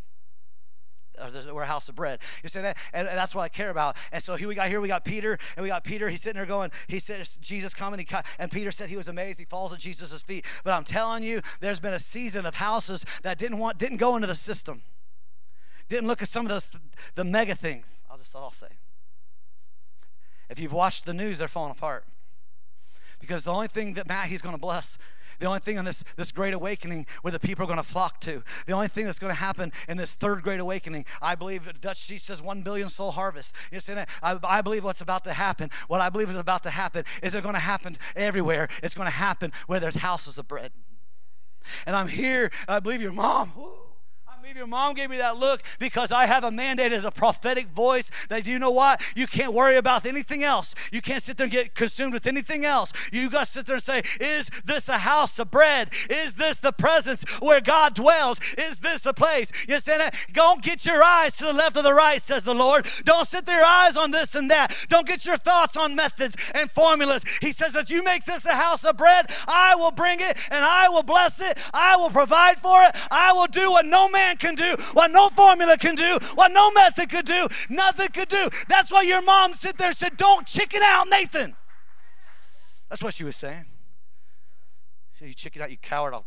we're 1.52 1.64
a 1.64 1.66
house 1.66 1.90
of 1.90 1.96
bread. 1.96 2.20
You 2.44 2.50
say 2.50 2.62
that, 2.62 2.78
and 2.94 3.08
that's 3.08 3.34
what 3.34 3.44
I 3.44 3.50
care 3.50 3.70
about. 3.70 3.98
And 4.12 4.22
so 4.22 4.36
here 4.36 4.48
we 4.48 4.56
got 4.56 4.68
here 4.68 4.82
we 4.82 4.88
got 4.88 5.06
Peter, 5.06 5.38
and 5.56 5.64
we 5.64 5.70
got 5.70 5.84
Peter. 5.84 6.10
He's 6.10 6.22
sitting 6.22 6.38
there 6.38 6.46
going. 6.46 6.72
He 6.88 7.00
says 7.00 7.38
Jesus 7.38 7.74
coming. 7.74 8.00
He 8.00 8.08
and 8.40 8.52
Peter 8.52 8.72
said 8.72 8.90
he 8.90 8.98
was 8.98 9.08
amazed. 9.08 9.40
He 9.40 9.46
falls 9.46 9.74
at 9.74 9.80
Jesus' 9.80 10.22
feet. 10.24 10.46
But 10.64 10.74
I'm 10.74 10.84
telling 10.84 11.24
you, 11.24 11.42
there's 11.60 11.80
been 11.80 11.94
a 11.94 12.00
season 12.00 12.46
of 12.46 12.56
houses 12.56 13.06
that 13.24 13.38
didn't 13.38 13.58
want 13.60 13.78
didn't 13.78 13.98
go 13.98 14.16
into 14.16 14.28
the 14.28 14.36
system, 14.36 14.82
didn't 15.90 16.08
look 16.08 16.22
at 16.22 16.28
some 16.28 16.46
of 16.46 16.50
those 16.50 16.72
the 17.16 17.24
mega 17.24 17.56
things. 17.56 18.04
I'll 18.10 18.18
just 18.18 18.36
I'll 18.36 18.52
say. 18.52 18.68
If 20.50 20.60
you've 20.60 20.74
watched 20.74 21.06
the 21.06 21.14
news, 21.14 21.40
they're 21.40 21.48
falling 21.48 21.72
apart. 21.72 22.06
Because 23.20 23.44
the 23.44 23.52
only 23.52 23.68
thing 23.68 23.96
that 23.96 24.08
Matt 24.08 24.28
he's 24.28 24.42
going 24.42 24.56
to 24.56 24.62
bless 24.62 24.98
the 25.40 25.46
only 25.46 25.60
thing 25.60 25.78
in 25.78 25.86
this, 25.86 26.04
this 26.16 26.32
great 26.32 26.54
awakening 26.54 27.06
where 27.22 27.32
the 27.32 27.40
people 27.40 27.64
are 27.64 27.68
going 27.68 27.78
to 27.78 27.84
flock 27.84 28.20
to, 28.22 28.44
the 28.66 28.74
only 28.74 28.88
thing 28.88 29.06
that's 29.06 29.20
going 29.20 29.34
to 29.34 29.40
happen 29.40 29.72
in 29.88 29.98
this 29.98 30.16
third 30.16 30.42
great 30.42 30.60
awakening, 30.60 31.06
I 31.22 31.36
believe 31.36 31.72
Dutch 31.82 31.98
Sheets 31.98 32.26
says 32.26 32.42
1 32.42 32.62
billion 32.62 32.90
soul 32.90 33.12
harvest. 33.12 33.56
You 33.72 33.80
see 33.80 33.94
that? 33.94 34.10
I, 34.22 34.38
I 34.44 34.62
believe 34.62 34.84
what's 34.84 35.02
about 35.02 35.24
to 35.26 35.34
happen, 35.34 35.70
what 35.88 36.02
I 36.02 36.10
believe 36.10 36.30
is 36.30 36.36
about 36.36 36.64
to 36.64 36.70
happen, 36.70 37.06
is 37.22 37.36
it 37.36 37.44
going 37.44 37.56
to 37.56 37.60
happen 37.60 37.98
everywhere. 38.16 38.68
It's 38.84 38.96
going 38.96 39.08
to 39.08 39.16
happen 39.16 39.52
where 39.68 39.80
there's 39.80 39.96
houses 39.96 40.38
of 40.38 40.48
bread. 40.48 40.72
And 41.86 41.96
I'm 41.96 42.08
here, 42.08 42.52
I 42.68 42.80
believe 42.80 43.02
your 43.02 43.14
mom. 43.14 43.52
Believe 44.48 44.58
your 44.58 44.68
mom 44.68 44.94
gave 44.94 45.10
me 45.10 45.18
that 45.18 45.36
look 45.36 45.62
because 45.78 46.10
I 46.10 46.26
have 46.26 46.46
a 46.46 46.52
mandate 46.52 46.94
as 46.94 47.04
a 47.04 47.12
prophetic 47.12 47.68
voice 47.68 48.10
that 48.30 48.48
you 48.48 48.60
know 48.60 48.72
what? 48.72 49.04
You 49.14 49.28
can't 49.28 49.52
worry 49.52 49.76
about 49.76 50.06
anything 50.06 50.42
else. 50.42 50.74
You 50.90 51.02
can't 51.02 51.22
sit 51.22 51.36
there 51.36 51.44
and 51.46 51.52
get 51.52 51.76
consumed 51.76 52.14
with 52.14 52.26
anything 52.26 52.64
else. 52.64 52.94
You 53.12 53.30
got 53.30 53.48
to 53.48 53.52
sit 53.52 53.66
there 53.66 53.76
and 53.76 53.84
say, 53.84 54.04
Is 54.22 54.50
this 54.64 54.88
a 54.88 55.00
house 55.00 55.38
of 55.38 55.52
bread? 55.52 55.90
Is 56.10 56.36
this 56.36 56.58
the 56.58 56.72
presence 56.72 57.26
where 57.42 57.60
God 57.60 57.94
dwells? 57.94 58.40
Is 58.58 58.80
this 58.80 59.06
a 59.06 59.14
place? 59.14 59.52
You 59.68 59.74
understand 59.74 60.00
that? 60.00 60.16
Don't 60.32 60.62
get 60.62 60.86
your 60.86 61.04
eyes 61.04 61.36
to 61.38 61.44
the 61.44 61.52
left 61.52 61.76
or 61.76 61.84
the 61.84 61.94
right, 61.94 62.22
says 62.22 62.46
the 62.46 62.56
Lord. 62.56 62.88
Don't 63.04 63.28
sit 63.28 63.46
there 63.46 63.66
eyes 63.66 63.98
on 63.98 64.12
this 64.12 64.34
and 64.34 64.50
that. 64.50 64.74
Don't 64.88 65.06
get 65.06 65.26
your 65.26 65.36
thoughts 65.36 65.76
on 65.76 65.94
methods 65.94 66.38
and 66.56 66.72
formulas. 66.72 67.26
He 67.42 67.52
says, 67.52 67.76
If 67.76 67.90
you 67.90 68.02
make 68.02 68.24
this 68.24 68.46
a 68.46 68.56
house 68.56 68.86
of 68.86 68.96
bread, 68.96 69.30
I 69.46 69.76
will 69.76 69.92
bring 69.92 70.22
it 70.22 70.38
and 70.50 70.64
I 70.64 70.88
will 70.88 71.04
bless 71.04 71.42
it. 71.42 71.58
I 71.74 71.98
will 71.98 72.12
provide 72.12 72.60
for 72.60 72.82
it. 72.84 72.96
I 73.12 73.34
will 73.34 73.48
do 73.48 73.72
what 73.72 73.86
no 73.86 74.08
man 74.08 74.37
can 74.38 74.56
do, 74.56 74.76
what 74.94 75.12
no 75.12 75.30
formula 75.30 75.78
can 75.78 75.96
do, 75.96 76.18
what 76.36 76.52
no 76.52 76.72
method 76.72 77.10
could 77.10 77.26
do, 77.26 77.48
nothing 77.70 78.10
could 78.10 78.30
do. 78.30 78.50
That's 78.68 78.92
why 78.92 79.04
your 79.04 79.22
mom 79.22 79.54
sit 79.54 79.78
there 79.78 79.88
and 79.88 79.98
said, 79.98 80.18
Don't 80.18 80.46
chicken 80.46 80.82
out, 80.84 81.08
Nathan. 81.10 81.56
That's 82.90 83.04
what 83.04 83.14
she 83.14 83.24
was 83.24 83.36
saying. 83.36 83.66
Said, 85.18 85.28
You 85.28 85.34
chicken 85.34 85.62
out, 85.62 85.72
you 85.72 85.78
coward, 85.78 86.14
I'll 86.14 86.26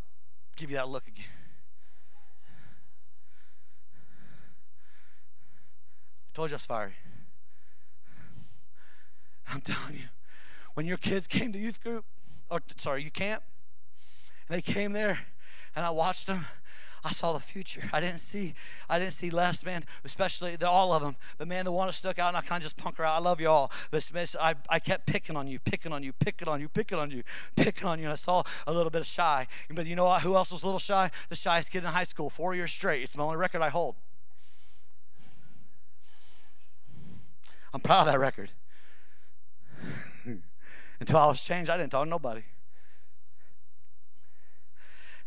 give 0.56 0.70
you 0.70 0.76
that 0.76 0.88
look 0.88 1.06
again. 1.06 1.24
I 6.28 6.32
told 6.34 6.50
you 6.50 6.54
I 6.54 6.56
was 6.56 6.66
fiery. 6.66 6.94
I'm 9.52 9.61
telling 9.61 9.94
you, 9.94 10.08
when 10.74 10.86
your 10.86 10.96
kids 10.96 11.26
came 11.26 11.52
to 11.52 11.58
youth 11.58 11.82
group, 11.82 12.04
or 12.50 12.61
sorry, 12.76 13.02
you 13.02 13.11
camp, 13.11 13.42
and 14.48 14.56
they 14.56 14.62
came 14.62 14.92
there, 14.92 15.20
and 15.74 15.84
I 15.84 15.90
watched 15.90 16.26
them, 16.26 16.46
I 17.05 17.12
saw 17.12 17.32
the 17.32 17.40
future. 17.40 17.88
I 17.92 18.01
didn't 18.01 18.18
see, 18.18 18.55
I 18.88 18.98
didn't 18.98 19.14
see 19.14 19.30
less, 19.30 19.64
man, 19.64 19.84
especially 20.05 20.57
the, 20.57 20.68
all 20.68 20.92
of 20.92 21.03
them. 21.03 21.16
But 21.38 21.48
man, 21.48 21.64
the 21.64 21.72
one 21.72 21.86
that 21.86 21.94
stuck 21.94 22.18
out, 22.18 22.28
and 22.28 22.36
I 22.36 22.42
kind 22.42 22.61
of 22.61 22.64
just 22.64 22.76
punk 22.76 22.96
her 22.98 23.05
out. 23.05 23.16
I 23.16 23.20
love 23.20 23.40
you 23.40 23.48
all. 23.48 23.72
But 23.90 24.03
Smith, 24.03 24.36
I, 24.38 24.55
I 24.68 24.78
kept 24.78 25.07
picking 25.07 25.36
on 25.36 25.46
you, 25.46 25.59
picking 25.59 25.92
on 25.92 26.03
you, 26.03 26.12
picking 26.12 26.48
on 26.48 26.61
you, 26.61 26.68
picking 26.68 26.98
on 26.98 27.11
you, 27.11 27.22
picking 27.57 27.88
on 27.88 27.98
you. 27.98 28.05
And 28.05 28.12
I 28.12 28.16
saw 28.16 28.42
a 28.66 28.72
little 28.72 28.90
bit 28.90 29.01
of 29.01 29.07
shy. 29.07 29.46
But 29.70 29.86
you 29.86 29.96
know 29.96 30.05
what? 30.05 30.22
Who 30.22 30.34
else 30.36 30.53
was 30.53 30.62
a 30.62 30.66
little 30.66 30.78
shy? 30.78 31.11
The 31.28 31.36
shyest 31.36 31.70
kid 31.70 31.84
in 31.84 31.90
high 31.90 32.05
school, 32.05 32.28
four 32.28 32.55
years 32.55 32.70
straight. 32.70 33.03
It's 33.03 33.16
my 33.16 33.24
only 33.24 33.38
record 33.38 33.62
I 33.62 33.70
hold. 33.70 33.96
I'm 37.72 37.80
proud 37.80 38.01
of 38.01 38.07
that 38.07 38.18
record. 38.18 38.51
Until 41.01 41.16
I 41.16 41.26
was 41.28 41.42
changed, 41.42 41.70
I 41.70 41.78
didn't 41.78 41.92
talk 41.92 42.05
to 42.05 42.11
nobody. 42.11 42.42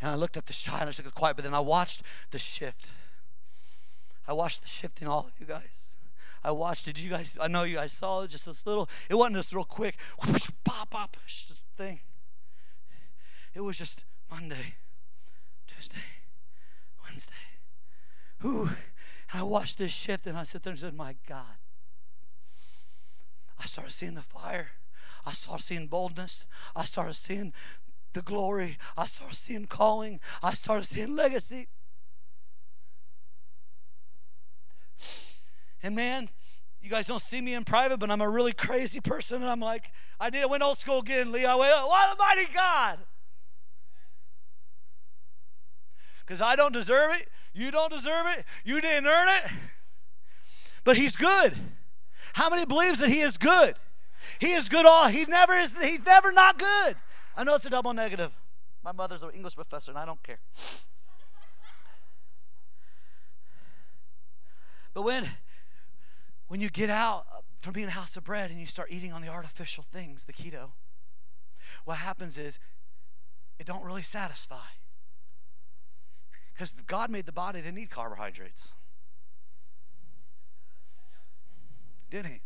And 0.04 0.12
I 0.12 0.16
looked 0.16 0.36
at 0.36 0.44
the 0.44 0.52
shine, 0.52 0.82
I 0.82 0.84
looked 0.84 0.98
at 0.98 1.06
the 1.06 1.10
quiet, 1.10 1.34
but 1.34 1.46
then 1.46 1.54
I 1.54 1.60
watched 1.60 2.02
the 2.30 2.38
shift. 2.38 2.90
I 4.28 4.34
watched 4.34 4.60
the 4.60 4.68
shift 4.68 5.00
in 5.00 5.08
all 5.08 5.20
of 5.20 5.32
you 5.40 5.46
guys. 5.46 5.96
I 6.44 6.50
watched 6.50 6.86
it. 6.88 7.02
You 7.02 7.08
guys, 7.08 7.38
I 7.40 7.48
know 7.48 7.62
you 7.62 7.76
guys 7.76 7.94
saw 7.94 8.20
it, 8.20 8.28
just 8.28 8.44
this 8.44 8.66
little, 8.66 8.86
it 9.08 9.14
wasn't 9.14 9.36
this 9.36 9.54
real 9.54 9.64
quick, 9.64 9.96
pop, 10.62 10.90
pop, 10.90 11.16
just 11.26 11.64
thing. 11.78 12.00
It 13.54 13.62
was 13.62 13.78
just 13.78 14.04
Monday, 14.30 14.74
Tuesday, 15.66 15.96
Wednesday. 17.02 17.32
And 18.42 18.76
I 19.32 19.42
watched 19.42 19.78
this 19.78 19.90
shift 19.90 20.26
and 20.26 20.36
I 20.36 20.42
sat 20.42 20.64
there 20.64 20.72
and 20.72 20.80
said, 20.80 20.94
My 20.94 21.16
God. 21.26 21.56
I 23.58 23.64
started 23.64 23.92
seeing 23.92 24.16
the 24.16 24.20
fire. 24.20 24.72
I 25.24 25.32
started 25.32 25.64
seeing 25.64 25.86
boldness. 25.86 26.44
I 26.76 26.84
started 26.84 27.14
seeing 27.14 27.54
the 28.14 28.22
glory. 28.22 28.78
I 28.96 29.06
started 29.06 29.36
seeing 29.36 29.66
calling. 29.66 30.20
I 30.42 30.54
started 30.54 30.86
seeing 30.86 31.14
legacy. 31.14 31.68
And 35.82 35.94
man, 35.94 36.30
you 36.80 36.90
guys 36.90 37.06
don't 37.06 37.20
see 37.20 37.40
me 37.40 37.54
in 37.54 37.64
private, 37.64 37.98
but 37.98 38.10
I'm 38.10 38.20
a 38.20 38.28
really 38.28 38.52
crazy 38.52 39.00
person. 39.00 39.42
And 39.42 39.50
I'm 39.50 39.60
like, 39.60 39.92
I 40.18 40.30
did. 40.30 40.42
I 40.42 40.46
went 40.46 40.62
old 40.62 40.78
school 40.78 41.00
again, 41.00 41.30
Lee. 41.30 41.44
I 41.44 41.54
went, 41.54 41.72
what 41.72 42.14
a 42.14 42.16
mighty 42.18 42.52
God. 42.52 42.98
Because 46.20 46.40
I 46.40 46.56
don't 46.56 46.72
deserve 46.72 47.20
it. 47.20 47.28
You 47.52 47.70
don't 47.70 47.92
deserve 47.92 48.26
it. 48.36 48.44
You 48.64 48.80
didn't 48.80 49.06
earn 49.06 49.28
it. 49.28 49.52
But 50.84 50.96
He's 50.96 51.16
good. 51.16 51.54
How 52.34 52.48
many 52.48 52.64
believes 52.64 52.98
that 52.98 53.08
He 53.08 53.20
is 53.20 53.36
good? 53.36 53.74
He 54.38 54.52
is 54.52 54.68
good 54.68 54.86
all. 54.86 55.08
He 55.08 55.24
never 55.26 55.54
is. 55.54 55.76
He's 55.78 56.04
never 56.04 56.32
not 56.32 56.58
good. 56.58 56.96
I 57.36 57.44
know 57.44 57.54
it's 57.54 57.66
a 57.66 57.70
double 57.70 57.92
negative. 57.92 58.32
My 58.82 58.92
mother's 58.92 59.22
an 59.22 59.30
English 59.30 59.54
professor, 59.54 59.90
and 59.90 59.98
I 59.98 60.04
don't 60.04 60.22
care. 60.22 60.38
But 64.92 65.02
when 65.02 65.26
when 66.46 66.60
you 66.60 66.70
get 66.70 66.90
out 66.90 67.24
from 67.58 67.72
being 67.72 67.88
a 67.88 67.90
house 67.90 68.16
of 68.16 68.24
bread 68.24 68.50
and 68.50 68.60
you 68.60 68.66
start 68.66 68.90
eating 68.92 69.12
on 69.12 69.22
the 69.22 69.28
artificial 69.28 69.82
things, 69.82 70.26
the 70.26 70.32
keto, 70.32 70.70
what 71.84 71.96
happens 71.96 72.38
is 72.38 72.58
it 73.58 73.66
don't 73.66 73.84
really 73.84 74.02
satisfy. 74.02 74.66
Because 76.52 76.74
God 76.86 77.10
made 77.10 77.26
the 77.26 77.32
body 77.32 77.62
to 77.62 77.72
need 77.72 77.90
carbohydrates. 77.90 78.72
Did 82.10 82.26
he? 82.26 82.40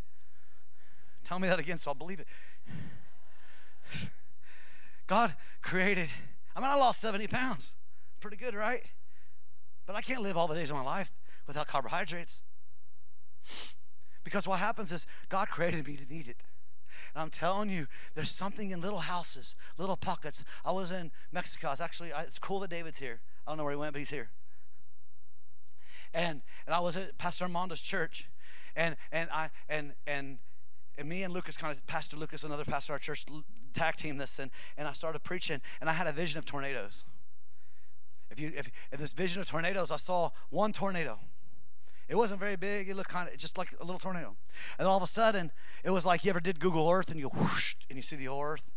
Tell 1.24 1.38
me 1.38 1.48
that 1.48 1.58
again 1.58 1.76
so 1.76 1.90
I'll 1.90 1.94
believe 1.94 2.20
it. 2.20 2.26
God 5.08 5.34
created, 5.62 6.08
I 6.54 6.60
mean, 6.60 6.70
I 6.70 6.76
lost 6.76 7.00
70 7.00 7.26
pounds. 7.26 7.74
It's 8.10 8.20
pretty 8.20 8.36
good, 8.36 8.54
right? 8.54 8.82
But 9.86 9.96
I 9.96 10.02
can't 10.02 10.22
live 10.22 10.36
all 10.36 10.46
the 10.46 10.54
days 10.54 10.70
of 10.70 10.76
my 10.76 10.82
life 10.82 11.10
without 11.46 11.66
carbohydrates. 11.66 12.42
Because 14.22 14.46
what 14.46 14.60
happens 14.60 14.92
is 14.92 15.06
God 15.30 15.48
created 15.48 15.86
me 15.86 15.96
to 15.96 16.04
need 16.04 16.28
it. 16.28 16.44
And 17.14 17.22
I'm 17.22 17.30
telling 17.30 17.70
you, 17.70 17.86
there's 18.14 18.30
something 18.30 18.70
in 18.70 18.80
little 18.80 18.98
houses, 18.98 19.56
little 19.78 19.96
pockets. 19.96 20.44
I 20.64 20.72
was 20.72 20.90
in 20.90 21.10
Mexico. 21.32 21.72
It's 21.72 21.80
actually, 21.80 22.10
it's 22.14 22.38
cool 22.38 22.60
that 22.60 22.70
David's 22.70 22.98
here. 22.98 23.20
I 23.46 23.50
don't 23.50 23.58
know 23.58 23.64
where 23.64 23.72
he 23.72 23.78
went, 23.78 23.94
but 23.94 24.00
he's 24.00 24.10
here. 24.10 24.30
And 26.12 26.42
and 26.66 26.74
I 26.74 26.80
was 26.80 26.96
at 26.96 27.18
Pastor 27.18 27.44
Armando's 27.44 27.82
church, 27.82 28.30
and 28.74 28.96
and 29.12 29.28
I 29.30 29.50
and 29.68 29.92
and 30.06 30.38
and 30.96 31.08
me 31.08 31.22
and 31.22 31.34
Lucas, 31.34 31.56
kind 31.56 31.74
of 31.74 31.86
Pastor 31.86 32.16
Lucas, 32.16 32.44
another 32.44 32.64
pastor 32.64 32.92
of 32.92 32.96
our 32.96 32.98
church, 32.98 33.26
tag 33.78 33.96
team 33.96 34.16
this, 34.16 34.38
and, 34.38 34.50
and 34.76 34.88
I 34.88 34.92
started 34.92 35.22
preaching, 35.22 35.60
and 35.80 35.88
I 35.88 35.92
had 35.92 36.06
a 36.06 36.12
vision 36.12 36.38
of 36.38 36.44
tornadoes. 36.44 37.04
If 38.30 38.40
you 38.40 38.52
if 38.54 38.70
in 38.92 39.00
this 39.00 39.14
vision 39.14 39.40
of 39.40 39.48
tornadoes, 39.48 39.90
I 39.90 39.96
saw 39.96 40.30
one 40.50 40.72
tornado. 40.72 41.18
It 42.08 42.16
wasn't 42.16 42.40
very 42.40 42.56
big. 42.56 42.88
It 42.88 42.96
looked 42.96 43.10
kind 43.10 43.28
of 43.28 43.36
just 43.36 43.58
like 43.58 43.74
a 43.80 43.84
little 43.84 43.98
tornado. 43.98 44.36
And 44.78 44.88
all 44.88 44.96
of 44.96 45.02
a 45.02 45.06
sudden, 45.06 45.52
it 45.84 45.90
was 45.90 46.06
like 46.06 46.24
you 46.24 46.30
ever 46.30 46.40
did 46.40 46.58
Google 46.58 46.88
Earth 46.88 47.10
and 47.10 47.20
you 47.20 47.28
whoosh 47.28 47.74
and 47.90 47.96
you 47.96 48.02
see 48.02 48.16
the 48.16 48.26
whole 48.26 48.42
Earth. 48.42 48.70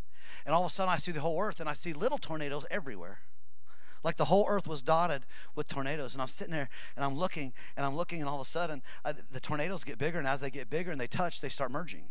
And 0.46 0.54
all 0.54 0.64
of 0.64 0.68
a 0.68 0.70
sudden, 0.70 0.94
I 0.94 0.98
see 0.98 1.12
the 1.12 1.22
whole 1.22 1.42
Earth 1.42 1.60
and 1.62 1.70
I 1.70 1.74
see 1.74 1.94
little 1.94 2.18
tornadoes 2.18 2.66
everywhere. 2.70 3.20
Like 4.04 4.18
the 4.18 4.26
whole 4.26 4.46
earth 4.50 4.68
was 4.68 4.82
dotted 4.82 5.26
with 5.56 5.68
tornadoes. 5.68 6.14
And 6.14 6.22
I'm 6.22 6.28
sitting 6.28 6.54
there 6.54 6.70
and 6.96 7.06
I'm 7.06 7.16
looking 7.16 7.54
and 7.78 7.86
I'm 7.86 7.96
looking, 7.96 8.20
and 8.20 8.28
all 8.28 8.42
of 8.42 8.48
a 8.48 8.50
sudden, 8.50 8.82
uh, 9.06 9.14
the 9.32 9.40
tornadoes 9.40 9.84
get 9.84 9.98
bigger. 9.98 10.18
And 10.18 10.28
as 10.28 10.42
they 10.42 10.50
get 10.50 10.70
bigger 10.70 10.92
and 10.92 11.00
they 11.00 11.08
touch, 11.08 11.40
they 11.40 11.50
start 11.50 11.72
merging. 11.72 12.06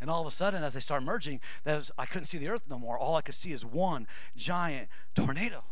And 0.00 0.10
all 0.10 0.20
of 0.20 0.26
a 0.26 0.30
sudden, 0.30 0.62
as 0.62 0.74
they 0.74 0.80
start 0.80 1.02
merging, 1.02 1.40
was, 1.64 1.90
I 1.98 2.06
couldn't 2.06 2.26
see 2.26 2.38
the 2.38 2.48
earth 2.48 2.62
no 2.68 2.78
more. 2.78 2.98
All 2.98 3.16
I 3.16 3.20
could 3.20 3.34
see 3.34 3.52
is 3.52 3.64
one 3.64 4.06
giant 4.36 4.88
tornado 5.14 5.64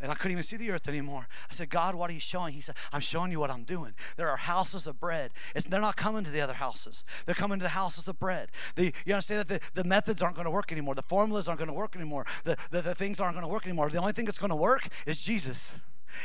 and 0.00 0.12
I 0.12 0.14
couldn't 0.14 0.32
even 0.32 0.42
see 0.42 0.56
the 0.56 0.70
earth 0.70 0.88
anymore. 0.88 1.26
I 1.50 1.54
said, 1.54 1.70
God, 1.70 1.94
what 1.94 2.10
are 2.10 2.12
you 2.12 2.20
showing? 2.20 2.52
He 2.52 2.60
said, 2.60 2.74
I'm 2.92 3.00
showing 3.00 3.32
you 3.32 3.40
what 3.40 3.50
I'm 3.50 3.64
doing. 3.64 3.94
There 4.16 4.28
are 4.28 4.36
houses 4.36 4.86
of 4.86 5.00
bread. 5.00 5.30
It's, 5.54 5.66
they're 5.66 5.80
not 5.80 5.96
coming 5.96 6.22
to 6.24 6.30
the 6.30 6.40
other 6.40 6.54
houses. 6.54 7.04
They're 7.24 7.34
coming 7.34 7.58
to 7.58 7.62
the 7.62 7.70
houses 7.70 8.06
of 8.06 8.18
bread. 8.18 8.50
The, 8.74 8.92
you 9.06 9.14
understand 9.14 9.40
that 9.40 9.48
the, 9.48 9.82
the 9.82 9.88
methods 9.88 10.22
aren't 10.22 10.36
going 10.36 10.44
to 10.44 10.50
work 10.50 10.70
anymore. 10.70 10.94
The 10.94 11.02
formulas 11.02 11.48
aren't 11.48 11.58
going 11.58 11.68
to 11.68 11.74
work 11.74 11.96
anymore. 11.96 12.26
The, 12.44 12.56
the, 12.70 12.82
the 12.82 12.94
things 12.94 13.20
aren't 13.20 13.34
going 13.34 13.46
to 13.46 13.52
work 13.52 13.66
anymore. 13.66 13.88
The 13.88 13.98
only 13.98 14.12
thing 14.12 14.26
that's 14.26 14.38
going 14.38 14.50
to 14.50 14.56
work 14.56 14.88
is 15.06 15.22
Jesus. 15.22 15.80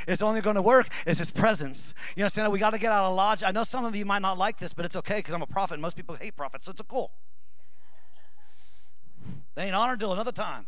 It's 0.07 0.21
only 0.21 0.41
going 0.41 0.55
to 0.55 0.61
work 0.61 0.87
is 1.05 1.17
His 1.17 1.31
presence. 1.31 1.93
You 2.15 2.23
understand? 2.23 2.51
We 2.51 2.59
got 2.59 2.71
to 2.71 2.79
get 2.79 2.91
out 2.91 3.05
of 3.05 3.15
lodge. 3.15 3.43
I 3.43 3.51
know 3.51 3.63
some 3.63 3.85
of 3.85 3.95
you 3.95 4.05
might 4.05 4.21
not 4.21 4.37
like 4.37 4.57
this, 4.57 4.73
but 4.73 4.85
it's 4.85 4.95
okay 4.95 5.17
because 5.17 5.33
I'm 5.33 5.41
a 5.41 5.47
prophet. 5.47 5.79
Most 5.79 5.95
people 5.95 6.15
hate 6.15 6.35
prophets, 6.35 6.65
so 6.65 6.71
it's 6.71 6.81
cool. 6.83 7.11
They 9.55 9.65
ain't 9.65 9.75
honored 9.75 9.99
till 9.99 10.13
another 10.13 10.31
time 10.31 10.67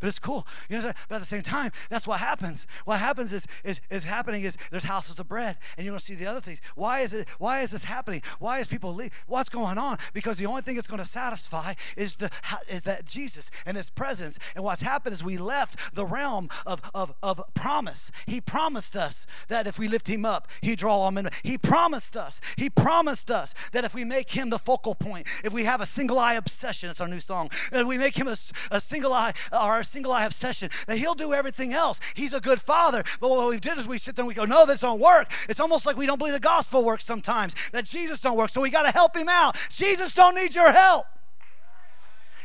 but 0.00 0.08
it's 0.08 0.18
cool. 0.18 0.46
You 0.68 0.78
know, 0.78 0.92
but 1.08 1.16
at 1.16 1.20
the 1.20 1.26
same 1.26 1.42
time, 1.42 1.72
that's 1.90 2.06
what 2.06 2.20
happens. 2.20 2.66
What 2.84 2.98
happens 2.98 3.32
is, 3.32 3.46
is, 3.64 3.80
is 3.90 4.04
happening 4.04 4.42
is 4.42 4.56
there's 4.70 4.84
houses 4.84 5.18
of 5.18 5.28
bread, 5.28 5.56
and 5.76 5.84
you 5.84 5.92
don't 5.92 6.00
see 6.00 6.14
the 6.14 6.26
other 6.26 6.40
things. 6.40 6.60
Why 6.74 7.00
is 7.00 7.12
it? 7.12 7.28
Why 7.38 7.60
is 7.60 7.70
this 7.70 7.84
happening? 7.84 8.22
Why 8.38 8.58
is 8.58 8.66
people 8.66 8.94
leave? 8.94 9.12
What's 9.26 9.48
going 9.48 9.78
on? 9.78 9.98
Because 10.12 10.38
the 10.38 10.46
only 10.46 10.62
thing 10.62 10.74
that's 10.76 10.86
going 10.86 11.02
to 11.02 11.08
satisfy 11.08 11.74
is 11.96 12.16
the 12.16 12.30
is 12.68 12.84
that 12.84 13.04
Jesus 13.04 13.50
and 13.64 13.76
His 13.76 13.90
presence. 13.90 14.38
And 14.54 14.64
what's 14.64 14.82
happened 14.82 15.14
is 15.14 15.24
we 15.24 15.38
left 15.38 15.94
the 15.94 16.04
realm 16.04 16.48
of 16.66 16.80
of, 16.94 17.12
of 17.22 17.42
promise. 17.54 18.10
He 18.26 18.40
promised 18.40 18.96
us 18.96 19.26
that 19.48 19.66
if 19.66 19.78
we 19.78 19.88
lift 19.88 20.08
Him 20.08 20.24
up, 20.24 20.48
He 20.60 20.76
draw 20.76 20.96
all 20.96 21.10
men. 21.10 21.28
He 21.42 21.58
promised 21.58 22.16
us. 22.16 22.40
He 22.56 22.70
promised 22.70 23.30
us 23.30 23.54
that 23.72 23.84
if 23.84 23.94
we 23.94 24.04
make 24.04 24.30
Him 24.30 24.50
the 24.50 24.58
focal 24.58 24.94
point, 24.94 25.26
if 25.44 25.52
we 25.52 25.64
have 25.64 25.80
a 25.80 25.86
single 25.86 26.18
eye 26.18 26.34
obsession, 26.34 26.90
it's 26.90 27.00
our 27.00 27.08
new 27.08 27.20
song. 27.20 27.50
If 27.72 27.86
we 27.86 27.98
make 27.98 28.16
Him 28.16 28.28
a, 28.28 28.36
a 28.70 28.80
single 28.80 29.12
eye, 29.12 29.32
our 29.52 29.82
single 29.86 30.12
eye 30.12 30.24
obsession, 30.24 30.70
that 30.86 30.98
He'll 30.98 31.14
do 31.14 31.32
everything 31.32 31.72
else. 31.72 32.00
He's 32.14 32.32
a 32.32 32.40
good 32.40 32.60
Father. 32.60 33.04
But 33.20 33.30
what 33.30 33.48
we 33.48 33.58
did 33.58 33.78
is 33.78 33.88
we 33.88 33.98
sit 33.98 34.16
there 34.16 34.22
and 34.22 34.28
we 34.28 34.34
go, 34.34 34.44
no, 34.44 34.66
this 34.66 34.80
don't 34.80 35.00
work. 35.00 35.32
It's 35.48 35.60
almost 35.60 35.86
like 35.86 35.96
we 35.96 36.06
don't 36.06 36.18
believe 36.18 36.34
the 36.34 36.40
gospel 36.40 36.84
works 36.84 37.04
sometimes, 37.04 37.54
that 37.72 37.84
Jesus 37.84 38.20
don't 38.20 38.36
work. 38.36 38.50
So 38.50 38.60
we 38.60 38.70
got 38.70 38.82
to 38.82 38.90
help 38.90 39.16
Him 39.16 39.28
out. 39.28 39.56
Jesus 39.70 40.12
don't 40.12 40.34
need 40.34 40.54
your 40.54 40.72
help. 40.72 41.06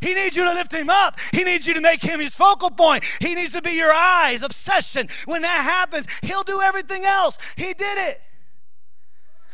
He 0.02 0.16
needs 0.16 0.36
you 0.36 0.44
to 0.44 0.54
lift 0.54 0.74
him 0.74 0.90
up. 0.90 1.20
He 1.32 1.44
needs 1.44 1.68
you 1.68 1.76
to 1.76 1.80
make 1.80 2.02
him 2.02 2.20
his 2.20 2.36
focal 2.36 2.72
point. 2.72 3.04
He 3.20 3.36
needs 3.36 3.54
to 3.54 3.62
be 3.62 3.72
your 3.72 3.94
eyes, 3.94 4.42
obsession. 4.42 5.08
When 5.26 5.44
that 5.44 5.62
happens, 5.62 6.08
he'll 6.24 6.42
do 6.42 6.60
everything 6.60 7.06
else. 7.06 7.38
He 7.56 7.76
did 7.76 8.10
it. 8.10 8.20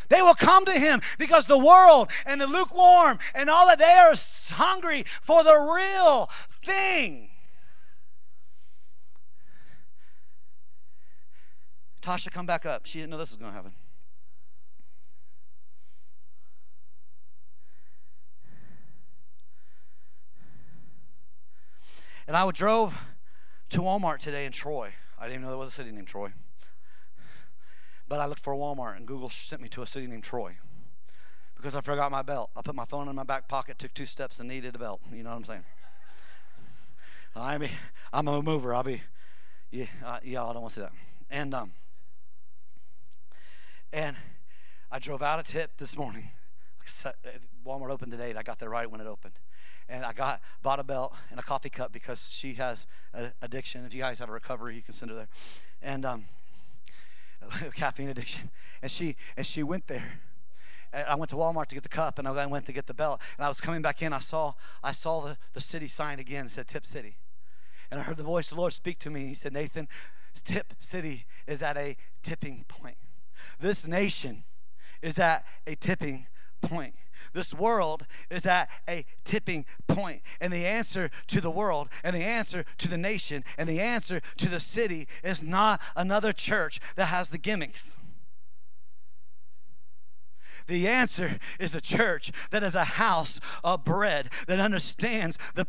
They 0.09 0.21
will 0.21 0.35
come 0.35 0.63
to 0.65 0.71
him 0.71 1.01
because 1.19 1.47
the 1.47 1.57
world 1.57 2.09
and 2.25 2.39
the 2.39 2.47
lukewarm 2.47 3.19
and 3.35 3.49
all 3.49 3.67
that, 3.67 3.77
they 3.77 3.83
are 3.83 4.13
hungry 4.55 5.03
for 5.21 5.43
the 5.43 5.57
real 5.75 6.29
thing. 6.63 7.26
Tasha, 12.07 12.31
come 12.31 12.45
back 12.45 12.65
up. 12.65 12.85
She 12.85 12.99
didn't 12.99 13.11
know 13.11 13.17
this 13.17 13.31
was 13.31 13.37
going 13.37 13.51
to 13.51 13.55
happen. 13.57 13.73
And 22.25 22.37
I 22.37 22.49
drove 22.51 22.97
to 23.71 23.79
Walmart 23.79 24.19
today 24.19 24.45
in 24.45 24.53
Troy. 24.53 24.93
I 25.19 25.23
didn't 25.23 25.33
even 25.33 25.41
know 25.41 25.49
there 25.49 25.57
was 25.57 25.67
a 25.67 25.71
city 25.73 25.91
named 25.91 26.07
Troy. 26.07 26.31
But 28.07 28.21
I 28.21 28.25
looked 28.25 28.39
for 28.39 28.53
a 28.53 28.57
Walmart, 28.57 28.95
and 28.95 29.05
Google 29.05 29.29
sent 29.29 29.61
me 29.61 29.67
to 29.67 29.81
a 29.81 29.87
city 29.87 30.07
named 30.07 30.23
Troy 30.23 30.55
because 31.57 31.75
I 31.75 31.81
forgot 31.81 32.09
my 32.09 32.21
belt. 32.21 32.51
I 32.55 32.61
put 32.61 32.73
my 32.73 32.85
phone 32.85 33.09
in 33.09 33.15
my 33.15 33.23
back 33.23 33.49
pocket, 33.49 33.79
took 33.79 33.93
two 33.93 34.05
steps, 34.05 34.39
and 34.39 34.47
needed 34.47 34.75
a 34.75 34.79
belt. 34.79 35.01
You 35.11 35.23
know 35.23 35.31
what 35.31 35.35
I'm 35.35 35.43
saying? 35.43 35.65
I'm 38.13 38.27
a 38.29 38.41
mover. 38.41 38.73
I'll 38.73 38.83
be, 38.83 39.01
yeah, 39.71 39.87
uh, 40.05 40.19
yeah. 40.23 40.45
I 40.45 40.53
don't 40.53 40.61
want 40.61 40.73
to 40.73 40.79
see 40.79 40.81
that. 40.83 40.93
And 41.29 41.53
um, 41.53 41.73
and 43.93 44.15
I 44.91 44.99
drove 44.99 45.21
out 45.21 45.39
a 45.39 45.43
tip 45.43 45.77
this 45.77 45.97
morning. 45.97 46.31
Walmart 47.65 47.89
opened 47.89 48.11
today, 48.11 48.29
and 48.29 48.39
I 48.39 48.43
got 48.43 48.59
there 48.59 48.69
right 48.69 48.89
when 48.89 49.01
it 49.01 49.07
opened 49.07 49.39
and 49.89 50.05
I 50.05 50.13
got 50.13 50.41
bought 50.61 50.79
a 50.79 50.83
belt 50.83 51.15
and 51.31 51.39
a 51.39 51.43
coffee 51.43 51.69
cup 51.69 51.91
because 51.91 52.31
she 52.31 52.53
has 52.55 52.87
an 53.13 53.31
addiction. 53.41 53.85
If 53.85 53.93
you 53.93 54.01
guys 54.01 54.19
have 54.19 54.29
a 54.29 54.33
recovery, 54.33 54.75
you 54.75 54.81
can 54.81 54.93
send 54.93 55.11
her 55.11 55.15
there, 55.15 55.27
and 55.81 56.05
um, 56.05 56.25
caffeine 57.75 58.09
addiction. 58.09 58.49
And 58.81 58.91
she 58.91 59.15
and 59.35 59.45
she 59.45 59.63
went 59.63 59.87
there. 59.87 60.19
I 60.93 61.15
went 61.15 61.29
to 61.31 61.35
Walmart 61.35 61.67
to 61.67 61.75
get 61.75 61.83
the 61.83 61.89
cup, 61.89 62.17
and 62.17 62.27
I 62.27 62.45
went 62.45 62.65
to 62.65 62.71
get 62.71 62.87
the 62.87 62.93
belt. 62.93 63.21
And 63.37 63.45
I 63.45 63.49
was 63.49 63.59
coming 63.59 63.81
back 63.81 64.01
in. 64.01 64.13
I 64.13 64.19
saw 64.19 64.53
I 64.83 64.91
saw 64.91 65.21
the, 65.21 65.37
the 65.53 65.61
city 65.61 65.87
sign 65.87 66.19
again. 66.19 66.45
It 66.45 66.51
said 66.51 66.67
Tipp 66.67 66.85
City, 66.85 67.17
and 67.91 67.99
I 67.99 68.03
heard 68.03 68.17
the 68.17 68.23
voice 68.23 68.51
of 68.51 68.55
the 68.55 68.61
Lord 68.61 68.73
speak 68.73 68.99
to 68.99 69.09
me. 69.09 69.27
He 69.27 69.33
said, 69.33 69.53
Nathan, 69.53 69.87
Tipp 70.43 70.73
City 70.79 71.25
is 71.45 71.61
at 71.61 71.77
a 71.77 71.97
tipping 72.21 72.65
point. 72.67 72.97
This 73.59 73.87
nation 73.87 74.43
is 75.01 75.19
at 75.19 75.45
a 75.65 75.75
tipping 75.75 76.27
point. 76.61 76.95
This 77.33 77.53
world 77.53 78.05
is 78.29 78.45
at 78.45 78.69
a 78.87 79.05
tipping 79.23 79.65
point. 79.87 80.21
And 80.39 80.51
the 80.51 80.65
answer 80.65 81.09
to 81.27 81.41
the 81.41 81.51
world, 81.51 81.89
and 82.03 82.15
the 82.15 82.23
answer 82.23 82.65
to 82.77 82.87
the 82.87 82.97
nation, 82.97 83.43
and 83.57 83.67
the 83.67 83.79
answer 83.79 84.21
to 84.37 84.49
the 84.49 84.59
city 84.59 85.07
is 85.23 85.43
not 85.43 85.81
another 85.95 86.33
church 86.33 86.79
that 86.95 87.05
has 87.05 87.29
the 87.29 87.37
gimmicks. 87.37 87.97
The 90.67 90.87
answer 90.87 91.39
is 91.59 91.73
a 91.73 91.81
church 91.81 92.31
that 92.51 92.63
is 92.63 92.75
a 92.75 92.83
house 92.83 93.39
of 93.63 93.85
bread 93.85 94.29
that 94.47 94.59
understands 94.59 95.37
the 95.55 95.65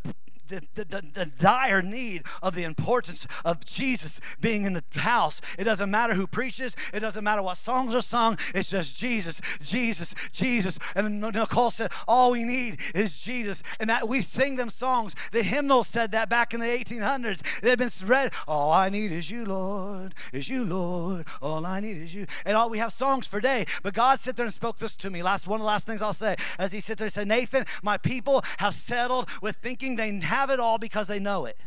the, 0.48 0.62
the, 0.74 0.84
the, 0.84 1.04
the, 1.12 1.26
dire 1.38 1.82
need 1.82 2.24
of 2.42 2.54
the 2.54 2.64
importance 2.64 3.26
of 3.44 3.64
Jesus 3.64 4.20
being 4.40 4.64
in 4.64 4.72
the 4.72 4.82
house. 4.96 5.40
It 5.58 5.64
doesn't 5.64 5.90
matter 5.90 6.14
who 6.14 6.26
preaches, 6.26 6.74
it 6.92 7.00
doesn't 7.00 7.22
matter 7.22 7.42
what 7.42 7.56
songs 7.56 7.94
are 7.94 8.02
sung, 8.02 8.38
it's 8.54 8.70
just 8.70 8.96
Jesus, 8.96 9.40
Jesus, 9.62 10.14
Jesus. 10.32 10.78
And 10.94 11.20
Nicole 11.20 11.70
said, 11.70 11.92
All 12.06 12.32
we 12.32 12.44
need 12.44 12.80
is 12.94 13.22
Jesus. 13.22 13.62
And 13.78 13.90
that 13.90 14.08
we 14.08 14.20
sing 14.20 14.56
them 14.56 14.70
songs. 14.70 15.14
The 15.32 15.42
hymnal 15.42 15.84
said 15.84 16.12
that 16.12 16.28
back 16.28 16.54
in 16.54 16.60
the 16.60 16.66
1800s. 16.66 17.40
It 17.62 17.68
had 17.68 17.78
been 17.78 17.90
read, 18.06 18.32
All 18.46 18.72
I 18.72 18.88
need 18.88 19.12
is 19.12 19.30
you, 19.30 19.44
Lord, 19.44 20.14
is 20.32 20.48
you, 20.48 20.64
Lord. 20.64 21.26
All 21.42 21.64
I 21.66 21.80
need 21.80 21.98
is 21.98 22.14
you. 22.14 22.26
And 22.44 22.56
all 22.56 22.70
we 22.70 22.78
have 22.78 22.92
songs 22.92 23.26
for 23.26 23.40
day. 23.40 23.66
But 23.82 23.94
God 23.94 24.18
sit 24.18 24.36
there 24.36 24.46
and 24.46 24.54
spoke 24.54 24.78
this 24.78 24.96
to 24.96 25.10
me. 25.10 25.22
Last 25.22 25.46
one 25.46 25.60
of 25.60 25.62
the 25.62 25.66
last 25.66 25.86
things 25.86 26.02
I'll 26.02 26.14
say 26.14 26.36
as 26.58 26.72
he 26.72 26.80
sits 26.80 26.98
there 26.98 27.06
and 27.06 27.12
said, 27.12 27.28
Nathan, 27.28 27.64
my 27.82 27.98
people 27.98 28.42
have 28.58 28.74
settled 28.74 29.28
with 29.42 29.56
thinking 29.56 29.96
they 29.96 30.18
have 30.20 30.37
have 30.38 30.50
it 30.50 30.60
all 30.60 30.78
because 30.78 31.08
they 31.08 31.18
know 31.18 31.46
it. 31.46 31.58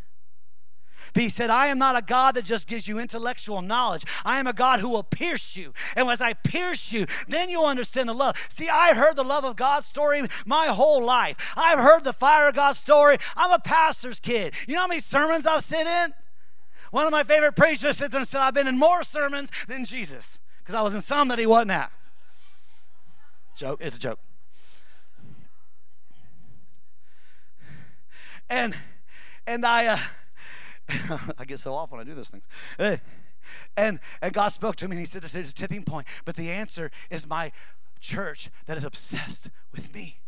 But 1.13 1.23
he 1.23 1.29
said, 1.29 1.49
I 1.49 1.67
am 1.67 1.77
not 1.77 1.97
a 1.97 2.01
God 2.01 2.35
that 2.35 2.45
just 2.45 2.67
gives 2.67 2.87
you 2.87 2.99
intellectual 2.99 3.61
knowledge. 3.61 4.05
I 4.23 4.39
am 4.39 4.47
a 4.47 4.53
God 4.53 4.79
who 4.79 4.89
will 4.89 5.03
pierce 5.03 5.57
you. 5.57 5.73
And 5.95 6.07
as 6.09 6.21
I 6.21 6.33
pierce 6.33 6.93
you, 6.93 7.05
then 7.27 7.49
you'll 7.49 7.65
understand 7.65 8.07
the 8.07 8.13
love. 8.13 8.35
See, 8.49 8.69
I 8.69 8.93
heard 8.93 9.15
the 9.15 9.23
love 9.23 9.43
of 9.43 9.55
God 9.55 9.83
story 9.83 10.21
my 10.45 10.67
whole 10.67 11.03
life. 11.03 11.53
I've 11.57 11.79
heard 11.79 12.03
the 12.03 12.13
fire 12.13 12.47
of 12.47 12.55
God 12.55 12.73
story. 12.73 13.17
I'm 13.35 13.51
a 13.51 13.59
pastor's 13.59 14.19
kid. 14.19 14.53
You 14.67 14.75
know 14.75 14.81
how 14.81 14.87
many 14.87 15.01
sermons 15.01 15.45
I've 15.45 15.63
sit 15.63 15.85
in? 15.85 16.13
One 16.91 17.05
of 17.05 17.11
my 17.11 17.23
favorite 17.23 17.55
preachers 17.55 17.97
sits 17.97 18.11
there 18.11 18.19
and 18.19 18.27
said, 18.27 18.41
I've 18.41 18.53
been 18.53 18.67
in 18.67 18.77
more 18.77 19.03
sermons 19.03 19.51
than 19.67 19.85
Jesus 19.85 20.39
because 20.59 20.75
I 20.75 20.81
was 20.81 20.93
in 20.93 21.01
some 21.01 21.27
that 21.29 21.39
he 21.39 21.45
wasn't 21.45 21.71
at. 21.71 21.91
Joke, 23.57 23.79
it's 23.81 23.97
a 23.97 23.99
joke. 23.99 24.19
And 28.51 28.75
and 29.47 29.65
I 29.65 29.87
uh, 29.87 31.19
I 31.37 31.45
get 31.45 31.59
so 31.59 31.73
off 31.73 31.91
when 31.91 31.99
I 31.99 32.03
do 32.03 32.13
those 32.13 32.29
things. 32.29 32.43
And 33.75 33.99
and 34.21 34.33
God 34.33 34.49
spoke 34.49 34.75
to 34.77 34.87
me 34.87 34.91
and 34.91 34.99
He 34.99 35.05
said, 35.05 35.23
"This 35.23 35.33
is 35.33 35.51
a 35.51 35.53
tipping 35.53 35.83
point." 35.83 36.05
But 36.25 36.35
the 36.35 36.51
answer 36.51 36.91
is 37.09 37.27
my 37.27 37.51
church 37.99 38.51
that 38.67 38.77
is 38.77 38.83
obsessed 38.83 39.49
with 39.71 39.93
me. 39.95 40.19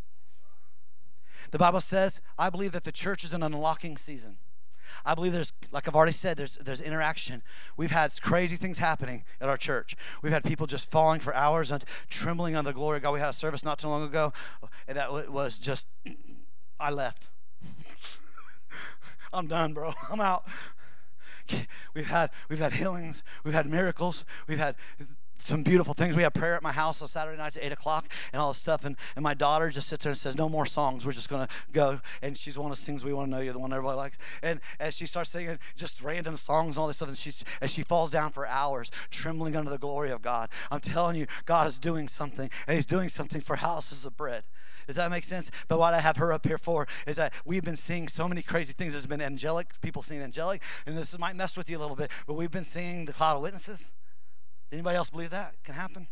The 1.51 1.59
Bible 1.59 1.81
says, 1.81 2.21
I 2.37 2.49
believe 2.49 2.71
that 2.71 2.83
the 2.83 2.91
church 2.91 3.23
is 3.23 3.33
an 3.33 3.43
unlocking 3.43 3.97
season. 3.97 4.37
I 5.05 5.15
believe 5.15 5.33
there's, 5.33 5.53
like 5.71 5.87
I've 5.87 5.95
already 5.95 6.11
said, 6.11 6.37
there's 6.37 6.55
there's 6.57 6.81
interaction. 6.81 7.41
We've 7.77 7.91
had 7.91 8.11
crazy 8.21 8.55
things 8.55 8.77
happening 8.77 9.23
at 9.41 9.49
our 9.49 9.57
church. 9.57 9.95
We've 10.21 10.31
had 10.31 10.43
people 10.43 10.67
just 10.67 10.89
falling 10.89 11.19
for 11.19 11.33
hours 11.33 11.71
and 11.71 11.83
trembling 12.09 12.55
on 12.55 12.65
the 12.65 12.73
glory 12.73 12.97
of 12.97 13.03
God. 13.03 13.11
We 13.11 13.19
had 13.19 13.29
a 13.29 13.33
service 13.33 13.63
not 13.63 13.79
too 13.79 13.87
long 13.87 14.03
ago, 14.03 14.33
and 14.87 14.97
that 14.97 15.31
was 15.31 15.57
just, 15.57 15.87
I 16.79 16.89
left. 16.89 17.29
I'm 19.33 19.47
done, 19.47 19.73
bro. 19.73 19.93
I'm 20.11 20.21
out. 20.21 20.45
We've 21.93 22.07
had 22.07 22.29
we've 22.49 22.59
had 22.59 22.73
healings, 22.73 23.21
we've 23.43 23.53
had 23.53 23.67
miracles, 23.67 24.23
we've 24.47 24.57
had 24.57 24.75
some 25.43 25.61
beautiful 25.61 25.93
things. 25.93 26.15
We 26.15 26.23
have 26.23 26.33
prayer 26.33 26.55
at 26.55 26.63
my 26.63 26.71
house 26.71 27.01
on 27.01 27.07
Saturday 27.07 27.37
nights 27.37 27.57
at 27.57 27.63
8 27.63 27.73
o'clock 27.73 28.05
and 28.31 28.41
all 28.41 28.49
this 28.49 28.57
stuff. 28.57 28.85
And, 28.85 28.95
and 29.15 29.23
my 29.23 29.33
daughter 29.33 29.69
just 29.69 29.89
sits 29.89 30.03
there 30.03 30.11
and 30.11 30.17
says, 30.17 30.37
No 30.37 30.47
more 30.47 30.65
songs. 30.65 31.05
We're 31.05 31.11
just 31.11 31.29
going 31.29 31.45
to 31.45 31.53
go. 31.71 31.99
And 32.21 32.37
she's 32.37 32.57
one 32.57 32.71
of 32.71 32.77
those 32.77 32.85
things 32.85 33.03
we 33.03 33.13
want 33.13 33.27
to 33.27 33.31
know. 33.35 33.41
You're 33.41 33.53
the 33.53 33.59
one 33.59 33.73
everybody 33.73 33.97
likes. 33.97 34.17
And 34.41 34.61
as 34.79 34.95
she 34.95 35.05
starts 35.05 35.31
singing 35.31 35.59
just 35.75 36.01
random 36.01 36.37
songs 36.37 36.77
and 36.77 36.81
all 36.81 36.87
this 36.87 36.97
stuff, 36.97 37.09
and 37.09 37.17
she's, 37.17 37.43
as 37.61 37.71
she 37.71 37.83
falls 37.83 38.09
down 38.09 38.31
for 38.31 38.47
hours, 38.47 38.89
trembling 39.11 39.55
under 39.55 39.69
the 39.69 39.77
glory 39.77 40.11
of 40.11 40.21
God, 40.21 40.49
I'm 40.71 40.79
telling 40.79 41.15
you, 41.17 41.25
God 41.45 41.67
is 41.67 41.77
doing 41.77 42.07
something. 42.07 42.49
And 42.67 42.75
He's 42.75 42.85
doing 42.85 43.09
something 43.09 43.41
for 43.41 43.57
houses 43.57 44.05
of 44.05 44.15
bread. 44.15 44.43
Does 44.87 44.95
that 44.97 45.09
make 45.11 45.23
sense? 45.23 45.51
But 45.67 45.79
what 45.79 45.93
I 45.93 45.99
have 45.99 46.17
her 46.17 46.33
up 46.33 46.45
here 46.45 46.57
for 46.57 46.87
is 47.07 47.17
that 47.17 47.33
we've 47.45 47.63
been 47.63 47.75
seeing 47.75 48.07
so 48.07 48.27
many 48.27 48.41
crazy 48.41 48.73
things. 48.73 48.93
There's 48.93 49.07
been 49.07 49.21
angelic, 49.21 49.79
people 49.81 50.01
seeing 50.01 50.21
angelic, 50.21 50.61
and 50.85 50.97
this 50.97 51.17
might 51.17 51.35
mess 51.35 51.57
with 51.57 51.69
you 51.69 51.77
a 51.77 51.81
little 51.81 51.95
bit, 51.95 52.11
but 52.27 52.35
we've 52.35 52.51
been 52.51 52.63
seeing 52.63 53.05
the 53.05 53.13
cloud 53.13 53.35
of 53.37 53.41
witnesses. 53.41 53.93
Anybody 54.71 54.97
else 54.97 55.09
believe 55.09 55.29
that 55.29 55.55
can 55.63 55.75
happen? 55.75 56.07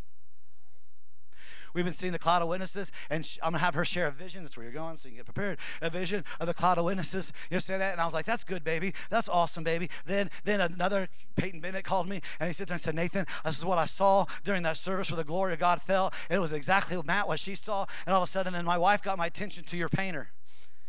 We've 1.73 1.83
been 1.83 1.93
seeing 1.93 2.11
the 2.11 2.19
cloud 2.19 2.41
of 2.41 2.47
witnesses, 2.47 2.91
and 3.09 3.27
I'm 3.41 3.51
gonna 3.51 3.63
have 3.63 3.75
her 3.75 3.85
share 3.85 4.07
a 4.07 4.11
vision. 4.11 4.43
That's 4.43 4.57
where 4.57 4.63
you're 4.63 4.73
going, 4.73 4.97
so 4.97 5.07
you 5.07 5.15
can 5.15 5.19
get 5.19 5.33
prepared. 5.33 5.59
A 5.81 5.89
vision 5.89 6.23
of 6.39 6.47
the 6.47 6.53
cloud 6.53 6.77
of 6.77 6.85
witnesses. 6.85 7.31
You 7.49 7.55
understand 7.55 7.81
that? 7.81 7.93
And 7.93 8.01
I 8.01 8.05
was 8.05 8.13
like, 8.13 8.25
"That's 8.25 8.43
good, 8.43 8.63
baby. 8.63 8.93
That's 9.09 9.29
awesome, 9.29 9.63
baby." 9.63 9.89
Then, 10.05 10.29
then 10.43 10.61
another 10.61 11.09
Peyton 11.35 11.59
Bennett 11.59 11.83
called 11.83 12.07
me, 12.07 12.21
and 12.39 12.47
he 12.47 12.53
said 12.53 12.67
there 12.67 12.75
and 12.75 12.81
said, 12.81 12.95
"Nathan, 12.95 13.25
this 13.45 13.57
is 13.57 13.65
what 13.65 13.77
I 13.77 13.85
saw 13.85 14.25
during 14.43 14.63
that 14.63 14.77
service 14.77 15.09
where 15.09 15.17
the 15.17 15.23
glory 15.23 15.53
of 15.53 15.59
God 15.59 15.81
fell. 15.81 16.13
It 16.29 16.39
was 16.39 16.53
exactly 16.53 16.97
what 16.97 17.05
Matt 17.05 17.27
what 17.27 17.39
she 17.39 17.55
saw." 17.55 17.85
And 18.05 18.13
all 18.13 18.21
of 18.21 18.27
a 18.27 18.31
sudden, 18.31 18.53
then 18.53 18.65
my 18.65 18.77
wife 18.77 19.01
got 19.01 19.17
my 19.17 19.27
attention 19.27 19.63
to 19.65 19.77
your 19.77 19.89
painter. 19.89 20.31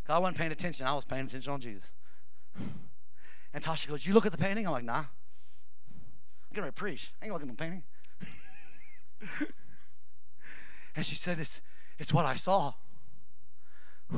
I 0.08 0.18
wasn't 0.18 0.36
paying 0.36 0.52
attention. 0.52 0.86
I 0.86 0.94
was 0.94 1.04
paying 1.04 1.26
attention 1.26 1.52
on 1.52 1.60
Jesus. 1.60 1.92
And 3.54 3.62
Tasha 3.62 3.86
goes, 3.86 4.06
"You 4.06 4.14
look 4.14 4.24
at 4.24 4.32
the 4.32 4.38
painting." 4.38 4.66
I'm 4.66 4.72
like, 4.72 4.84
"Nah." 4.84 5.04
I'm 6.56 6.64
to 6.64 6.72
preach. 6.72 7.12
I 7.20 7.26
ain't 7.26 7.32
looking 7.32 7.48
at 7.48 7.56
the 7.56 7.62
painting. 7.62 7.82
And 10.94 11.04
she 11.04 11.14
said, 11.14 11.38
It's, 11.38 11.60
it's 11.98 12.12
what 12.12 12.26
I 12.26 12.36
saw. 12.36 12.74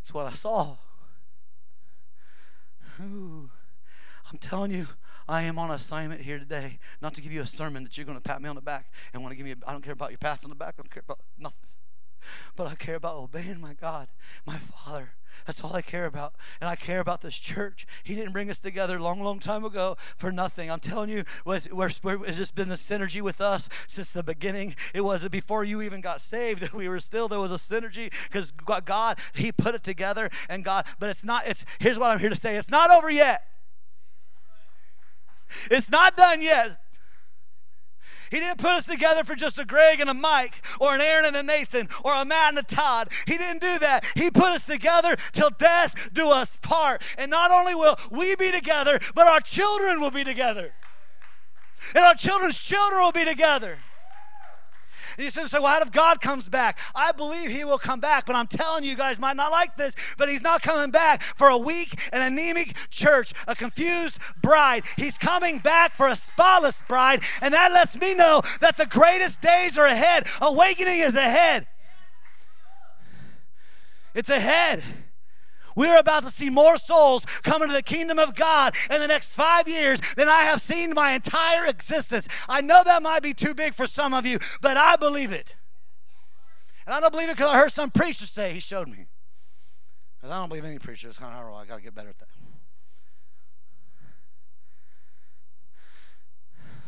It's 0.00 0.12
what 0.12 0.26
I 0.26 0.34
saw. 0.34 0.76
Ooh. 3.00 3.50
I'm 4.30 4.38
telling 4.38 4.70
you, 4.70 4.86
I 5.28 5.42
am 5.44 5.58
on 5.58 5.70
assignment 5.70 6.20
here 6.20 6.38
today, 6.38 6.78
not 7.00 7.14
to 7.14 7.22
give 7.22 7.32
you 7.32 7.40
a 7.40 7.46
sermon 7.46 7.84
that 7.84 7.96
you're 7.96 8.04
going 8.04 8.18
to 8.18 8.22
pat 8.22 8.42
me 8.42 8.48
on 8.48 8.54
the 8.54 8.60
back 8.60 8.92
and 9.12 9.22
want 9.22 9.32
to 9.32 9.36
give 9.36 9.46
me, 9.46 9.54
I 9.66 9.72
don't 9.72 9.82
care 9.82 9.92
about 9.94 10.10
your 10.10 10.18
pats 10.18 10.44
on 10.44 10.50
the 10.50 10.56
back, 10.56 10.74
I 10.78 10.82
don't 10.82 10.90
care 10.90 11.02
about 11.06 11.20
nothing. 11.38 11.70
but 12.56 12.66
I 12.66 12.74
care 12.74 12.96
about 12.96 13.16
obeying 13.16 13.60
my 13.60 13.74
God, 13.74 14.08
my 14.44 14.56
Father. 14.56 15.14
That's 15.46 15.62
all 15.62 15.74
I 15.74 15.82
care 15.82 16.06
about. 16.06 16.34
And 16.60 16.68
I 16.68 16.76
care 16.76 17.00
about 17.00 17.20
this 17.20 17.38
church. 17.38 17.86
He 18.02 18.14
didn't 18.14 18.32
bring 18.32 18.50
us 18.50 18.60
together 18.60 18.98
long, 18.98 19.22
long 19.22 19.38
time 19.38 19.64
ago 19.64 19.96
for 20.16 20.32
nothing. 20.32 20.70
I'm 20.70 20.80
telling 20.80 21.10
you, 21.10 21.24
it's 21.46 22.36
just 22.36 22.54
been 22.54 22.68
the 22.68 22.74
synergy 22.76 23.20
with 23.20 23.40
us 23.40 23.68
since 23.86 24.12
the 24.12 24.22
beginning. 24.22 24.74
It 24.94 25.02
was 25.02 25.28
before 25.28 25.64
you 25.64 25.82
even 25.82 26.00
got 26.00 26.20
saved. 26.20 26.60
that 26.60 26.72
We 26.72 26.88
were 26.88 27.00
still, 27.00 27.28
there 27.28 27.40
was 27.40 27.52
a 27.52 27.56
synergy 27.56 28.12
because 28.24 28.50
God, 28.50 29.18
He 29.34 29.52
put 29.52 29.74
it 29.74 29.82
together 29.82 30.30
and 30.48 30.64
God, 30.64 30.86
but 30.98 31.10
it's 31.10 31.24
not, 31.24 31.46
it's, 31.46 31.64
here's 31.78 31.98
what 31.98 32.10
I'm 32.10 32.18
here 32.18 32.30
to 32.30 32.36
say 32.36 32.56
it's 32.56 32.70
not 32.70 32.90
over 32.90 33.10
yet. 33.10 33.42
It's 35.70 35.90
not 35.90 36.16
done 36.16 36.40
yet. 36.42 36.78
He 38.34 38.40
didn't 38.40 38.58
put 38.58 38.72
us 38.72 38.84
together 38.84 39.22
for 39.22 39.36
just 39.36 39.60
a 39.60 39.64
Greg 39.64 40.00
and 40.00 40.10
a 40.10 40.14
Mike 40.14 40.60
or 40.80 40.92
an 40.92 41.00
Aaron 41.00 41.24
and 41.24 41.36
a 41.36 41.42
Nathan 41.44 41.88
or 42.04 42.12
a 42.14 42.24
Matt 42.24 42.48
and 42.48 42.58
a 42.58 42.64
Todd. 42.64 43.12
He 43.28 43.38
didn't 43.38 43.60
do 43.60 43.78
that. 43.78 44.04
He 44.16 44.28
put 44.28 44.48
us 44.48 44.64
together 44.64 45.14
till 45.30 45.50
death 45.50 46.10
do 46.12 46.30
us 46.30 46.58
part. 46.60 47.00
And 47.16 47.30
not 47.30 47.52
only 47.52 47.76
will 47.76 47.96
we 48.10 48.34
be 48.34 48.50
together, 48.50 48.98
but 49.14 49.28
our 49.28 49.38
children 49.38 50.00
will 50.00 50.10
be 50.10 50.24
together. 50.24 50.72
And 51.94 52.04
our 52.04 52.16
children's 52.16 52.58
children 52.58 53.02
will 53.02 53.12
be 53.12 53.24
together. 53.24 53.78
And 55.16 55.24
you 55.24 55.30
say, 55.30 55.42
well, 55.54 55.62
what 55.62 55.82
if 55.82 55.92
God 55.92 56.20
comes 56.20 56.48
back? 56.48 56.78
I 56.94 57.12
believe 57.12 57.50
he 57.50 57.64
will 57.64 57.78
come 57.78 58.00
back, 58.00 58.26
but 58.26 58.36
I'm 58.36 58.46
telling 58.46 58.84
you, 58.84 58.90
you 58.90 58.96
guys 58.96 59.18
might 59.18 59.36
not 59.36 59.50
like 59.50 59.76
this, 59.76 59.94
but 60.16 60.28
he's 60.28 60.42
not 60.42 60.62
coming 60.62 60.90
back 60.90 61.22
for 61.22 61.48
a 61.48 61.58
weak 61.58 61.98
and 62.12 62.22
anemic 62.22 62.74
church, 62.90 63.32
a 63.48 63.54
confused 63.54 64.18
bride. 64.40 64.84
He's 64.96 65.18
coming 65.18 65.58
back 65.58 65.94
for 65.94 66.06
a 66.06 66.16
spotless 66.16 66.82
bride, 66.88 67.22
and 67.42 67.52
that 67.52 67.72
lets 67.72 67.98
me 68.00 68.14
know 68.14 68.42
that 68.60 68.76
the 68.76 68.86
greatest 68.86 69.42
days 69.42 69.76
are 69.76 69.86
ahead. 69.86 70.26
Awakening 70.40 71.00
is 71.00 71.16
ahead. 71.16 71.66
It's 74.14 74.30
ahead. 74.30 74.84
We're 75.74 75.98
about 75.98 76.24
to 76.24 76.30
see 76.30 76.50
more 76.50 76.76
souls 76.76 77.26
come 77.42 77.62
into 77.62 77.74
the 77.74 77.82
kingdom 77.82 78.18
of 78.18 78.34
God 78.34 78.74
in 78.90 79.00
the 79.00 79.08
next 79.08 79.34
five 79.34 79.68
years 79.68 80.00
than 80.16 80.28
I 80.28 80.42
have 80.42 80.60
seen 80.60 80.94
my 80.94 81.12
entire 81.12 81.66
existence. 81.66 82.28
I 82.48 82.60
know 82.60 82.82
that 82.84 83.02
might 83.02 83.22
be 83.22 83.34
too 83.34 83.54
big 83.54 83.74
for 83.74 83.86
some 83.86 84.14
of 84.14 84.26
you, 84.26 84.38
but 84.60 84.76
I 84.76 84.96
believe 84.96 85.32
it. 85.32 85.56
And 86.86 86.94
I 86.94 87.00
don't 87.00 87.12
believe 87.12 87.28
it 87.28 87.36
because 87.36 87.50
I 87.50 87.58
heard 87.58 87.72
some 87.72 87.90
preacher 87.90 88.26
say, 88.26 88.52
he 88.52 88.60
showed 88.60 88.88
me. 88.88 89.06
Because 90.16 90.34
I 90.34 90.38
don't 90.38 90.48
believe 90.48 90.64
any 90.64 90.78
preacher. 90.78 91.08
It's 91.08 91.18
kind 91.18 91.32
of 91.32 91.40
oh, 91.40 91.52
hard. 91.52 91.66
I 91.66 91.68
got 91.68 91.76
to 91.76 91.82
get 91.82 91.94
better 91.94 92.10
at 92.10 92.18
that. 92.18 92.28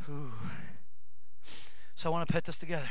Ooh. 0.08 0.32
So 1.94 2.10
I 2.10 2.12
want 2.12 2.28
to 2.28 2.32
put 2.32 2.44
this 2.44 2.58
together. 2.58 2.88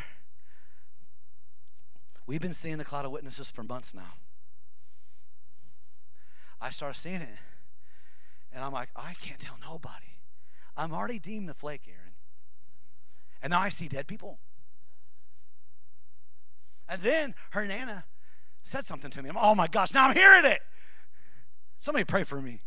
We've 2.27 2.41
been 2.41 2.53
seeing 2.53 2.77
the 2.77 2.83
cloud 2.83 3.05
of 3.05 3.11
witnesses 3.11 3.51
for 3.51 3.63
months 3.63 3.93
now. 3.93 4.13
I 6.65 6.71
started 6.71 6.99
seeing 6.99 7.21
it. 7.21 7.29
And 8.51 8.63
I'm 8.63 8.73
like, 8.73 8.89
I 8.95 9.13
can't 9.21 9.39
tell 9.39 9.55
nobody. 9.61 10.17
I'm 10.75 10.93
already 10.93 11.19
deemed 11.19 11.47
the 11.47 11.53
flake, 11.53 11.83
Aaron. 11.87 12.13
And 13.43 13.51
now 13.51 13.61
I 13.61 13.69
see 13.69 13.87
dead 13.87 14.07
people. 14.07 14.39
And 16.89 17.03
then 17.03 17.35
her 17.51 17.67
Nana 17.67 18.05
said 18.63 18.83
something 18.83 19.11
to 19.11 19.21
me. 19.21 19.29
I'm, 19.29 19.37
oh 19.39 19.53
my 19.53 19.67
gosh, 19.67 19.93
now 19.93 20.07
I'm 20.07 20.15
hearing 20.15 20.45
it. 20.45 20.61
Somebody 21.77 22.03
pray 22.03 22.23
for 22.23 22.41
me. 22.41 22.63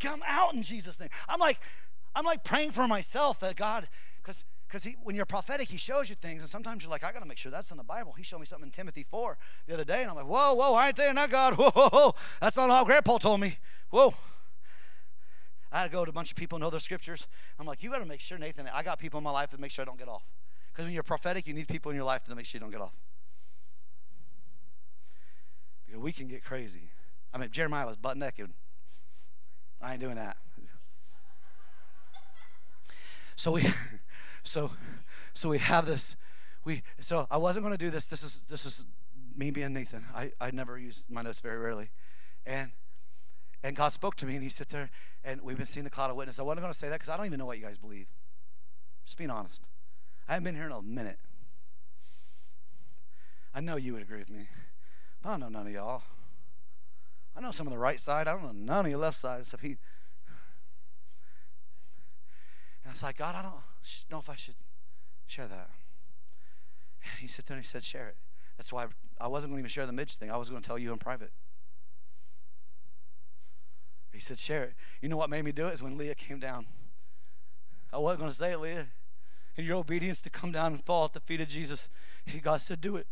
Come 0.00 0.22
out 0.26 0.54
in 0.54 0.62
Jesus' 0.62 0.98
name. 0.98 1.10
I'm 1.28 1.38
like, 1.38 1.58
I'm 2.14 2.24
like 2.24 2.44
praying 2.44 2.70
for 2.70 2.88
myself 2.88 3.40
that 3.40 3.56
God, 3.56 3.86
because 4.22 4.44
because 4.72 4.88
when 5.02 5.14
you're 5.14 5.26
prophetic, 5.26 5.68
he 5.68 5.76
shows 5.76 6.08
you 6.08 6.16
things, 6.16 6.40
and 6.40 6.48
sometimes 6.48 6.82
you're 6.82 6.90
like, 6.90 7.04
I 7.04 7.12
got 7.12 7.20
to 7.20 7.28
make 7.28 7.36
sure 7.36 7.52
that's 7.52 7.70
in 7.72 7.76
the 7.76 7.84
Bible. 7.84 8.14
He 8.16 8.22
showed 8.22 8.38
me 8.38 8.46
something 8.46 8.68
in 8.68 8.70
Timothy 8.70 9.02
4 9.02 9.36
the 9.66 9.74
other 9.74 9.84
day, 9.84 10.00
and 10.00 10.08
I'm 10.08 10.16
like, 10.16 10.24
whoa, 10.24 10.54
whoa, 10.54 10.72
I 10.72 10.88
ain't 10.88 10.96
saying 10.96 11.16
that, 11.16 11.28
God. 11.28 11.54
Whoa, 11.58 11.70
whoa, 11.70 11.90
whoa. 11.90 12.14
That's 12.40 12.56
not 12.56 12.70
how 12.70 12.82
Grandpa 12.82 13.18
told 13.18 13.40
me. 13.40 13.58
Whoa. 13.90 14.14
I 15.70 15.80
had 15.80 15.84
to 15.84 15.92
go 15.92 16.06
to 16.06 16.10
a 16.10 16.12
bunch 16.12 16.30
of 16.30 16.38
people 16.38 16.56
and 16.56 16.62
know 16.62 16.70
their 16.70 16.80
scriptures. 16.80 17.28
I'm 17.58 17.66
like, 17.66 17.82
you 17.82 17.90
better 17.90 18.06
make 18.06 18.20
sure, 18.20 18.38
Nathan, 18.38 18.66
I 18.72 18.82
got 18.82 18.98
people 18.98 19.18
in 19.18 19.24
my 19.24 19.30
life 19.30 19.50
that 19.50 19.60
make 19.60 19.70
sure 19.70 19.82
I 19.82 19.84
don't 19.86 19.98
get 19.98 20.08
off. 20.08 20.22
Because 20.72 20.86
when 20.86 20.94
you're 20.94 21.02
prophetic, 21.02 21.46
you 21.46 21.52
need 21.52 21.68
people 21.68 21.90
in 21.90 21.96
your 21.96 22.06
life 22.06 22.24
to 22.24 22.34
make 22.34 22.46
sure 22.46 22.58
you 22.58 22.62
don't 22.62 22.70
get 22.70 22.80
off. 22.80 22.94
Because 25.84 26.00
we 26.00 26.12
can 26.12 26.28
get 26.28 26.44
crazy. 26.44 26.88
I 27.34 27.36
mean, 27.36 27.50
Jeremiah 27.50 27.86
was 27.86 27.98
butt 27.98 28.16
naked. 28.16 28.50
I 29.82 29.92
ain't 29.92 30.00
doing 30.00 30.16
that. 30.16 30.38
So 33.34 33.52
we. 33.52 33.64
So, 34.42 34.72
so 35.34 35.48
we 35.48 35.58
have 35.58 35.86
this. 35.86 36.16
We 36.64 36.82
so 37.00 37.26
I 37.30 37.36
wasn't 37.36 37.64
going 37.64 37.76
to 37.76 37.84
do 37.84 37.90
this. 37.90 38.06
This 38.06 38.22
is 38.22 38.42
this 38.48 38.64
is 38.66 38.86
me 39.36 39.50
being 39.50 39.72
Nathan. 39.72 40.04
I 40.14 40.32
I 40.40 40.50
never 40.50 40.78
use 40.78 41.04
my 41.08 41.22
notes 41.22 41.40
very 41.40 41.58
rarely, 41.58 41.90
and 42.46 42.72
and 43.64 43.76
God 43.76 43.90
spoke 43.90 44.16
to 44.16 44.26
me, 44.26 44.34
and 44.34 44.42
He 44.42 44.50
sat 44.50 44.68
there, 44.68 44.90
and 45.24 45.40
we've 45.42 45.56
been 45.56 45.66
seeing 45.66 45.84
the 45.84 45.90
cloud 45.90 46.10
of 46.10 46.16
witness. 46.16 46.38
I 46.38 46.42
wasn't 46.42 46.62
going 46.62 46.72
to 46.72 46.78
say 46.78 46.88
that 46.88 46.96
because 46.96 47.08
I 47.08 47.16
don't 47.16 47.26
even 47.26 47.38
know 47.38 47.46
what 47.46 47.58
you 47.58 47.64
guys 47.64 47.78
believe. 47.78 48.06
Just 49.04 49.18
being 49.18 49.30
honest. 49.30 49.66
I 50.28 50.34
haven't 50.34 50.44
been 50.44 50.54
here 50.54 50.66
in 50.66 50.72
a 50.72 50.82
minute. 50.82 51.18
I 53.54 53.60
know 53.60 53.76
you 53.76 53.92
would 53.92 54.02
agree 54.02 54.18
with 54.18 54.30
me, 54.30 54.48
but 55.20 55.28
I 55.28 55.32
don't 55.32 55.40
know 55.40 55.48
none 55.48 55.66
of 55.66 55.72
y'all. 55.72 56.02
I 57.36 57.40
know 57.40 57.50
some 57.50 57.66
of 57.66 57.72
the 57.72 57.78
right 57.78 57.98
side. 57.98 58.28
I 58.28 58.32
don't 58.32 58.44
know 58.44 58.52
none 58.52 58.86
of 58.86 58.90
your 58.90 59.00
left 59.00 59.18
side 59.18 59.40
except 59.40 59.62
he. 59.62 59.76
And 62.84 62.90
it's 62.90 63.02
like, 63.02 63.18
God, 63.18 63.34
I 63.34 63.42
don't 63.42 63.54
know 64.10 64.18
if 64.18 64.30
I 64.30 64.34
should 64.34 64.54
share 65.26 65.46
that. 65.48 65.70
He 67.18 67.26
sat 67.26 67.46
there 67.46 67.56
and 67.56 67.64
he 67.64 67.68
said, 67.68 67.82
share 67.82 68.08
it. 68.08 68.16
That's 68.56 68.72
why 68.72 68.86
I 69.20 69.26
wasn't 69.26 69.50
going 69.50 69.56
to 69.56 69.60
even 69.62 69.70
share 69.70 69.86
the 69.86 69.92
Midge 69.92 70.16
thing. 70.16 70.30
I 70.30 70.36
was 70.36 70.50
going 70.50 70.62
to 70.62 70.66
tell 70.66 70.78
you 70.78 70.92
in 70.92 70.98
private. 70.98 71.32
He 74.12 74.20
said, 74.20 74.38
share 74.38 74.62
it. 74.64 74.74
You 75.00 75.08
know 75.08 75.16
what 75.16 75.30
made 75.30 75.44
me 75.44 75.52
do 75.52 75.66
it 75.66 75.74
is 75.74 75.82
when 75.82 75.96
Leah 75.96 76.14
came 76.14 76.38
down. 76.38 76.66
I 77.92 77.98
wasn't 77.98 78.20
going 78.20 78.30
to 78.30 78.36
say 78.36 78.52
it, 78.52 78.60
Leah. 78.60 78.86
In 79.56 79.64
your 79.64 79.76
obedience 79.76 80.22
to 80.22 80.30
come 80.30 80.52
down 80.52 80.74
and 80.74 80.84
fall 80.84 81.04
at 81.06 81.12
the 81.12 81.20
feet 81.20 81.40
of 81.40 81.48
Jesus, 81.48 81.90
he, 82.24 82.38
God 82.38 82.60
said, 82.60 82.80
do 82.80 82.96
it. 82.96 83.06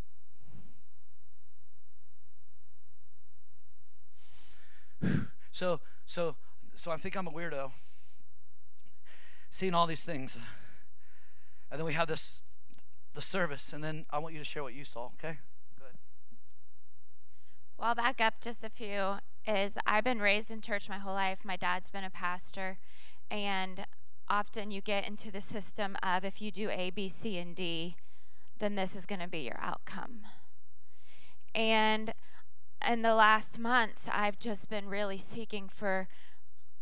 So, 5.53 5.81
so, 6.07 6.37
so 6.75 6.93
I 6.93 6.97
think 6.97 7.17
I'm 7.17 7.27
a 7.27 7.31
weirdo 7.33 7.73
seeing 9.51 9.75
all 9.75 9.87
these 9.87 10.05
things. 10.05 10.39
And 11.71 11.79
then 11.79 11.87
we 11.87 11.93
have 11.93 12.09
this 12.09 12.43
the 13.15 13.23
service, 13.23 13.73
and 13.73 13.83
then 13.83 14.07
I 14.11 14.19
want 14.19 14.35
you 14.35 14.41
to 14.41 14.45
share 14.45 14.63
what 14.63 14.75
you 14.75 14.85
saw, 14.85 15.07
okay? 15.07 15.39
Good. 15.77 15.99
Well, 17.77 17.95
back 17.95 18.21
up 18.21 18.35
just 18.41 18.63
a 18.63 18.69
few. 18.69 19.17
Is 19.47 19.77
I've 19.87 20.05
been 20.05 20.21
raised 20.21 20.51
in 20.51 20.61
church 20.61 20.89
my 20.89 20.99
whole 20.99 21.15
life. 21.15 21.41
My 21.45 21.57
dad's 21.57 21.91
been 21.91 22.05
a 22.05 22.11
pastor, 22.11 22.79
and 23.31 23.87
often 24.29 24.71
you 24.71 24.81
get 24.81 25.09
into 25.09 25.33
the 25.33 25.41
system 25.41 25.97
of 26.03 26.25
if 26.25 26.41
you 26.41 26.53
do 26.53 26.71
A, 26.71 26.91
B, 26.91 27.09
C, 27.09 27.39
and 27.39 27.57
D, 27.57 27.97
then 28.59 28.75
this 28.77 28.95
is 28.95 29.07
going 29.07 29.21
to 29.21 29.27
be 29.27 29.41
your 29.41 29.59
outcome. 29.61 30.21
And 31.55 32.15
in 32.87 33.03
the 33.03 33.15
last 33.15 33.59
months, 33.59 34.09
I've 34.13 34.39
just 34.39 34.71
been 34.71 34.89
really 34.89 35.19
seeking 35.19 35.69
for 35.69 36.07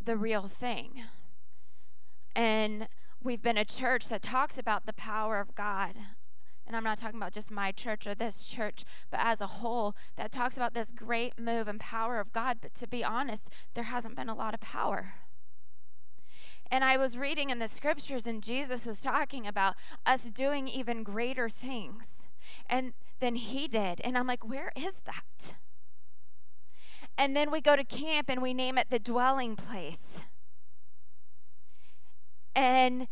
the 0.02 0.16
real 0.16 0.48
thing. 0.48 1.04
And 2.34 2.88
we've 3.22 3.42
been 3.42 3.58
a 3.58 3.64
church 3.64 4.08
that 4.08 4.22
talks 4.22 4.58
about 4.58 4.86
the 4.86 4.92
power 4.92 5.40
of 5.40 5.54
God. 5.54 5.94
And 6.66 6.76
I'm 6.76 6.84
not 6.84 6.98
talking 6.98 7.18
about 7.18 7.32
just 7.32 7.50
my 7.50 7.72
church 7.72 8.06
or 8.06 8.14
this 8.14 8.44
church, 8.44 8.84
but 9.10 9.20
as 9.22 9.40
a 9.40 9.46
whole, 9.46 9.96
that 10.16 10.30
talks 10.30 10.56
about 10.56 10.74
this 10.74 10.92
great 10.92 11.38
move 11.38 11.66
and 11.66 11.80
power 11.80 12.20
of 12.20 12.32
God. 12.32 12.58
But 12.60 12.74
to 12.76 12.86
be 12.86 13.02
honest, 13.02 13.48
there 13.74 13.84
hasn't 13.84 14.16
been 14.16 14.28
a 14.28 14.34
lot 14.34 14.52
of 14.52 14.60
power. 14.60 15.14
And 16.70 16.84
I 16.84 16.98
was 16.98 17.16
reading 17.16 17.48
in 17.48 17.58
the 17.58 17.68
scriptures, 17.68 18.26
and 18.26 18.42
Jesus 18.42 18.84
was 18.84 19.00
talking 19.00 19.46
about 19.46 19.76
us 20.04 20.30
doing 20.30 20.68
even 20.68 21.02
greater 21.02 21.48
things 21.48 22.28
and 22.68 22.92
than 23.20 23.34
he 23.34 23.66
did. 23.66 24.00
And 24.02 24.16
I'm 24.16 24.26
like, 24.26 24.46
where 24.46 24.72
is 24.76 25.00
that? 25.06 25.54
And 27.16 27.34
then 27.34 27.50
we 27.50 27.60
go 27.60 27.74
to 27.74 27.84
camp 27.84 28.28
and 28.28 28.40
we 28.42 28.54
name 28.54 28.78
it 28.78 28.90
the 28.90 28.98
dwelling 28.98 29.56
place 29.56 30.20
and 32.58 33.06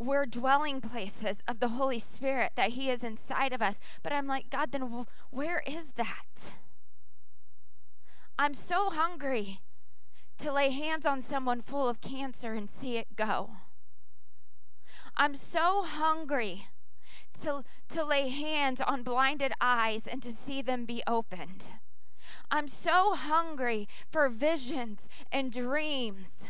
we're 0.00 0.26
dwelling 0.26 0.80
places 0.80 1.40
of 1.46 1.60
the 1.60 1.68
Holy 1.68 2.00
Spirit, 2.00 2.52
that 2.56 2.70
He 2.70 2.90
is 2.90 3.04
inside 3.04 3.52
of 3.52 3.62
us. 3.62 3.78
But 4.02 4.12
I'm 4.12 4.26
like, 4.26 4.50
God, 4.50 4.72
then 4.72 5.06
where 5.30 5.62
is 5.66 5.92
that? 5.94 6.50
I'm 8.36 8.54
so 8.54 8.90
hungry 8.90 9.60
to 10.38 10.52
lay 10.52 10.70
hands 10.70 11.06
on 11.06 11.22
someone 11.22 11.60
full 11.60 11.88
of 11.88 12.00
cancer 12.00 12.52
and 12.52 12.68
see 12.68 12.96
it 12.96 13.14
go. 13.14 13.50
I'm 15.16 15.36
so 15.36 15.84
hungry 15.84 16.66
to, 17.42 17.62
to 17.90 18.04
lay 18.04 18.28
hands 18.30 18.80
on 18.80 19.04
blinded 19.04 19.52
eyes 19.60 20.08
and 20.08 20.20
to 20.24 20.32
see 20.32 20.60
them 20.60 20.84
be 20.84 21.04
opened. 21.06 21.66
I'm 22.50 22.66
so 22.66 23.14
hungry 23.14 23.86
for 24.10 24.28
visions 24.28 25.08
and 25.30 25.52
dreams 25.52 26.48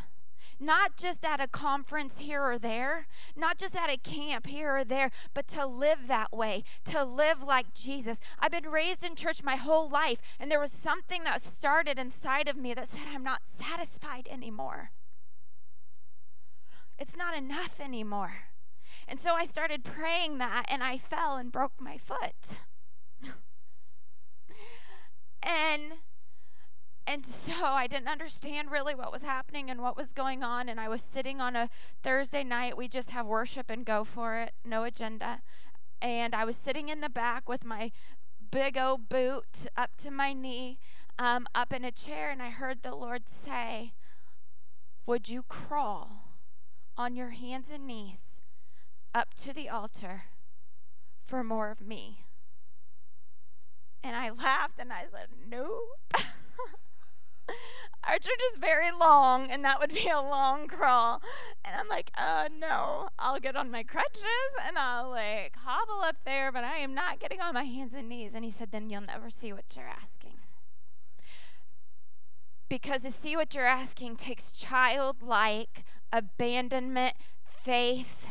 not 0.60 0.96
just 0.96 1.24
at 1.24 1.40
a 1.40 1.46
conference 1.46 2.18
here 2.18 2.42
or 2.42 2.58
there, 2.58 3.06
not 3.36 3.58
just 3.58 3.76
at 3.76 3.90
a 3.90 3.96
camp 3.96 4.46
here 4.46 4.78
or 4.78 4.84
there, 4.84 5.10
but 5.34 5.46
to 5.48 5.66
live 5.66 6.06
that 6.06 6.32
way, 6.32 6.64
to 6.84 7.04
live 7.04 7.42
like 7.42 7.74
Jesus. 7.74 8.18
I've 8.38 8.50
been 8.50 8.68
raised 8.68 9.04
in 9.04 9.14
church 9.14 9.42
my 9.42 9.56
whole 9.56 9.88
life, 9.88 10.20
and 10.38 10.50
there 10.50 10.60
was 10.60 10.72
something 10.72 11.24
that 11.24 11.44
started 11.44 11.98
inside 11.98 12.48
of 12.48 12.56
me 12.56 12.74
that 12.74 12.88
said, 12.88 13.06
I'm 13.12 13.24
not 13.24 13.42
satisfied 13.44 14.28
anymore. 14.30 14.90
It's 16.98 17.16
not 17.16 17.36
enough 17.36 17.80
anymore. 17.80 18.32
And 19.06 19.20
so 19.20 19.34
I 19.34 19.44
started 19.44 19.84
praying 19.84 20.38
that, 20.38 20.64
and 20.68 20.82
I 20.82 20.98
fell 20.98 21.36
and 21.36 21.52
broke 21.52 21.80
my 21.80 21.96
foot. 21.96 22.58
and 25.42 25.94
and 27.08 27.26
so 27.26 27.52
I 27.64 27.86
didn't 27.86 28.08
understand 28.08 28.70
really 28.70 28.94
what 28.94 29.10
was 29.10 29.22
happening 29.22 29.70
and 29.70 29.80
what 29.80 29.96
was 29.96 30.12
going 30.12 30.44
on. 30.44 30.68
And 30.68 30.78
I 30.78 30.88
was 30.88 31.02
sitting 31.02 31.40
on 31.40 31.56
a 31.56 31.70
Thursday 32.02 32.44
night. 32.44 32.76
We 32.76 32.86
just 32.86 33.10
have 33.10 33.26
worship 33.26 33.70
and 33.70 33.84
go 33.84 34.04
for 34.04 34.36
it, 34.36 34.52
no 34.64 34.84
agenda. 34.84 35.40
And 36.00 36.34
I 36.34 36.44
was 36.44 36.56
sitting 36.56 36.90
in 36.90 37.00
the 37.00 37.08
back 37.08 37.48
with 37.48 37.64
my 37.64 37.90
big 38.50 38.76
old 38.76 39.08
boot 39.08 39.66
up 39.76 39.96
to 39.98 40.10
my 40.10 40.32
knee, 40.32 40.78
um, 41.18 41.46
up 41.54 41.72
in 41.72 41.84
a 41.84 41.90
chair. 41.90 42.30
And 42.30 42.42
I 42.42 42.50
heard 42.50 42.82
the 42.82 42.94
Lord 42.94 43.22
say, 43.28 43.94
Would 45.06 45.28
you 45.28 45.42
crawl 45.42 46.36
on 46.96 47.16
your 47.16 47.30
hands 47.30 47.70
and 47.70 47.86
knees 47.86 48.42
up 49.14 49.32
to 49.34 49.52
the 49.54 49.68
altar 49.68 50.24
for 51.24 51.42
more 51.42 51.70
of 51.70 51.80
me? 51.80 52.26
And 54.04 54.14
I 54.14 54.30
laughed 54.30 54.78
and 54.78 54.92
I 54.92 55.04
said, 55.10 55.28
Nope. 55.48 56.14
Our 58.04 58.18
church 58.18 58.40
is 58.52 58.58
very 58.58 58.90
long, 58.90 59.50
and 59.50 59.64
that 59.64 59.80
would 59.80 59.92
be 59.92 60.08
a 60.08 60.20
long 60.20 60.66
crawl. 60.66 61.20
And 61.64 61.74
I'm 61.78 61.88
like, 61.88 62.10
uh, 62.16 62.48
no, 62.58 63.08
I'll 63.18 63.40
get 63.40 63.56
on 63.56 63.70
my 63.70 63.82
crutches 63.82 64.22
and 64.66 64.78
I'll 64.78 65.10
like 65.10 65.56
hobble 65.56 66.02
up 66.02 66.16
there, 66.24 66.50
but 66.50 66.64
I 66.64 66.78
am 66.78 66.94
not 66.94 67.20
getting 67.20 67.40
on 67.40 67.54
my 67.54 67.64
hands 67.64 67.92
and 67.94 68.08
knees. 68.08 68.34
And 68.34 68.44
he 68.44 68.50
said, 68.50 68.70
then 68.70 68.88
you'll 68.88 69.02
never 69.02 69.28
see 69.28 69.52
what 69.52 69.64
you're 69.76 69.86
asking. 69.86 70.38
Because 72.68 73.02
to 73.02 73.10
see 73.10 73.36
what 73.36 73.54
you're 73.54 73.66
asking 73.66 74.16
takes 74.16 74.52
childlike 74.52 75.84
abandonment, 76.12 77.14
faith, 77.44 78.28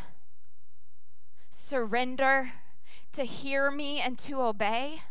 surrender, 1.49 2.51
to 3.13 3.23
hear 3.23 3.71
me 3.71 3.99
and 3.99 4.17
to 4.19 4.41
obey. 4.41 5.01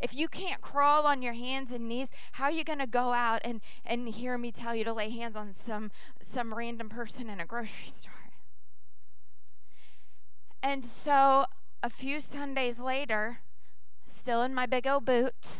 If 0.00 0.14
you 0.14 0.28
can't 0.28 0.60
crawl 0.60 1.06
on 1.06 1.22
your 1.22 1.32
hands 1.32 1.72
and 1.72 1.88
knees, 1.88 2.10
how 2.32 2.44
are 2.44 2.50
you 2.50 2.64
going 2.64 2.78
to 2.78 2.86
go 2.86 3.12
out 3.12 3.40
and, 3.44 3.60
and 3.84 4.08
hear 4.08 4.38
me 4.38 4.52
tell 4.52 4.74
you 4.74 4.84
to 4.84 4.92
lay 4.92 5.10
hands 5.10 5.36
on 5.36 5.54
some, 5.54 5.90
some 6.20 6.54
random 6.54 6.88
person 6.88 7.28
in 7.28 7.40
a 7.40 7.46
grocery 7.46 7.88
store? 7.88 8.12
And 10.62 10.84
so 10.84 11.46
a 11.82 11.90
few 11.90 12.20
Sundays 12.20 12.78
later, 12.78 13.38
still 14.04 14.42
in 14.42 14.54
my 14.54 14.66
big 14.66 14.86
old 14.86 15.04
boot, 15.04 15.56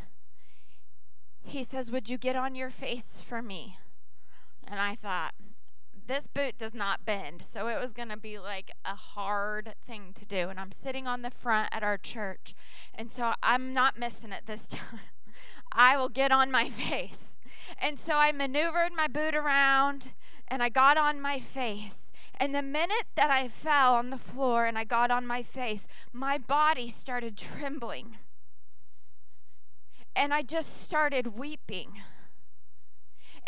he 1.43 1.63
says, 1.63 1.91
Would 1.91 2.09
you 2.09 2.19
get 2.19 2.37
on 2.37 2.55
your 2.55 2.71
face 2.71 3.21
for 3.21 3.41
me? 3.41 3.79
And 4.67 4.81
I 4.81 4.95
thought, 4.95 5.35
this 6.09 6.27
boot 6.27 6.59
does 6.59 6.75
not 6.75 7.05
bend. 7.05 7.43
So 7.43 7.69
it 7.69 7.79
was 7.79 7.93
going 7.93 8.09
to 8.09 8.17
be 8.17 8.39
like 8.39 8.73
a 8.85 8.95
hard 8.95 9.75
thing 9.87 10.13
to 10.15 10.27
do. 10.27 10.49
And 10.49 10.59
I'm 10.59 10.73
sitting 10.73 11.07
on 11.07 11.23
the 11.23 11.31
front 11.31 11.69
at 11.71 11.83
our 11.83 11.99
church. 11.99 12.55
And 12.95 13.11
so 13.11 13.35
I'm 13.43 13.73
not 13.73 13.99
missing 13.99 14.33
it 14.33 14.47
this 14.47 14.67
time. 14.69 15.01
I 15.71 15.97
will 15.97 16.09
get 16.09 16.33
on 16.33 16.51
my 16.51 16.69
face. 16.71 17.37
And 17.79 18.01
so 18.01 18.15
I 18.15 18.33
maneuvered 18.33 18.93
my 18.97 19.07
boot 19.07 19.35
around 19.35 20.09
and 20.49 20.63
I 20.63 20.71
got 20.71 20.97
on 20.97 21.21
my 21.21 21.39
face. 21.39 22.11
And 22.41 22.55
the 22.55 22.63
minute 22.63 23.07
that 23.15 23.31
I 23.31 23.49
fell 23.49 23.95
on 23.95 24.11
the 24.11 24.17
floor 24.17 24.65
and 24.65 24.79
I 24.79 24.85
got 24.85 25.11
on 25.11 25.27
my 25.27 25.43
face, 25.43 25.87
my 26.13 26.39
body 26.39 26.89
started 26.89 27.37
trembling. 27.37 28.17
And 30.17 30.33
I 30.33 30.43
just 30.43 30.83
started 30.83 31.39
weeping 31.39 32.01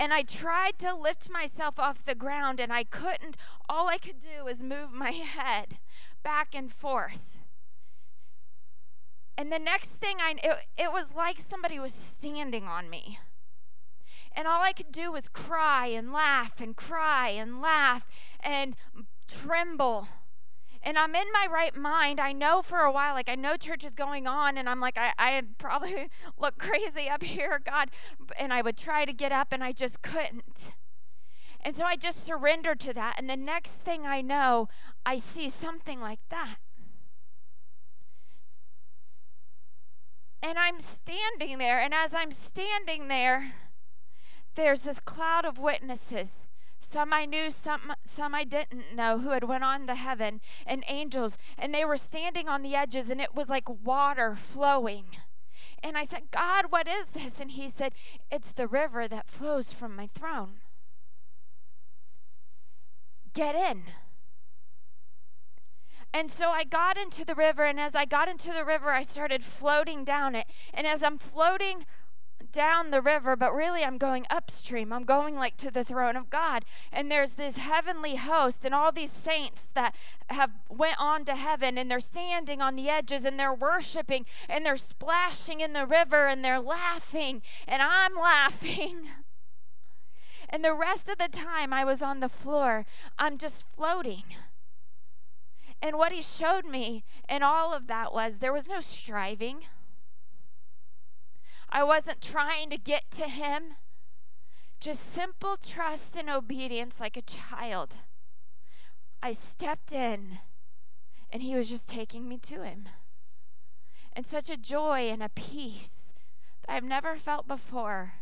and 0.00 0.14
I 0.14 0.22
tried 0.22 0.78
to 0.78 0.94
lift 0.94 1.28
myself 1.28 1.78
off 1.78 2.06
the 2.06 2.14
ground 2.14 2.58
and 2.58 2.72
I 2.72 2.84
couldn't. 2.84 3.36
All 3.68 3.86
I 3.86 3.98
could 3.98 4.22
do 4.22 4.46
was 4.46 4.62
move 4.62 4.92
my 4.92 5.10
head 5.36 5.76
back 6.22 6.54
and 6.54 6.72
forth. 6.72 7.38
And 9.36 9.52
the 9.52 9.58
next 9.58 9.90
thing 9.90 10.16
I 10.20 10.36
it, 10.42 10.66
it 10.78 10.92
was 10.92 11.14
like 11.14 11.38
somebody 11.38 11.78
was 11.78 11.92
standing 11.92 12.64
on 12.64 12.88
me. 12.88 13.18
And 14.34 14.48
all 14.48 14.62
I 14.62 14.72
could 14.72 14.90
do 14.90 15.12
was 15.12 15.28
cry 15.28 15.88
and 15.88 16.12
laugh 16.12 16.62
and 16.62 16.74
cry 16.74 17.28
and 17.28 17.60
laugh 17.60 18.08
and 18.40 18.76
tremble 19.28 20.08
and 20.82 20.98
I'm 20.98 21.14
in 21.14 21.26
my 21.32 21.46
right 21.50 21.76
mind. 21.76 22.20
I 22.20 22.32
know 22.32 22.62
for 22.62 22.80
a 22.80 22.92
while, 22.92 23.14
like 23.14 23.28
I 23.28 23.34
know 23.34 23.56
church 23.56 23.84
is 23.84 23.92
going 23.92 24.26
on, 24.26 24.56
and 24.56 24.68
I'm 24.68 24.80
like, 24.80 24.96
I, 24.96 25.12
I 25.18 25.42
probably 25.58 26.08
look 26.38 26.58
crazy 26.58 27.08
up 27.08 27.22
here, 27.22 27.60
God. 27.64 27.90
And 28.38 28.52
I 28.52 28.62
would 28.62 28.76
try 28.76 29.04
to 29.04 29.12
get 29.12 29.32
up, 29.32 29.52
and 29.52 29.62
I 29.62 29.72
just 29.72 30.02
couldn't. 30.02 30.72
And 31.62 31.76
so 31.76 31.84
I 31.84 31.96
just 31.96 32.24
surrendered 32.24 32.80
to 32.80 32.94
that. 32.94 33.16
And 33.18 33.28
the 33.28 33.36
next 33.36 33.72
thing 33.72 34.06
I 34.06 34.22
know, 34.22 34.68
I 35.04 35.18
see 35.18 35.50
something 35.50 36.00
like 36.00 36.20
that. 36.30 36.56
And 40.42 40.58
I'm 40.58 40.80
standing 40.80 41.58
there, 41.58 41.78
and 41.78 41.92
as 41.92 42.14
I'm 42.14 42.30
standing 42.30 43.08
there, 43.08 43.52
there's 44.54 44.80
this 44.80 45.00
cloud 45.00 45.44
of 45.44 45.58
witnesses 45.58 46.46
some 46.80 47.12
I 47.12 47.26
knew, 47.26 47.50
some, 47.50 47.92
some 48.04 48.34
I 48.34 48.44
didn't 48.44 48.94
know, 48.94 49.18
who 49.18 49.30
had 49.30 49.44
went 49.44 49.64
on 49.64 49.86
to 49.86 49.94
heaven, 49.94 50.40
and 50.66 50.82
angels, 50.88 51.36
and 51.56 51.74
they 51.74 51.84
were 51.84 51.98
standing 51.98 52.48
on 52.48 52.62
the 52.62 52.74
edges, 52.74 53.10
and 53.10 53.20
it 53.20 53.34
was 53.34 53.48
like 53.48 53.68
water 53.68 54.34
flowing. 54.34 55.04
And 55.82 55.96
I 55.96 56.04
said, 56.04 56.30
God, 56.30 56.66
what 56.70 56.88
is 56.88 57.08
this? 57.08 57.38
And 57.40 57.52
he 57.52 57.68
said, 57.68 57.92
It's 58.30 58.50
the 58.50 58.66
river 58.66 59.06
that 59.08 59.28
flows 59.28 59.72
from 59.72 59.94
my 59.94 60.06
throne. 60.06 60.60
Get 63.32 63.54
in. 63.54 63.84
And 66.12 66.30
so 66.30 66.50
I 66.50 66.64
got 66.64 66.98
into 66.98 67.24
the 67.24 67.36
river, 67.36 67.64
and 67.64 67.78
as 67.78 67.94
I 67.94 68.04
got 68.04 68.28
into 68.28 68.52
the 68.52 68.64
river, 68.64 68.90
I 68.90 69.02
started 69.02 69.44
floating 69.44 70.02
down 70.02 70.34
it. 70.34 70.46
And 70.74 70.86
as 70.86 71.02
I'm 71.02 71.18
floating 71.18 71.86
down 72.52 72.90
the 72.90 73.00
river, 73.02 73.36
but 73.36 73.54
really 73.54 73.84
I'm 73.84 73.98
going 73.98 74.26
upstream. 74.30 74.92
I'm 74.92 75.04
going 75.04 75.34
like 75.36 75.56
to 75.58 75.70
the 75.70 75.84
throne 75.84 76.16
of 76.16 76.30
God. 76.30 76.64
And 76.92 77.10
there's 77.10 77.34
this 77.34 77.56
heavenly 77.56 78.16
host 78.16 78.64
and 78.64 78.74
all 78.74 78.92
these 78.92 79.12
saints 79.12 79.68
that 79.74 79.94
have 80.28 80.50
went 80.68 80.96
on 80.98 81.24
to 81.26 81.34
heaven 81.34 81.78
and 81.78 81.90
they're 81.90 82.00
standing 82.00 82.60
on 82.60 82.76
the 82.76 82.88
edges 82.88 83.24
and 83.24 83.38
they're 83.38 83.54
worshiping 83.54 84.26
and 84.48 84.64
they're 84.64 84.76
splashing 84.76 85.60
in 85.60 85.72
the 85.72 85.86
river 85.86 86.26
and 86.26 86.44
they're 86.44 86.60
laughing 86.60 87.42
and 87.66 87.82
I'm 87.82 88.14
laughing. 88.20 89.08
And 90.48 90.64
the 90.64 90.74
rest 90.74 91.08
of 91.08 91.18
the 91.18 91.28
time 91.28 91.72
I 91.72 91.84
was 91.84 92.02
on 92.02 92.20
the 92.20 92.28
floor, 92.28 92.84
I'm 93.18 93.38
just 93.38 93.66
floating. 93.66 94.24
And 95.82 95.96
what 95.96 96.12
he 96.12 96.20
showed 96.20 96.66
me 96.66 97.04
in 97.28 97.42
all 97.42 97.72
of 97.72 97.86
that 97.86 98.12
was 98.12 98.38
there 98.38 98.52
was 98.52 98.68
no 98.68 98.80
striving. 98.80 99.60
I 101.72 101.84
wasn't 101.84 102.20
trying 102.20 102.70
to 102.70 102.78
get 102.78 103.10
to 103.12 103.28
him. 103.28 103.76
Just 104.80 105.12
simple 105.12 105.56
trust 105.56 106.16
and 106.16 106.28
obedience 106.28 107.00
like 107.00 107.16
a 107.16 107.22
child. 107.22 107.96
I 109.22 109.32
stepped 109.32 109.92
in 109.92 110.38
and 111.32 111.42
he 111.42 111.54
was 111.54 111.68
just 111.68 111.88
taking 111.88 112.28
me 112.28 112.38
to 112.38 112.62
him. 112.62 112.88
And 114.12 114.26
such 114.26 114.50
a 114.50 114.56
joy 114.56 115.08
and 115.08 115.22
a 115.22 115.28
peace 115.28 116.12
that 116.62 116.74
I've 116.74 116.84
never 116.84 117.16
felt 117.16 117.46
before. 117.46 118.14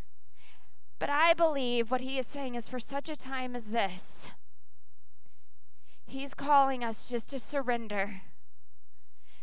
But 0.98 1.08
I 1.08 1.32
believe 1.32 1.90
what 1.90 2.02
he 2.02 2.18
is 2.18 2.26
saying 2.26 2.54
is 2.54 2.68
for 2.68 2.80
such 2.80 3.08
a 3.08 3.16
time 3.16 3.56
as 3.56 3.66
this, 3.66 4.28
he's 6.06 6.34
calling 6.34 6.82
us 6.82 7.08
just 7.08 7.30
to 7.30 7.38
surrender, 7.38 8.22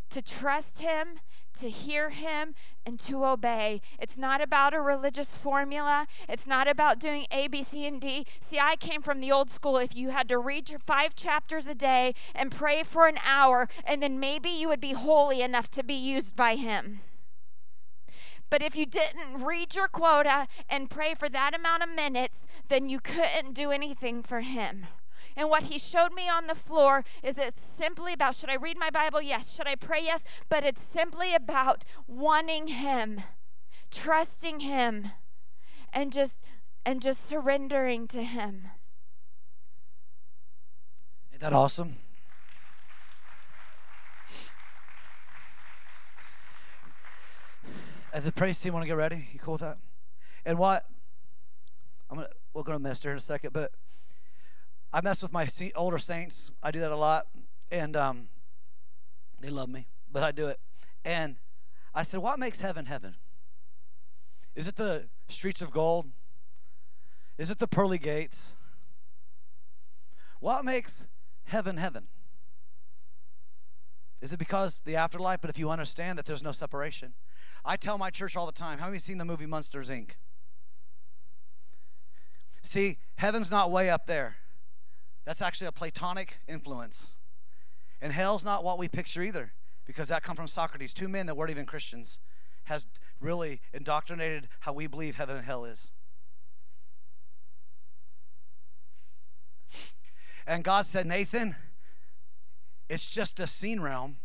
to 0.09 0.21
trust 0.21 0.79
him 0.79 1.19
to 1.55 1.69
hear 1.69 2.09
him 2.09 2.55
and 2.85 2.99
to 3.01 3.25
obey. 3.25 3.81
It's 3.99 4.17
not 4.17 4.41
about 4.41 4.73
a 4.73 4.81
religious 4.81 5.35
formula. 5.35 6.07
It's 6.29 6.45
not 6.47 6.67
about 6.67 6.99
doing 6.99 7.25
A, 7.31 7.47
B, 7.47 7.63
C, 7.63 7.85
and 7.85 7.99
D. 7.99 8.25
See, 8.39 8.59
I 8.59 8.75
came 8.75 9.01
from 9.01 9.19
the 9.19 9.31
old 9.31 9.49
school. 9.49 9.77
If 9.77 9.95
you 9.95 10.09
had 10.09 10.29
to 10.29 10.37
read 10.37 10.69
your 10.69 10.79
five 10.79 11.15
chapters 11.15 11.67
a 11.67 11.75
day 11.75 12.13
and 12.33 12.51
pray 12.51 12.83
for 12.83 13.07
an 13.07 13.19
hour, 13.25 13.67
and 13.83 14.01
then 14.01 14.19
maybe 14.19 14.49
you 14.49 14.67
would 14.67 14.81
be 14.81 14.93
holy 14.93 15.41
enough 15.41 15.69
to 15.71 15.83
be 15.83 15.95
used 15.95 16.35
by 16.35 16.55
him. 16.55 17.01
But 18.49 18.61
if 18.61 18.75
you 18.75 18.85
didn't 18.85 19.43
read 19.43 19.75
your 19.75 19.87
quota 19.87 20.47
and 20.69 20.89
pray 20.89 21.15
for 21.15 21.27
that 21.29 21.55
amount 21.55 21.83
of 21.83 21.89
minutes, 21.89 22.45
then 22.67 22.89
you 22.89 22.99
couldn't 22.99 23.53
do 23.53 23.71
anything 23.71 24.21
for 24.21 24.41
him. 24.41 24.85
And 25.36 25.49
what 25.49 25.63
he 25.63 25.77
showed 25.77 26.13
me 26.13 26.29
on 26.29 26.47
the 26.47 26.55
floor 26.55 27.03
is 27.21 27.38
it's 27.38 27.61
simply 27.61 28.13
about 28.13 28.36
should 28.36 28.49
I 28.49 28.55
read 28.55 28.77
my 28.77 28.89
Bible? 28.89 29.21
Yes. 29.21 29.53
Should 29.53 29.67
I 29.67 29.75
pray? 29.75 30.01
Yes. 30.03 30.23
But 30.49 30.63
it's 30.63 30.81
simply 30.81 31.36
about 31.36 31.83
wanting 32.07 32.67
him, 32.67 33.21
trusting 33.91 34.61
him, 34.61 35.11
and 35.91 36.13
just 36.13 36.39
and 36.86 37.01
just 37.01 37.27
surrendering 37.27 38.07
to 38.09 38.23
him. 38.23 38.67
Isn't 41.31 41.41
That 41.41 41.53
awesome? 41.53 41.97
As 48.13 48.23
the 48.23 48.31
praise 48.31 48.57
team 48.61 48.71
want 48.71 48.83
to 48.83 48.88
get 48.88 48.95
ready, 48.95 49.27
you 49.33 49.39
cool 49.39 49.57
that? 49.57 49.77
And 50.45 50.57
what? 50.57 50.86
I'm 52.09 52.15
gonna 52.15 52.29
we're 52.53 52.63
gonna 52.63 52.79
minister 52.79 53.11
in 53.11 53.17
a 53.17 53.19
second, 53.19 53.51
but 53.51 53.73
I 54.95 55.01
mess 55.01 55.21
with 55.21 55.33
my 55.33 55.45
older 55.75 55.97
saints. 55.97 56.51
I 56.63 56.71
do 56.71 56.79
that 56.79 56.89
a 56.89 56.95
lot, 56.95 57.27
and 57.69 57.97
um, 57.97 58.29
they 59.41 59.49
love 59.49 59.67
me, 59.67 59.87
but 60.09 60.23
I 60.23 60.31
do 60.31 60.47
it. 60.47 60.57
And 61.03 61.35
I 61.93 62.03
said, 62.03 62.21
"What 62.21 62.39
makes 62.39 62.61
heaven 62.61 62.85
heaven? 62.85 63.17
Is 64.55 64.69
it 64.69 64.77
the 64.77 65.09
streets 65.27 65.61
of 65.61 65.69
gold? 65.71 66.05
Is 67.37 67.49
it 67.49 67.59
the 67.59 67.67
pearly 67.67 67.97
gates? 67.97 68.53
What 70.39 70.63
makes 70.63 71.07
heaven 71.43 71.75
heaven? 71.75 72.07
Is 74.21 74.31
it 74.31 74.39
because 74.39 74.79
the 74.85 74.95
afterlife? 74.95 75.41
But 75.41 75.49
if 75.49 75.59
you 75.59 75.69
understand 75.69 76.17
that 76.19 76.25
there's 76.25 76.41
no 76.41 76.53
separation, 76.53 77.15
I 77.65 77.75
tell 77.75 77.97
my 77.97 78.11
church 78.11 78.37
all 78.37 78.45
the 78.45 78.53
time. 78.53 78.79
How 78.79 78.85
many 78.85 78.99
seen 78.99 79.17
the 79.17 79.25
movie 79.25 79.45
Monsters 79.45 79.89
Inc? 79.89 80.11
See, 82.61 82.97
heaven's 83.17 83.51
not 83.51 83.71
way 83.71 83.89
up 83.89 84.07
there. 84.07 84.37
That's 85.26 85.41
actually 85.41 85.67
a 85.67 85.71
Platonic 85.71 86.39
influence. 86.47 87.15
And 88.01 88.13
hell's 88.13 88.45
not 88.45 88.63
what 88.63 88.78
we 88.78 88.88
picture 88.88 89.21
either, 89.21 89.53
because 89.86 90.09
that 90.09 90.23
come 90.23 90.36
from 90.36 90.47
Socrates. 90.47 90.93
Two 90.93 91.07
men 91.07 91.26
that 91.26 91.36
weren't 91.36 91.51
even 91.51 91.65
Christians 91.65 92.19
has 92.65 92.88
really 93.19 93.61
indoctrinated 93.73 94.47
how 94.61 94.73
we 94.73 94.88
believe 94.88 95.15
heaven 95.15 95.38
and 95.38 95.45
hell 95.45 95.65
is. 95.65 95.91
And 100.47 100.63
God 100.63 100.86
said, 100.86 101.07
Nathan, 101.07 101.55
it's 102.88 103.11
just 103.11 103.39
a 103.39 103.47
seen 103.47 103.82
realm 103.82 104.17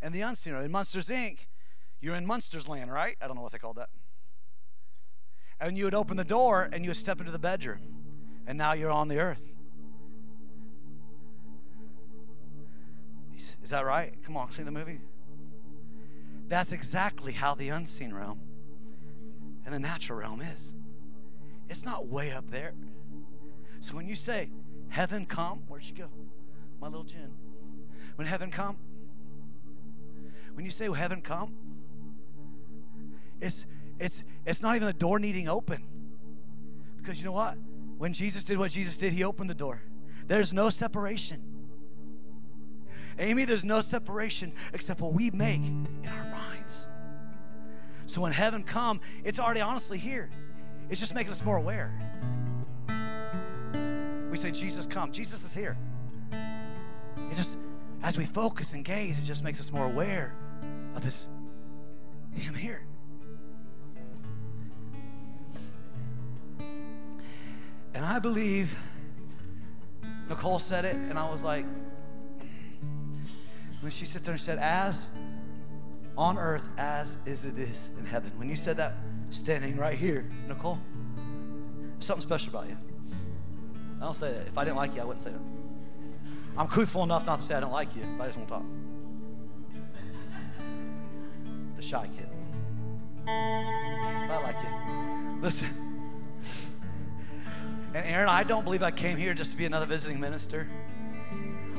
and 0.00 0.12
the 0.12 0.20
unseen 0.20 0.52
realm. 0.52 0.64
In 0.64 0.72
Monsters 0.72 1.08
Inc., 1.08 1.46
you're 2.00 2.16
in 2.16 2.26
Munsters 2.26 2.68
land, 2.68 2.92
right? 2.92 3.16
I 3.22 3.28
don't 3.28 3.36
know 3.36 3.42
what 3.42 3.52
they 3.52 3.58
called 3.58 3.76
that 3.76 3.88
and 5.62 5.78
you 5.78 5.84
would 5.84 5.94
open 5.94 6.16
the 6.16 6.24
door 6.24 6.68
and 6.72 6.84
you 6.84 6.90
would 6.90 6.96
step 6.96 7.20
into 7.20 7.30
the 7.30 7.38
bedroom, 7.38 7.80
and 8.46 8.58
now 8.58 8.72
you're 8.72 8.90
on 8.90 9.08
the 9.08 9.18
earth. 9.18 9.48
Is 13.36 13.70
that 13.70 13.84
right? 13.84 14.14
Come 14.24 14.36
on, 14.36 14.50
see 14.50 14.62
the 14.62 14.70
movie. 14.70 15.00
That's 16.48 16.72
exactly 16.72 17.32
how 17.32 17.54
the 17.54 17.70
unseen 17.70 18.12
realm 18.12 18.40
and 19.64 19.74
the 19.74 19.78
natural 19.78 20.18
realm 20.18 20.40
is. 20.40 20.74
It's 21.68 21.84
not 21.84 22.06
way 22.06 22.32
up 22.32 22.50
there. 22.50 22.74
So 23.80 23.96
when 23.96 24.06
you 24.06 24.16
say, 24.16 24.50
Heaven 24.88 25.24
come, 25.24 25.62
where'd 25.68 25.84
you 25.84 25.94
go? 25.94 26.08
My 26.80 26.88
little 26.88 27.04
Jen. 27.04 27.32
When 28.16 28.26
heaven 28.26 28.50
come, 28.50 28.76
when 30.52 30.66
you 30.66 30.70
say 30.70 30.92
heaven 30.92 31.22
come, 31.22 31.54
it's 33.40 33.66
it's, 33.98 34.24
it's 34.44 34.62
not 34.62 34.76
even 34.76 34.86
the 34.86 34.92
door 34.92 35.18
needing 35.18 35.48
open. 35.48 35.84
Because 36.96 37.18
you 37.18 37.24
know 37.24 37.32
what? 37.32 37.56
When 37.98 38.12
Jesus 38.12 38.44
did 38.44 38.58
what 38.58 38.72
Jesus 38.72 38.98
did, 38.98 39.12
he 39.12 39.22
opened 39.22 39.48
the 39.48 39.54
door. 39.54 39.80
There's 40.26 40.52
no 40.52 40.70
separation. 40.70 41.40
Amy, 43.18 43.44
there's 43.44 43.64
no 43.64 43.80
separation 43.80 44.52
except 44.72 45.00
what 45.00 45.12
we 45.14 45.30
make 45.30 45.62
in 45.62 46.06
our 46.06 46.30
minds. 46.30 46.88
So 48.06 48.20
when 48.20 48.32
heaven 48.32 48.62
come, 48.62 49.00
it's 49.24 49.38
already 49.38 49.60
honestly 49.60 49.98
here. 49.98 50.30
It's 50.90 51.00
just 51.00 51.14
making 51.14 51.32
us 51.32 51.44
more 51.44 51.56
aware. 51.56 51.92
We 54.30 54.36
say, 54.36 54.50
Jesus 54.50 54.86
come. 54.86 55.12
Jesus 55.12 55.44
is 55.44 55.54
here. 55.54 55.76
It 56.32 57.34
just, 57.34 57.58
as 58.02 58.18
we 58.18 58.24
focus 58.24 58.72
and 58.72 58.84
gaze, 58.84 59.18
it 59.18 59.24
just 59.24 59.44
makes 59.44 59.60
us 59.60 59.72
more 59.72 59.86
aware 59.86 60.36
of 60.94 61.02
this, 61.02 61.28
Him 62.34 62.54
here. 62.54 62.86
And 67.94 68.04
I 68.04 68.18
believe 68.18 68.76
Nicole 70.28 70.58
said 70.58 70.84
it, 70.84 70.94
and 70.94 71.18
I 71.18 71.30
was 71.30 71.44
like, 71.44 71.66
when 73.82 73.90
she 73.90 74.06
sat 74.06 74.24
there 74.24 74.32
and 74.32 74.40
said, 74.40 74.58
as 74.58 75.08
on 76.16 76.38
earth 76.38 76.68
as 76.78 77.16
is 77.26 77.44
it 77.44 77.58
is 77.58 77.88
in 77.98 78.06
heaven. 78.06 78.30
When 78.36 78.48
you 78.48 78.54
said 78.54 78.76
that, 78.76 78.92
standing 79.30 79.76
right 79.76 79.98
here, 79.98 80.24
Nicole, 80.46 80.78
something 81.98 82.22
special 82.22 82.50
about 82.50 82.68
you. 82.68 82.76
I 84.00 84.04
don't 84.04 84.14
say 84.14 84.32
that. 84.32 84.46
If 84.46 84.56
I 84.56 84.64
didn't 84.64 84.76
like 84.76 84.94
you, 84.94 85.02
I 85.02 85.04
wouldn't 85.04 85.22
say 85.22 85.30
that. 85.30 85.40
I'm 86.56 86.68
truthful 86.68 87.02
enough 87.02 87.26
not 87.26 87.40
to 87.40 87.44
say 87.44 87.54
I 87.54 87.60
don't 87.60 87.72
like 87.72 87.94
you, 87.96 88.02
but 88.16 88.24
I 88.24 88.26
just 88.26 88.38
won't 88.38 88.48
talk. 88.48 88.64
The 91.76 91.82
shy 91.82 92.08
kid. 92.16 92.28
But 93.24 93.32
I 93.32 94.40
like 94.42 94.56
you. 94.62 95.40
Listen. 95.40 95.68
And 97.94 98.06
Aaron, 98.06 98.28
I 98.28 98.44
don't 98.44 98.64
believe 98.64 98.82
I 98.82 98.90
came 98.90 99.16
here 99.16 99.34
just 99.34 99.50
to 99.52 99.56
be 99.56 99.64
another 99.64 99.86
visiting 99.86 100.20
minister. 100.20 100.68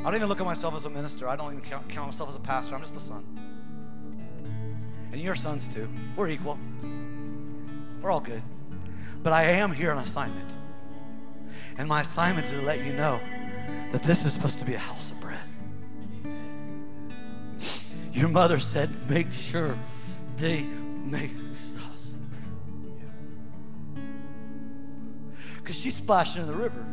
I 0.03 0.07
don't 0.07 0.15
even 0.15 0.27
look 0.27 0.41
at 0.41 0.45
myself 0.45 0.75
as 0.75 0.83
a 0.83 0.89
minister. 0.89 1.29
I 1.29 1.37
don't 1.37 1.53
even 1.53 1.63
count, 1.63 1.87
count 1.87 2.07
myself 2.07 2.27
as 2.29 2.35
a 2.35 2.41
pastor. 2.41 2.75
I'm 2.75 2.81
just 2.81 2.97
a 2.97 2.99
son. 2.99 3.23
And 5.13 5.21
you're 5.21 5.35
sons 5.35 5.69
too. 5.69 5.87
We're 6.17 6.27
equal. 6.27 6.59
We're 8.01 8.11
all 8.11 8.19
good. 8.19 8.43
But 9.21 9.31
I 9.31 9.43
am 9.43 9.71
here 9.71 9.93
on 9.93 9.99
assignment. 9.99 10.57
And 11.77 11.87
my 11.87 12.01
assignment 12.01 12.47
is 12.47 12.53
to 12.53 12.61
let 12.63 12.83
you 12.83 12.91
know 12.91 13.21
that 13.93 14.03
this 14.03 14.25
is 14.25 14.33
supposed 14.33 14.59
to 14.59 14.65
be 14.65 14.73
a 14.73 14.79
house 14.79 15.09
of 15.11 15.21
bread. 15.21 15.39
Your 18.11 18.27
mother 18.27 18.59
said, 18.59 18.89
make 19.09 19.31
sure 19.31 19.73
they 20.35 20.63
make 21.05 21.31
because 25.57 25.79
she's 25.79 25.95
splashing 25.95 26.41
in 26.41 26.47
the 26.49 26.53
river. 26.53 26.85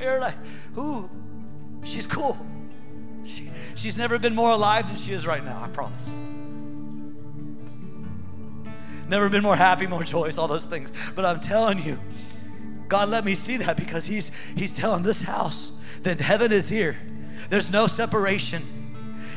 Aaron, 0.00 0.22
I, 0.22 0.34
who? 0.74 1.08
She's 1.82 2.06
cool. 2.06 2.36
She, 3.24 3.50
she's 3.74 3.96
never 3.96 4.18
been 4.18 4.34
more 4.34 4.50
alive 4.50 4.86
than 4.88 4.96
she 4.96 5.12
is 5.12 5.26
right 5.26 5.44
now, 5.44 5.60
I 5.62 5.68
promise. 5.68 6.14
Never 9.08 9.28
been 9.28 9.42
more 9.42 9.56
happy, 9.56 9.86
more 9.86 10.02
joyous, 10.02 10.38
all 10.38 10.48
those 10.48 10.66
things. 10.66 10.92
But 11.16 11.24
I'm 11.24 11.40
telling 11.40 11.82
you, 11.82 11.98
God 12.88 13.08
let 13.08 13.24
me 13.24 13.34
see 13.34 13.56
that 13.58 13.76
because 13.76 14.06
He's 14.06 14.30
He's 14.54 14.76
telling 14.76 15.02
this 15.02 15.22
house 15.22 15.72
that 16.02 16.20
heaven 16.20 16.52
is 16.52 16.68
here. 16.68 16.96
There's 17.50 17.70
no 17.70 17.86
separation. 17.86 18.62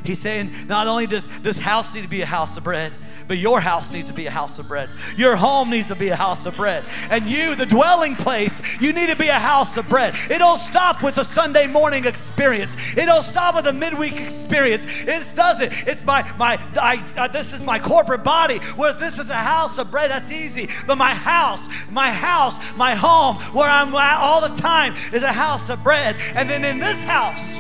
He's 0.03 0.19
saying 0.19 0.51
not 0.67 0.87
only 0.87 1.07
does 1.07 1.27
this 1.41 1.57
house 1.57 1.93
need 1.93 2.03
to 2.03 2.09
be 2.09 2.21
a 2.21 2.25
house 2.25 2.57
of 2.57 2.63
bread, 2.63 2.91
but 3.32 3.38
your 3.38 3.61
house 3.61 3.93
needs 3.93 4.09
to 4.09 4.13
be 4.13 4.25
a 4.25 4.29
house 4.29 4.59
of 4.59 4.67
bread. 4.67 4.89
Your 5.15 5.38
home 5.38 5.69
needs 5.69 5.88
to 5.88 5.95
be 5.95 6.09
a 6.09 6.17
house 6.17 6.45
of 6.45 6.57
bread. 6.57 6.84
And 7.09 7.29
you, 7.29 7.55
the 7.55 7.65
dwelling 7.65 8.13
place, 8.13 8.61
you 8.82 8.91
need 8.91 9.07
to 9.07 9.15
be 9.15 9.29
a 9.29 9.39
house 9.39 9.77
of 9.77 9.88
bread. 9.88 10.15
It 10.29 10.39
don't 10.39 10.57
stop 10.57 11.01
with 11.01 11.17
a 11.17 11.23
Sunday 11.23 11.65
morning 11.65 12.03
experience. 12.03 12.75
It 12.97 13.05
don't 13.05 13.23
stop 13.23 13.55
with 13.55 13.67
a 13.67 13.71
midweek 13.71 14.19
experience. 14.19 14.86
It 15.03 15.34
doesn't. 15.34 15.71
It's 15.88 16.03
my 16.03 16.29
my 16.38 16.59
I, 16.75 17.01
uh, 17.15 17.29
this 17.29 17.53
is 17.53 17.63
my 17.63 17.79
corporate 17.79 18.25
body. 18.25 18.57
Where 18.75 18.91
this 18.91 19.17
is 19.17 19.29
a 19.29 19.34
house 19.34 19.77
of 19.77 19.89
bread, 19.91 20.11
that's 20.11 20.29
easy. 20.29 20.67
But 20.86 20.97
my 20.97 21.13
house, 21.13 21.65
my 21.89 22.11
house, 22.11 22.57
my 22.75 22.95
home, 22.95 23.38
where 23.55 23.69
I'm 23.69 23.95
at 23.95 24.17
all 24.17 24.41
the 24.41 24.53
time, 24.59 24.93
is 25.13 25.23
a 25.23 25.32
house 25.32 25.69
of 25.69 25.82
bread. 25.86 26.17
And 26.36 26.49
then 26.49 26.65
in 26.65 26.79
this 26.79 27.05
house, 27.05 27.55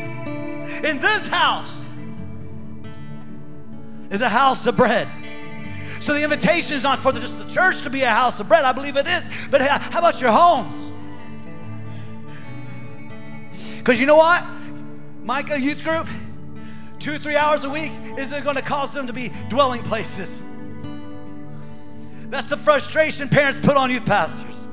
in 0.83 0.99
this 0.99 1.29
house, 1.29 1.93
is 4.09 4.19
a 4.19 4.27
house 4.27 4.67
of 4.67 4.75
bread. 4.75 5.07
So 6.01 6.15
the 6.15 6.23
invitation 6.23 6.75
is 6.75 6.81
not 6.81 6.97
for 6.97 7.11
just 7.11 7.37
the 7.37 7.47
church 7.47 7.83
to 7.83 7.89
be 7.91 8.01
a 8.01 8.09
house 8.09 8.39
of 8.39 8.47
bread. 8.47 8.65
I 8.65 8.71
believe 8.71 8.97
it 8.97 9.05
is. 9.05 9.47
But 9.51 9.61
how 9.61 9.99
about 9.99 10.19
your 10.19 10.31
homes? 10.31 10.89
Because 13.77 13.99
you 13.99 14.07
know 14.07 14.17
what? 14.17 14.43
Micah 15.23 15.59
Youth 15.59 15.83
Group, 15.83 16.07
two 16.97 17.19
three 17.19 17.35
hours 17.35 17.65
a 17.65 17.69
week 17.69 17.91
isn't 18.17 18.43
going 18.43 18.55
to 18.55 18.63
cause 18.63 18.93
them 18.93 19.05
to 19.05 19.13
be 19.13 19.31
dwelling 19.47 19.83
places. 19.83 20.41
That's 22.29 22.47
the 22.47 22.57
frustration 22.57 23.29
parents 23.29 23.59
put 23.59 23.77
on 23.77 23.91
youth 23.91 24.05
pastors. 24.05 24.67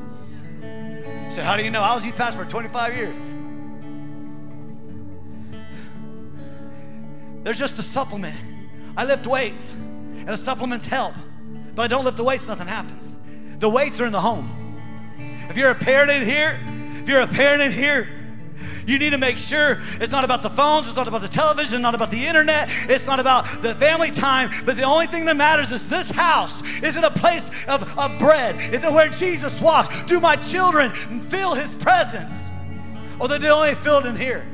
So, 1.28 1.42
how 1.42 1.58
do 1.58 1.62
you 1.62 1.70
know? 1.70 1.82
I 1.82 1.94
was 1.94 2.06
youth 2.06 2.16
pastor 2.16 2.42
for 2.42 2.50
25 2.50 2.96
years. 2.96 3.20
They're 7.44 7.52
just 7.52 7.78
a 7.78 7.82
supplement. 7.82 8.36
I 8.96 9.04
lift 9.04 9.26
weights 9.26 9.74
and 10.28 10.34
the 10.34 10.42
supplements 10.42 10.86
help. 10.86 11.14
But 11.74 11.84
I 11.84 11.86
don't 11.86 12.04
lift 12.04 12.18
the 12.18 12.24
weights, 12.24 12.46
nothing 12.46 12.66
happens. 12.66 13.16
The 13.60 13.68
weights 13.68 13.98
are 13.98 14.04
in 14.04 14.12
the 14.12 14.20
home. 14.20 14.76
If 15.48 15.56
you're 15.56 15.70
a 15.70 15.74
parent 15.74 16.10
in 16.10 16.22
here, 16.22 16.60
if 17.00 17.08
you're 17.08 17.22
a 17.22 17.26
parent 17.26 17.62
in 17.62 17.72
here, 17.72 18.06
you 18.86 18.98
need 18.98 19.10
to 19.10 19.18
make 19.18 19.38
sure 19.38 19.80
it's 19.98 20.12
not 20.12 20.24
about 20.24 20.42
the 20.42 20.50
phones, 20.50 20.86
it's 20.86 20.96
not 20.96 21.08
about 21.08 21.22
the 21.22 21.28
television, 21.28 21.80
not 21.80 21.94
about 21.94 22.10
the 22.10 22.26
internet, 22.26 22.68
it's 22.90 23.06
not 23.06 23.18
about 23.18 23.46
the 23.62 23.74
family 23.76 24.10
time, 24.10 24.50
but 24.66 24.76
the 24.76 24.82
only 24.82 25.06
thing 25.06 25.24
that 25.24 25.36
matters 25.36 25.72
is 25.72 25.88
this 25.88 26.10
house. 26.10 26.60
Is 26.82 26.96
it 26.96 27.04
a 27.04 27.10
place 27.10 27.48
of, 27.66 27.98
of 27.98 28.18
bread? 28.18 28.60
Is 28.74 28.84
it 28.84 28.92
where 28.92 29.08
Jesus 29.08 29.62
walks? 29.62 30.02
Do 30.02 30.20
my 30.20 30.36
children 30.36 30.90
feel 30.90 31.54
his 31.54 31.72
presence? 31.72 32.50
Or 33.18 33.28
they 33.28 33.48
only 33.48 33.74
feel 33.76 33.96
it 34.00 34.04
in 34.04 34.14
here. 34.14 34.46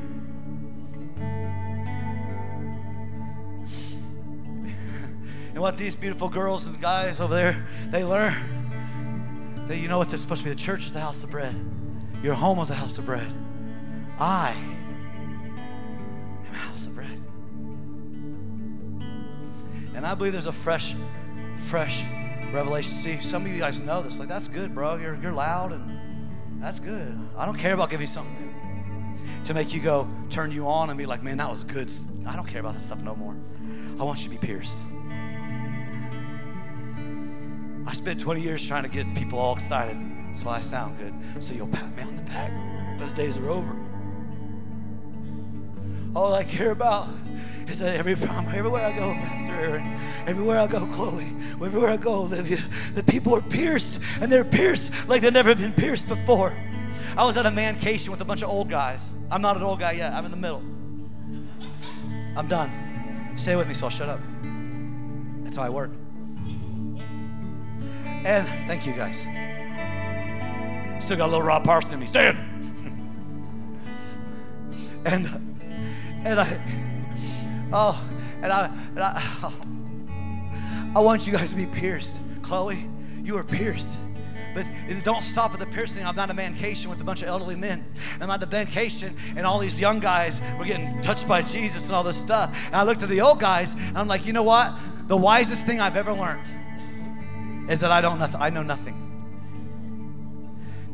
And 5.54 5.62
what 5.62 5.78
these 5.78 5.94
beautiful 5.94 6.28
girls 6.28 6.66
and 6.66 6.80
guys 6.80 7.20
over 7.20 7.32
there, 7.32 7.64
they 7.90 8.02
learn 8.02 8.34
that 9.68 9.78
you 9.78 9.86
know 9.86 9.98
what? 9.98 10.08
They're 10.10 10.18
supposed 10.18 10.40
to 10.40 10.44
be 10.44 10.50
the 10.50 10.56
church 10.56 10.86
is 10.86 10.92
the 10.92 10.98
house 11.00 11.22
of 11.22 11.30
bread. 11.30 11.54
Your 12.24 12.34
home 12.34 12.58
is 12.58 12.66
the 12.68 12.74
house 12.74 12.98
of 12.98 13.06
bread. 13.06 13.32
I 14.18 14.52
am 16.48 16.52
a 16.52 16.56
house 16.56 16.88
of 16.88 16.96
bread. 16.96 17.20
And 19.94 20.04
I 20.04 20.14
believe 20.16 20.32
there's 20.32 20.46
a 20.46 20.52
fresh, 20.52 20.96
fresh 21.56 22.02
revelation. 22.52 22.90
See, 22.90 23.20
some 23.20 23.46
of 23.46 23.52
you 23.52 23.60
guys 23.60 23.80
know 23.80 24.02
this. 24.02 24.18
Like, 24.18 24.28
that's 24.28 24.48
good, 24.48 24.74
bro. 24.74 24.96
You're, 24.96 25.14
you're 25.22 25.32
loud 25.32 25.70
and 25.70 26.60
that's 26.60 26.80
good. 26.80 27.16
I 27.36 27.46
don't 27.46 27.56
care 27.56 27.74
about 27.74 27.90
giving 27.90 28.02
you 28.02 28.08
something 28.08 28.34
new 28.40 29.44
to 29.44 29.54
make 29.54 29.72
you 29.72 29.80
go, 29.80 30.08
turn 30.30 30.50
you 30.50 30.66
on 30.66 30.90
and 30.90 30.98
be 30.98 31.06
like, 31.06 31.22
man, 31.22 31.36
that 31.36 31.48
was 31.48 31.62
good. 31.62 31.92
I 32.26 32.34
don't 32.34 32.46
care 32.46 32.60
about 32.60 32.74
that 32.74 32.80
stuff 32.80 33.02
no 33.02 33.14
more. 33.14 33.36
I 34.00 34.02
want 34.02 34.24
you 34.24 34.24
to 34.24 34.30
be 34.30 34.44
pierced. 34.44 34.80
I 37.86 37.92
spent 37.92 38.20
20 38.20 38.40
years 38.40 38.66
trying 38.66 38.82
to 38.84 38.88
get 38.88 39.12
people 39.14 39.38
all 39.38 39.54
excited 39.54 39.96
so 40.34 40.48
I 40.48 40.60
sound 40.62 40.98
good, 40.98 41.14
so 41.42 41.54
you'll 41.54 41.68
pat 41.68 41.96
me 41.96 42.02
on 42.02 42.16
the 42.16 42.22
back. 42.22 42.52
Those 42.98 43.12
days 43.12 43.36
are 43.36 43.48
over. 43.48 43.76
All 46.14 46.34
I 46.34 46.42
care 46.44 46.72
about 46.72 47.08
is 47.68 47.78
that 47.78 47.96
every 47.96 48.16
time, 48.16 48.46
everywhere 48.54 48.84
I 48.84 48.96
go, 48.96 49.14
Pastor 49.14 49.54
Aaron, 49.54 49.86
everywhere 50.26 50.58
I 50.58 50.66
go, 50.66 50.86
Chloe, 50.86 51.32
everywhere 51.52 51.90
I 51.90 51.96
go, 51.96 52.22
Olivia, 52.22 52.58
the 52.94 53.02
people 53.04 53.34
are 53.34 53.40
pierced, 53.42 54.00
and 54.20 54.30
they're 54.30 54.44
pierced 54.44 55.08
like 55.08 55.22
they've 55.22 55.32
never 55.32 55.54
been 55.54 55.72
pierced 55.72 56.08
before. 56.08 56.52
I 57.16 57.24
was 57.24 57.36
at 57.36 57.46
a 57.46 57.50
mancation 57.50 58.10
with 58.10 58.20
a 58.20 58.24
bunch 58.24 58.42
of 58.42 58.48
old 58.48 58.68
guys. 58.68 59.12
I'm 59.30 59.40
not 59.40 59.56
an 59.56 59.62
old 59.62 59.78
guy 59.78 59.92
yet. 59.92 60.12
I'm 60.12 60.24
in 60.24 60.32
the 60.32 60.36
middle. 60.36 60.62
I'm 62.36 62.48
done. 62.48 63.32
Stay 63.36 63.54
with 63.54 63.68
me, 63.68 63.74
so 63.74 63.86
I'll 63.86 63.90
shut 63.90 64.08
up. 64.08 64.20
That's 65.44 65.56
how 65.56 65.62
I 65.62 65.68
work. 65.68 65.90
And 68.24 68.48
thank 68.66 68.86
you 68.86 68.94
guys. 68.94 69.26
Still 71.04 71.18
got 71.18 71.26
a 71.26 71.30
little 71.30 71.42
Rod 71.42 71.62
Parsley 71.62 71.94
in 71.94 72.00
me. 72.00 72.06
Stand. 72.06 72.38
and 75.04 75.28
and 76.24 76.40
I 76.40 76.58
oh 77.70 78.02
and 78.42 78.50
I 78.50 78.66
and 78.66 79.00
I 79.00 79.20
oh, 79.42 79.54
I 80.96 81.00
want 81.00 81.26
you 81.26 81.34
guys 81.34 81.50
to 81.50 81.56
be 81.56 81.66
pierced. 81.66 82.22
Chloe, 82.40 82.88
you 83.22 83.36
are 83.36 83.44
pierced. 83.44 83.98
But 84.54 84.64
don't 85.02 85.22
stop 85.22 85.52
at 85.52 85.58
the 85.58 85.66
piercing. 85.66 86.06
I'm 86.06 86.16
not 86.16 86.30
a 86.30 86.34
mancation 86.34 86.88
with 86.88 87.00
a 87.00 87.04
bunch 87.04 87.22
of 87.22 87.28
elderly 87.28 87.56
men. 87.56 87.84
I'm 88.20 88.28
not 88.28 88.40
a 88.42 88.46
mancation, 88.46 89.14
and 89.36 89.44
all 89.44 89.58
these 89.58 89.80
young 89.80 89.98
guys 89.98 90.40
were 90.58 90.64
getting 90.64 91.02
touched 91.02 91.26
by 91.26 91.42
Jesus 91.42 91.88
and 91.88 91.96
all 91.96 92.04
this 92.04 92.16
stuff. 92.16 92.68
And 92.68 92.76
I 92.76 92.84
looked 92.84 93.02
at 93.02 93.08
the 93.08 93.20
old 93.20 93.40
guys, 93.40 93.74
and 93.74 93.98
I'm 93.98 94.06
like, 94.06 94.26
you 94.26 94.32
know 94.32 94.44
what? 94.44 94.72
The 95.08 95.16
wisest 95.16 95.66
thing 95.66 95.80
I've 95.80 95.96
ever 95.96 96.12
learned 96.12 96.54
is 97.68 97.80
that 97.80 97.90
I 97.90 98.00
don't 98.00 98.18
nothing. 98.18 98.40
I 98.40 98.50
know 98.50 98.62
nothing. 98.62 99.00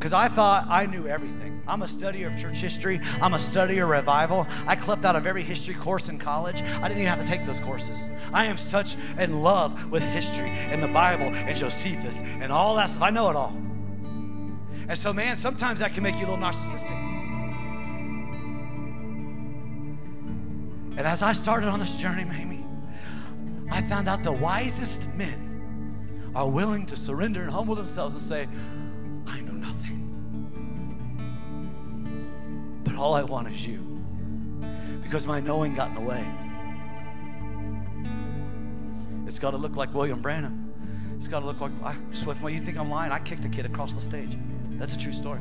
Because 0.01 0.13
I 0.15 0.29
thought 0.29 0.67
I 0.69 0.87
knew 0.87 1.07
everything. 1.07 1.63
I'm 1.69 1.83
a 1.83 1.87
studier 1.87 2.27
of 2.27 2.37
church 2.37 2.57
history. 2.57 3.01
I'm 3.21 3.35
a 3.35 3.37
studier 3.37 3.83
of 3.83 3.91
revival. 3.91 4.47
I 4.67 4.75
clipped 4.75 5.05
out 5.05 5.15
of 5.15 5.27
every 5.27 5.43
history 5.43 5.75
course 5.75 6.09
in 6.09 6.19
college. 6.19 6.63
I 6.63 6.89
didn't 6.89 7.03
even 7.03 7.13
have 7.13 7.21
to 7.21 7.27
take 7.27 7.45
those 7.45 7.61
courses. 7.61 8.09
I 8.33 8.47
am 8.47 8.57
such 8.57 8.97
in 9.19 9.43
love 9.43 9.91
with 9.91 10.03
history 10.03 10.51
and 10.51 10.83
the 10.83 10.89
Bible 10.89 11.27
and 11.27 11.57
Josephus 11.57 12.23
and 12.23 12.51
all 12.51 12.77
that 12.77 12.89
stuff. 12.89 13.03
I 13.03 13.11
know 13.11 13.29
it 13.29 13.37
all. 13.37 13.55
And 14.89 14.97
so, 14.97 15.13
man, 15.13 15.37
sometimes 15.37 15.81
that 15.81 15.93
can 15.93 16.03
make 16.03 16.15
you 16.15 16.27
a 16.27 16.29
little 16.31 16.39
narcissistic. 16.39 16.99
And 20.97 21.07
as 21.07 21.23
I 21.23 21.35
started 21.35 21.69
on 21.69 21.79
this 21.79 21.97
journey, 21.97 22.25
Mamie, 22.25 22.65
I 23.71 23.83
found 23.83 24.09
out 24.09 24.23
the 24.23 24.33
wisest 24.33 25.15
men 25.15 25.50
are 26.35 26.49
willing 26.49 26.87
to 26.87 26.97
surrender 26.97 27.43
and 27.43 27.51
humble 27.51 27.75
themselves 27.75 28.15
and 28.15 28.23
say, 28.23 28.49
I 29.27 29.41
know 29.41 29.53
nothing. 29.53 29.97
But 32.85 32.95
all 32.95 33.15
I 33.15 33.23
want 33.23 33.49
is 33.49 33.67
you. 33.67 33.79
Because 35.03 35.27
my 35.27 35.41
knowing 35.41 35.75
got 35.75 35.89
in 35.89 35.95
the 35.95 36.01
way. 36.01 36.27
It's 39.27 39.39
got 39.39 39.53
to 39.53 39.57
look 39.57 39.77
like 39.77 39.95
William 39.95 40.21
Branham. 40.21 40.73
It's 41.17 41.29
got 41.29 41.41
to 41.41 41.47
look 41.47 41.61
like 41.61 41.73
I, 41.85 41.95
Swift. 42.13 42.43
Well, 42.43 42.53
you 42.53 42.61
think 42.61 42.79
I'm 42.79 42.91
lying? 42.91 43.13
I 43.13 43.19
kicked 43.19 43.45
a 43.45 43.49
kid 43.49 43.67
across 43.67 43.93
the 43.95 44.01
stage. 44.01 44.37
That's 44.73 44.95
a 44.95 44.99
true 44.99 45.13
story. 45.13 45.41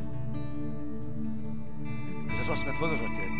That's 2.29 2.49
what 2.49 2.57
Smith 2.57 2.75
Wigglesworth 2.81 3.11
did. 3.11 3.38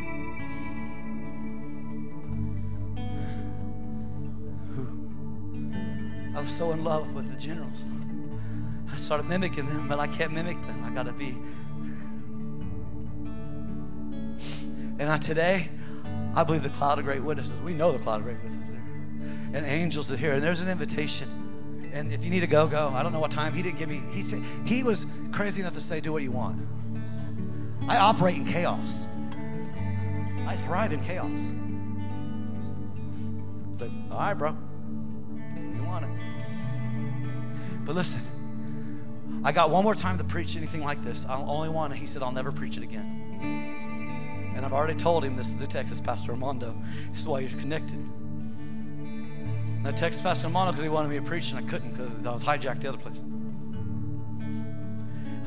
I 6.35 6.41
was 6.41 6.51
so 6.51 6.71
in 6.71 6.83
love 6.83 7.13
with 7.13 7.29
the 7.29 7.39
generals. 7.39 7.85
I 8.91 8.97
started 8.97 9.27
mimicking 9.27 9.65
them, 9.65 9.87
but 9.87 9.99
I 9.99 10.07
can't 10.07 10.31
mimic 10.31 10.61
them. 10.65 10.83
I 10.83 10.89
got 10.93 11.03
to 11.03 11.13
be. 11.13 11.37
And 14.99 15.09
I, 15.09 15.17
today, 15.17 15.69
I 16.35 16.43
believe 16.43 16.63
the 16.63 16.69
cloud 16.69 16.99
of 16.99 17.05
great 17.05 17.23
witnesses. 17.23 17.59
We 17.61 17.73
know 17.73 17.91
the 17.91 17.99
cloud 17.99 18.19
of 18.19 18.25
great 18.25 18.37
witnesses 18.43 18.69
there. 18.69 18.83
And 19.53 19.65
angels 19.65 20.11
are 20.11 20.17
here. 20.17 20.33
And 20.33 20.43
there's 20.43 20.61
an 20.61 20.69
invitation. 20.69 21.27
And 21.93 22.11
if 22.11 22.23
you 22.23 22.29
need 22.29 22.41
to 22.41 22.47
go, 22.47 22.67
go. 22.67 22.89
I 22.89 23.01
don't 23.01 23.11
know 23.11 23.19
what 23.19 23.31
time. 23.31 23.53
He 23.53 23.63
didn't 23.63 23.79
give 23.79 23.89
me. 23.89 24.01
He 24.11 24.21
said 24.21 24.43
he 24.65 24.83
was 24.83 25.07
crazy 25.31 25.61
enough 25.61 25.73
to 25.73 25.81
say, 25.81 25.99
"Do 25.99 26.13
what 26.13 26.21
you 26.21 26.31
want." 26.31 26.61
I 27.87 27.97
operate 27.97 28.35
in 28.35 28.45
chaos. 28.45 29.07
I 30.45 30.55
thrive 30.57 30.93
in 30.93 31.01
chaos. 31.01 31.51
It's 33.71 33.81
like, 33.81 33.91
all 34.11 34.19
right, 34.19 34.33
bro. 34.35 34.55
But 37.89 37.95
listen, 37.95 38.21
I 39.43 39.51
got 39.51 39.71
one 39.71 39.83
more 39.83 39.95
time 39.95 40.19
to 40.19 40.23
preach 40.23 40.55
anything 40.55 40.83
like 40.83 41.03
this. 41.03 41.25
I 41.25 41.39
only 41.39 41.69
want 41.69 41.91
it. 41.91 41.95
He 41.95 42.05
said, 42.05 42.21
I'll 42.21 42.31
never 42.31 42.51
preach 42.51 42.77
it 42.77 42.83
again. 42.83 44.53
And 44.55 44.63
I've 44.63 44.73
already 44.73 44.93
told 44.93 45.25
him 45.25 45.35
this 45.35 45.47
is 45.47 45.57
the 45.57 45.65
Texas 45.65 45.99
Pastor 45.99 46.33
Armando. 46.33 46.75
This 47.09 47.21
is 47.21 47.27
why 47.27 47.39
you're 47.39 47.59
connected. 47.59 47.97
And 47.97 49.87
I 49.87 49.91
texted 49.91 50.21
Pastor 50.21 50.45
Armando 50.45 50.71
because 50.71 50.83
he 50.83 50.89
wanted 50.89 51.09
me 51.09 51.15
to 51.15 51.23
preach, 51.23 51.49
and 51.51 51.65
I 51.65 51.67
couldn't 51.67 51.89
because 51.89 52.13
I 52.27 52.31
was 52.31 52.43
hijacked 52.43 52.81
the 52.81 52.89
other 52.89 52.99
place. 52.99 53.19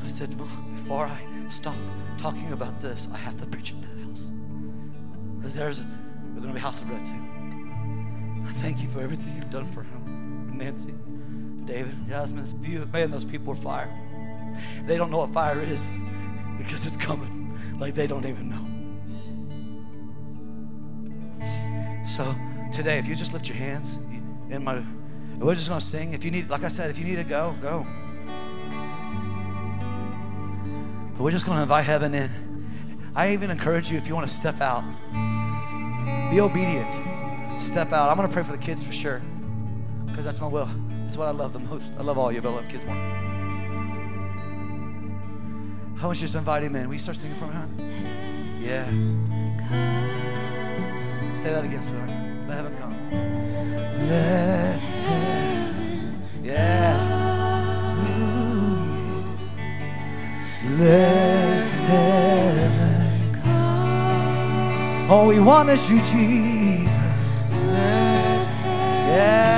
I 0.03 0.07
said, 0.09 0.37
before 0.37 1.05
I 1.05 1.21
stop 1.47 1.77
talking 2.17 2.51
about 2.51 2.81
this, 2.81 3.07
I 3.13 3.17
have 3.19 3.39
to 3.39 3.45
preach 3.47 3.71
at 3.71 3.81
that 3.83 4.03
house. 4.05 4.33
Because 5.37 5.53
there's, 5.53 5.79
there's 5.79 6.41
going 6.41 6.47
to 6.47 6.53
be 6.53 6.59
house 6.59 6.81
of 6.81 6.89
bread 6.89 7.05
too. 7.05 7.13
I 8.45 8.51
thank 8.55 8.81
you 8.81 8.89
for 8.89 8.99
everything 8.99 9.33
you've 9.33 9.49
done 9.49 9.71
for 9.71 9.83
him, 9.83 10.57
Nancy. 10.57 10.93
David, 11.65 11.95
Jasmine, 12.07 12.43
it's 12.43 12.53
beautiful. 12.53 12.91
Man, 12.91 13.11
those 13.11 13.25
people 13.25 13.53
are 13.53 13.55
fire. 13.55 13.91
They 14.85 14.97
don't 14.97 15.09
know 15.09 15.19
what 15.19 15.31
fire 15.31 15.61
is 15.61 15.93
because 16.57 16.85
it's 16.85 16.97
coming 16.97 17.57
like 17.79 17.95
they 17.95 18.07
don't 18.07 18.25
even 18.25 18.49
know. 18.49 18.67
So 22.05 22.35
today, 22.71 22.99
if 22.99 23.07
you 23.07 23.15
just 23.15 23.33
lift 23.33 23.47
your 23.47 23.57
hands 23.57 23.97
in 24.49 24.63
my, 24.63 24.83
we're 25.39 25.55
just 25.55 25.69
gonna 25.69 25.81
sing. 25.81 26.13
If 26.13 26.23
you 26.23 26.31
need, 26.31 26.49
like 26.49 26.63
I 26.63 26.67
said, 26.67 26.89
if 26.89 26.97
you 26.97 27.05
need 27.05 27.15
to 27.15 27.23
go, 27.23 27.55
go. 27.61 27.85
But 31.13 31.23
we're 31.23 31.31
just 31.31 31.45
gonna 31.45 31.63
invite 31.63 31.85
heaven 31.85 32.13
in. 32.13 32.29
I 33.15 33.33
even 33.33 33.51
encourage 33.51 33.89
you 33.91 33.97
if 33.97 34.07
you 34.07 34.15
want 34.15 34.27
to 34.27 34.33
step 34.33 34.61
out, 34.61 34.83
be 36.29 36.39
obedient. 36.39 36.93
Step 37.59 37.93
out. 37.93 38.09
I'm 38.09 38.15
gonna 38.15 38.27
pray 38.27 38.43
for 38.43 38.51
the 38.51 38.57
kids 38.57 38.83
for 38.83 38.91
sure, 38.91 39.21
because 40.05 40.25
that's 40.25 40.41
my 40.41 40.47
will. 40.47 40.69
That's 41.13 41.19
what 41.19 41.27
I 41.27 41.31
love 41.31 41.53
the 41.53 41.59
most. 41.59 41.93
I 41.99 42.01
love 42.01 42.17
all 42.17 42.31
you, 42.31 42.41
but 42.41 42.49
I 42.49 42.55
love 42.55 42.67
kids 42.67 42.85
more. 42.85 42.95
I 46.01 46.05
want 46.07 46.19
you 46.19 46.27
to 46.27 46.37
invite 46.39 46.63
him 46.63 46.75
in. 46.75 46.87
Will 46.87 46.95
you 46.95 46.99
start 46.99 47.17
singing 47.17 47.37
for 47.37 47.45
me, 47.45 47.53
hon? 47.53 47.69
Yeah. 48.59 48.83
Say 51.35 51.51
that 51.51 51.63
again, 51.65 51.83
sweetheart. 51.83 52.09
Let 52.47 52.57
heaven 52.57 52.75
come. 52.79 52.95
Let 54.09 54.79
heaven 54.79 56.23
Yeah. 56.43 56.97
Let 60.79 61.67
heaven 61.91 63.33
come. 63.43 65.11
All 65.11 65.27
we 65.27 65.39
want 65.39 65.69
is 65.69 65.87
you, 65.91 65.97
Jesus. 65.97 66.97
Yeah. 69.13 69.52